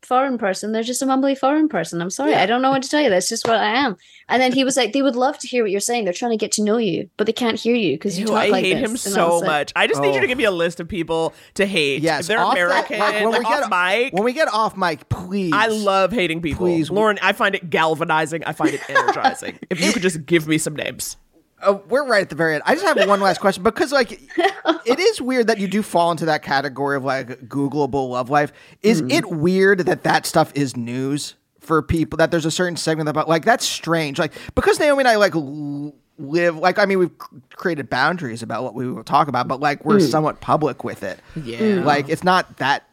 [0.06, 2.00] foreign person, they're just a mumbly foreign person.
[2.00, 3.10] I'm sorry, I don't know what to tell you.
[3.10, 3.96] That's just what I am.
[4.28, 6.04] And then he was like, they would love to hear what you're saying.
[6.04, 8.28] They're trying to get to know you, but they can't hear you because you Ew,
[8.32, 8.82] talk I like hate this.
[9.06, 9.72] him And I so was like, much.
[9.76, 10.20] I just need you Oh.
[10.22, 12.02] to give me a list of people to hate.
[12.02, 12.98] Yes, they're off that- American.
[12.98, 14.12] like, when we off get- mic.
[14.14, 15.52] When we get off mic, please.
[15.54, 16.66] I love hating people.
[16.66, 16.90] Please.
[16.90, 18.42] Lauren, I find it galvanizing.
[18.44, 19.58] I find it energizing.
[19.70, 21.16] if you could just give me some names.
[21.62, 22.62] Uh, we're right at the very end.
[22.66, 24.12] I just have one last question because, like,
[24.84, 28.52] it is weird that you do fall into that category of like Googleable love life.
[28.82, 29.10] Is Hmm.
[29.10, 32.18] it weird that that stuff is news for people?
[32.18, 34.18] That there's a certain segment about like that's strange.
[34.18, 37.18] Like because Naomi and I like l- live like I mean we've
[37.56, 41.18] created boundaries about what we will talk about, but like we're somewhat public with it.
[41.34, 41.80] Yeah.
[41.84, 42.86] like it's not that.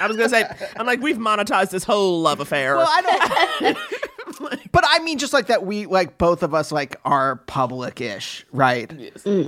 [0.00, 0.44] I was gonna say,
[0.76, 2.76] I'm like, we've monetized this whole love affair.
[2.76, 3.02] Well, I
[3.60, 3.78] don't.
[4.72, 8.92] but I mean, just like that, we like both of us like are public-ish, right?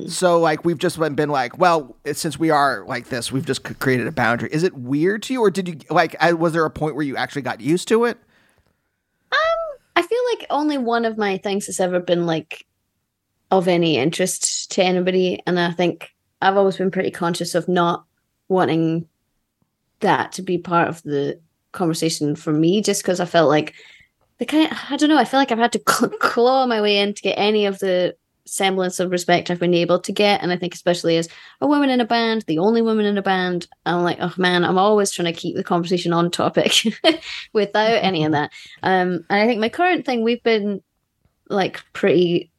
[0.09, 3.63] So like we've just been, been like, well, since we are like this, we've just
[3.81, 4.49] created a boundary.
[4.53, 6.17] Is it weird to you, or did you like?
[6.21, 8.19] I, was there a point where you actually got used to it?
[9.33, 12.67] Um, I feel like only one of my things has ever been like
[13.51, 18.05] of any interest to anybody, and I think I've always been pretty conscious of not
[18.49, 19.09] wanting
[20.01, 21.41] that to be part of the
[21.73, 23.75] conversation for me, just because I felt like
[24.39, 24.73] the kind.
[24.91, 25.19] I don't know.
[25.19, 27.79] I feel like I've had to cl- claw my way in to get any of
[27.79, 28.17] the
[28.47, 31.29] semblance of respect I've been able to get, and I think especially as
[31.61, 34.65] a woman in a band, the only woman in a band, I'm like, oh man,
[34.65, 36.73] I'm always trying to keep the conversation on topic
[37.53, 38.51] without any of that.
[38.83, 40.83] Um, and I think my current thing, we've been
[41.49, 42.51] like pretty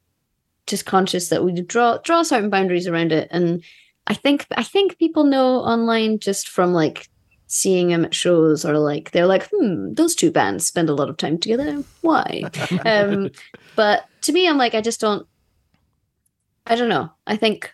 [0.66, 3.62] just conscious that we draw draw certain boundaries around it, and
[4.06, 7.08] I think I think people know online just from like
[7.52, 11.10] seeing them at shows or like they're like, hmm, those two bands spend a lot
[11.10, 11.82] of time together.
[12.00, 12.42] Why?
[12.86, 13.30] um,
[13.74, 15.26] but to me, I'm like, I just don't.
[16.66, 17.10] I don't know.
[17.26, 17.72] I think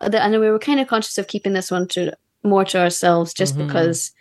[0.00, 3.32] that, and we were kind of conscious of keeping this one to more to ourselves,
[3.32, 3.66] just Mhm.
[3.68, 4.12] because.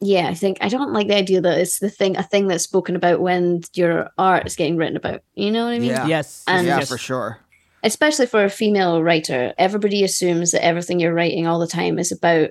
[0.00, 2.62] Yeah, I think I don't like the idea that it's the thing a thing that's
[2.62, 5.22] spoken about when your art is getting written about.
[5.34, 5.88] You know what I mean?
[5.88, 6.06] Yeah.
[6.06, 6.44] yes.
[6.46, 7.38] And- yeah, for sure.
[7.82, 12.12] Especially for a female writer, everybody assumes that everything you're writing all the time is
[12.12, 12.50] about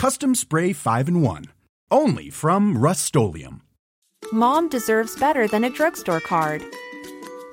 [0.00, 1.44] Custom Spray 5 in 1.
[1.90, 3.14] Only from Rust
[4.32, 6.64] Mom deserves better than a drugstore card.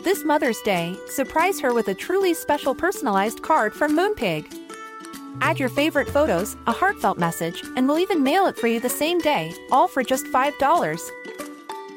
[0.05, 4.45] This Mother's Day, surprise her with a truly special personalized card from Moonpig.
[5.41, 8.87] Add your favorite photos, a heartfelt message, and we'll even mail it for you the
[8.87, 11.01] same day, all for just $5.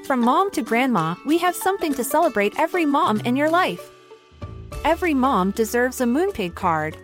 [0.05, 3.93] From mom to grandma, we have something to celebrate every mom in your life.
[4.85, 6.97] Every mom deserves a Moonpig card.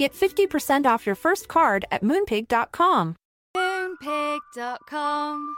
[0.00, 3.16] Get 50% off your first card at moonpig.com.
[3.54, 5.56] Moonpig.com.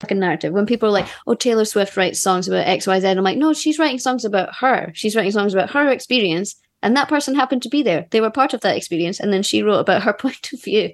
[0.00, 0.52] fucking narrative.
[0.52, 3.36] When people are like, "Oh, Taylor Swift writes songs about X, Y, Z," I'm like,
[3.36, 4.92] "No, she's writing songs about her.
[4.94, 6.54] She's writing songs about her experience,
[6.84, 8.06] and that person happened to be there.
[8.12, 10.92] They were part of that experience, and then she wrote about her point of view."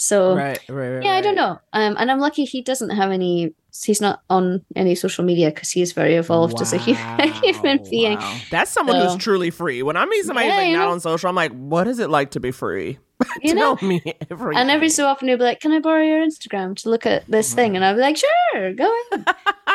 [0.00, 1.04] So, Right, right, right.
[1.04, 1.58] yeah, I don't know.
[1.72, 3.52] Um, and I'm lucky he doesn't have any.
[3.84, 6.94] He's not on any social media because he is very evolved as a hu-
[7.42, 8.16] human being.
[8.18, 8.38] Wow.
[8.50, 9.82] That's someone So- who's truly free.
[9.82, 10.92] When I meet somebody Yeah, who's like not know.
[10.92, 12.98] on social, I'm like, what is it like to be free?
[13.42, 13.76] You know?
[13.82, 14.00] Me
[14.30, 14.56] everything.
[14.60, 17.26] And every so often he'll be like, "Can I borrow your Instagram to look at
[17.26, 19.24] this thing?" And I'll be like, "Sure, go ahead."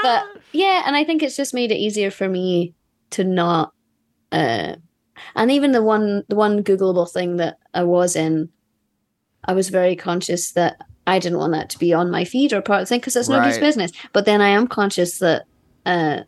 [0.02, 0.24] but
[0.54, 2.74] yeah, and I think it's just made it easier for me
[3.12, 3.74] to not.
[4.32, 4.76] Uh,
[5.36, 8.50] and even the one, the one Googleable thing that I was in,
[9.45, 12.61] I was very conscious that I didn't want that to be on my feed or
[12.61, 13.61] part of the thing because that's nobody's Right.
[13.61, 13.91] business.
[14.14, 15.44] But then I am conscious that
[15.86, 16.20] uh,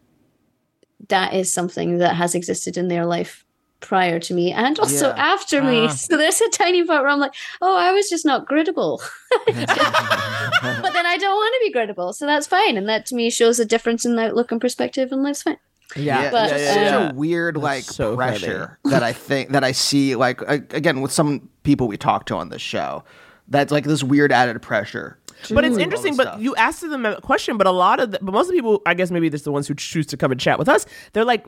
[1.10, 3.46] that is something that has existed in their life
[3.80, 5.16] prior to me and also Yeah.
[5.34, 5.86] after me.
[5.86, 5.88] Ah.
[5.90, 9.00] So there's a tiny part where I'm like, oh, I was just not grittable.
[9.46, 12.14] but then I don't want to be grittable.
[12.14, 12.78] So that's fine.
[12.78, 15.58] And that to me shows a difference in outlook and perspective and life's fine.
[15.96, 19.72] Yeah, but, it's yeah, such a weird like so pressure that I think that I
[19.72, 23.04] see like a- again with some people we talk to on this show.
[23.48, 25.20] That's like this weird added pressure.
[25.52, 26.16] But it's interesting.
[26.16, 28.54] But you asked them a question, but a lot of the, but most of the
[28.56, 30.86] people, I guess maybe it's the ones who choose to come and chat with us.
[31.14, 31.46] They're like,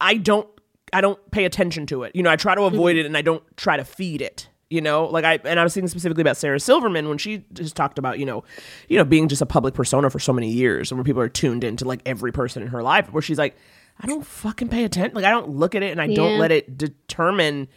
[0.00, 0.48] I don't
[0.92, 2.14] I don't pay attention to it.
[2.14, 3.00] You know, I try to avoid mm-hmm.
[3.00, 4.48] it and I don't try to feed it.
[4.74, 7.76] You know, like I and I was thinking specifically about Sarah Silverman when she just
[7.76, 8.42] talked about you know,
[8.88, 11.28] you know, being just a public persona for so many years, and where people are
[11.28, 13.12] tuned into like every person in her life.
[13.12, 13.56] Where she's like,
[14.00, 15.14] I don't fucking pay attention.
[15.14, 17.68] Like I don't look at it and I don't let it determine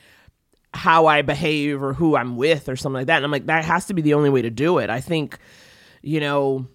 [0.74, 3.18] how I behave or who I'm with or something like that.
[3.18, 4.90] And I'm like, that has to be the only way to do it.
[4.90, 5.38] I think,
[6.02, 6.68] you know,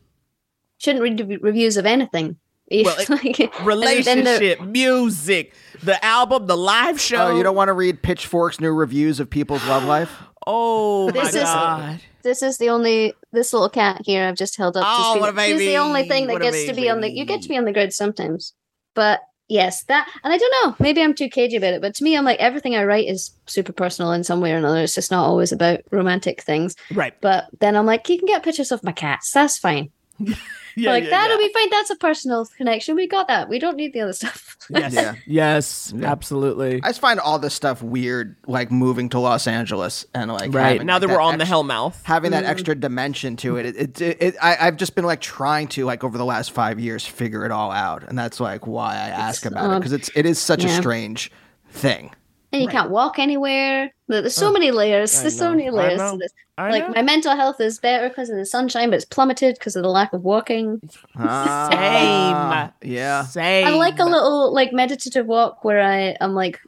[0.79, 2.37] Shouldn't read reviews of anything.
[2.73, 7.29] If, Well, it- like, then the- relationship, music, the album, the live show.
[7.29, 10.11] Oh, you don't want to read Pitchfork's new reviews of people's love life?
[10.45, 12.01] Oh my This is- god.
[12.25, 14.83] this is the only this little cat here I've just held up.
[14.85, 15.21] Oh, to screen.
[15.21, 15.67] what a She's baby.
[15.67, 17.09] the only thing that What gets to be on the.
[17.09, 18.53] You get to be on the grid sometimes,
[18.97, 20.75] but yes, that and I don't know.
[20.81, 23.31] Maybe I'm too cagey about it, but to me, I'm like everything I write is
[23.47, 24.81] super personal in some way or another.
[24.83, 26.75] It's just not always about romantic things.
[26.93, 27.15] Right.
[27.21, 29.31] But then I'm like, you can get pictures of my cats.
[29.31, 29.91] That's fine.
[30.77, 31.49] Yeah, like yeah, that'll yeah.
[31.49, 31.71] be fine.
[31.71, 32.95] That's a personal connection.
[32.97, 33.49] We got that.
[33.49, 34.57] We don't need the other stuff.
[34.71, 34.95] Yes.
[34.95, 35.15] Yeah.
[35.27, 36.81] Yes, absolutely.
[36.85, 40.83] I just find all this stuff weird, like moving to Los Angeles and like Right.
[40.85, 42.03] Now like, that we're on the extra- Hellmouth.
[42.05, 42.35] having Mm.
[42.35, 43.67] that extra dimension to it.
[43.67, 46.53] It, it, it, it I, I've just been like trying to like over the last
[46.53, 49.81] five years figure it all out, and that's like why I ask about it um,
[49.81, 51.33] because it's it is such a strange
[51.71, 52.13] thing.
[52.53, 53.93] And you can't walk anywhere.
[54.09, 55.21] There's so many layers.
[55.21, 56.33] There's so many layers to this.
[56.59, 56.95] I like know.
[56.95, 59.89] my mental health is better because of the sunshine, but it's plummeted because of the
[59.89, 60.81] lack of walking.
[61.17, 63.25] Ah, yeah.
[63.25, 63.67] Same.
[63.67, 66.61] I like a little like meditative walk where I am like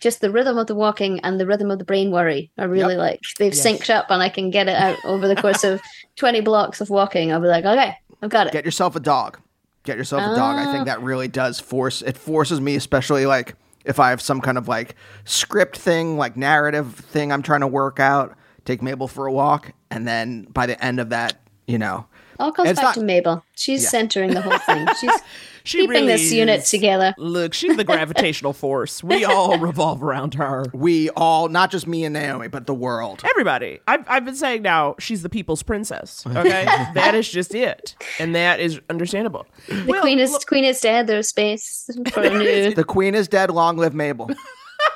[0.00, 2.50] just the rhythm of the walking and the rhythm of the brain worry.
[2.58, 2.98] I really Yep.
[2.98, 3.66] like they've Yes.
[3.66, 5.80] synced up and I can get it out over the course of
[6.16, 7.32] twenty blocks of walking.
[7.32, 8.52] I'll be like, okay, I've got it.
[8.52, 9.38] Get yourself a dog.
[9.84, 10.56] Get yourself a dog.
[10.56, 10.72] I Ah.
[10.72, 13.54] think that really does force it forces me, especially like
[13.88, 14.94] if I have some kind of like
[15.24, 18.36] script thing, like narrative thing I'm trying to work out.
[18.64, 22.06] Take Mabel for a walk, and then by the end of that, you know,
[22.38, 23.42] All comes back not- to Mabel.
[23.56, 23.88] She's Yeah.
[23.88, 24.86] centering the whole thing.
[25.00, 25.20] She's
[25.68, 26.70] She keeping really this unit is.
[26.70, 27.14] together.
[27.18, 29.04] Look, she's the gravitational force.
[29.04, 30.64] We all revolve around her.
[30.72, 33.22] we all, not just me and Naomi, but the world.
[33.24, 33.80] Everybody.
[33.86, 36.24] I've, I've been saying now she's the people's princess.
[36.26, 36.64] Okay?
[36.94, 37.96] that is just it.
[38.18, 39.46] And that is understandable.
[39.68, 41.06] The queen is queen is dead.
[41.06, 42.74] There's space for a new.
[42.74, 43.50] The queen is dead.
[43.50, 44.30] Long live Mabel.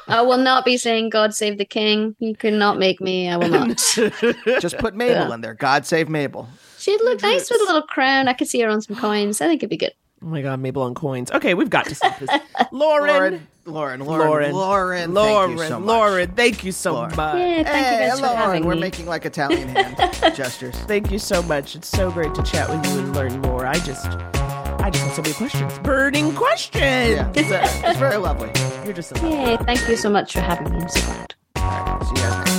[0.09, 3.28] I will not be saying "God save the king." You cannot make me.
[3.28, 3.77] I will not.
[4.61, 5.55] Just put Mabel in there.
[5.55, 6.49] God save Mabel.
[6.78, 8.27] She'd look nice with a little crown.
[8.27, 9.40] I could see her on some coins.
[9.40, 9.93] I think it'd be good.
[10.23, 11.31] Oh my God, Mabel on coins.
[11.32, 12.31] Okay, we've got to stop this.
[12.73, 13.47] Lauren.
[13.65, 14.53] Lauren, Lauren, Lauren.
[14.53, 15.55] Lauren, Lauren.
[15.55, 15.86] thank you so much.
[15.86, 17.16] Lauren, thank you so Lauren.
[17.16, 17.36] much.
[17.39, 18.81] Yeah, thank you Hey, guys for Lauren, having we're me.
[18.81, 19.97] making like Italian hand
[20.36, 20.77] gestures.
[20.81, 21.77] Thank you so much.
[21.77, 23.65] It's so great to chat with you and learn more.
[23.66, 25.78] I just, I just have so many questions.
[25.81, 26.82] Burning questions.
[26.82, 28.51] Yeah, it's, uh, it's very lovely.
[28.85, 29.57] You're just a Yay!
[29.59, 30.81] Thank you so much for having me.
[30.82, 31.35] I'm so glad.
[31.57, 32.51] All right, see you guys.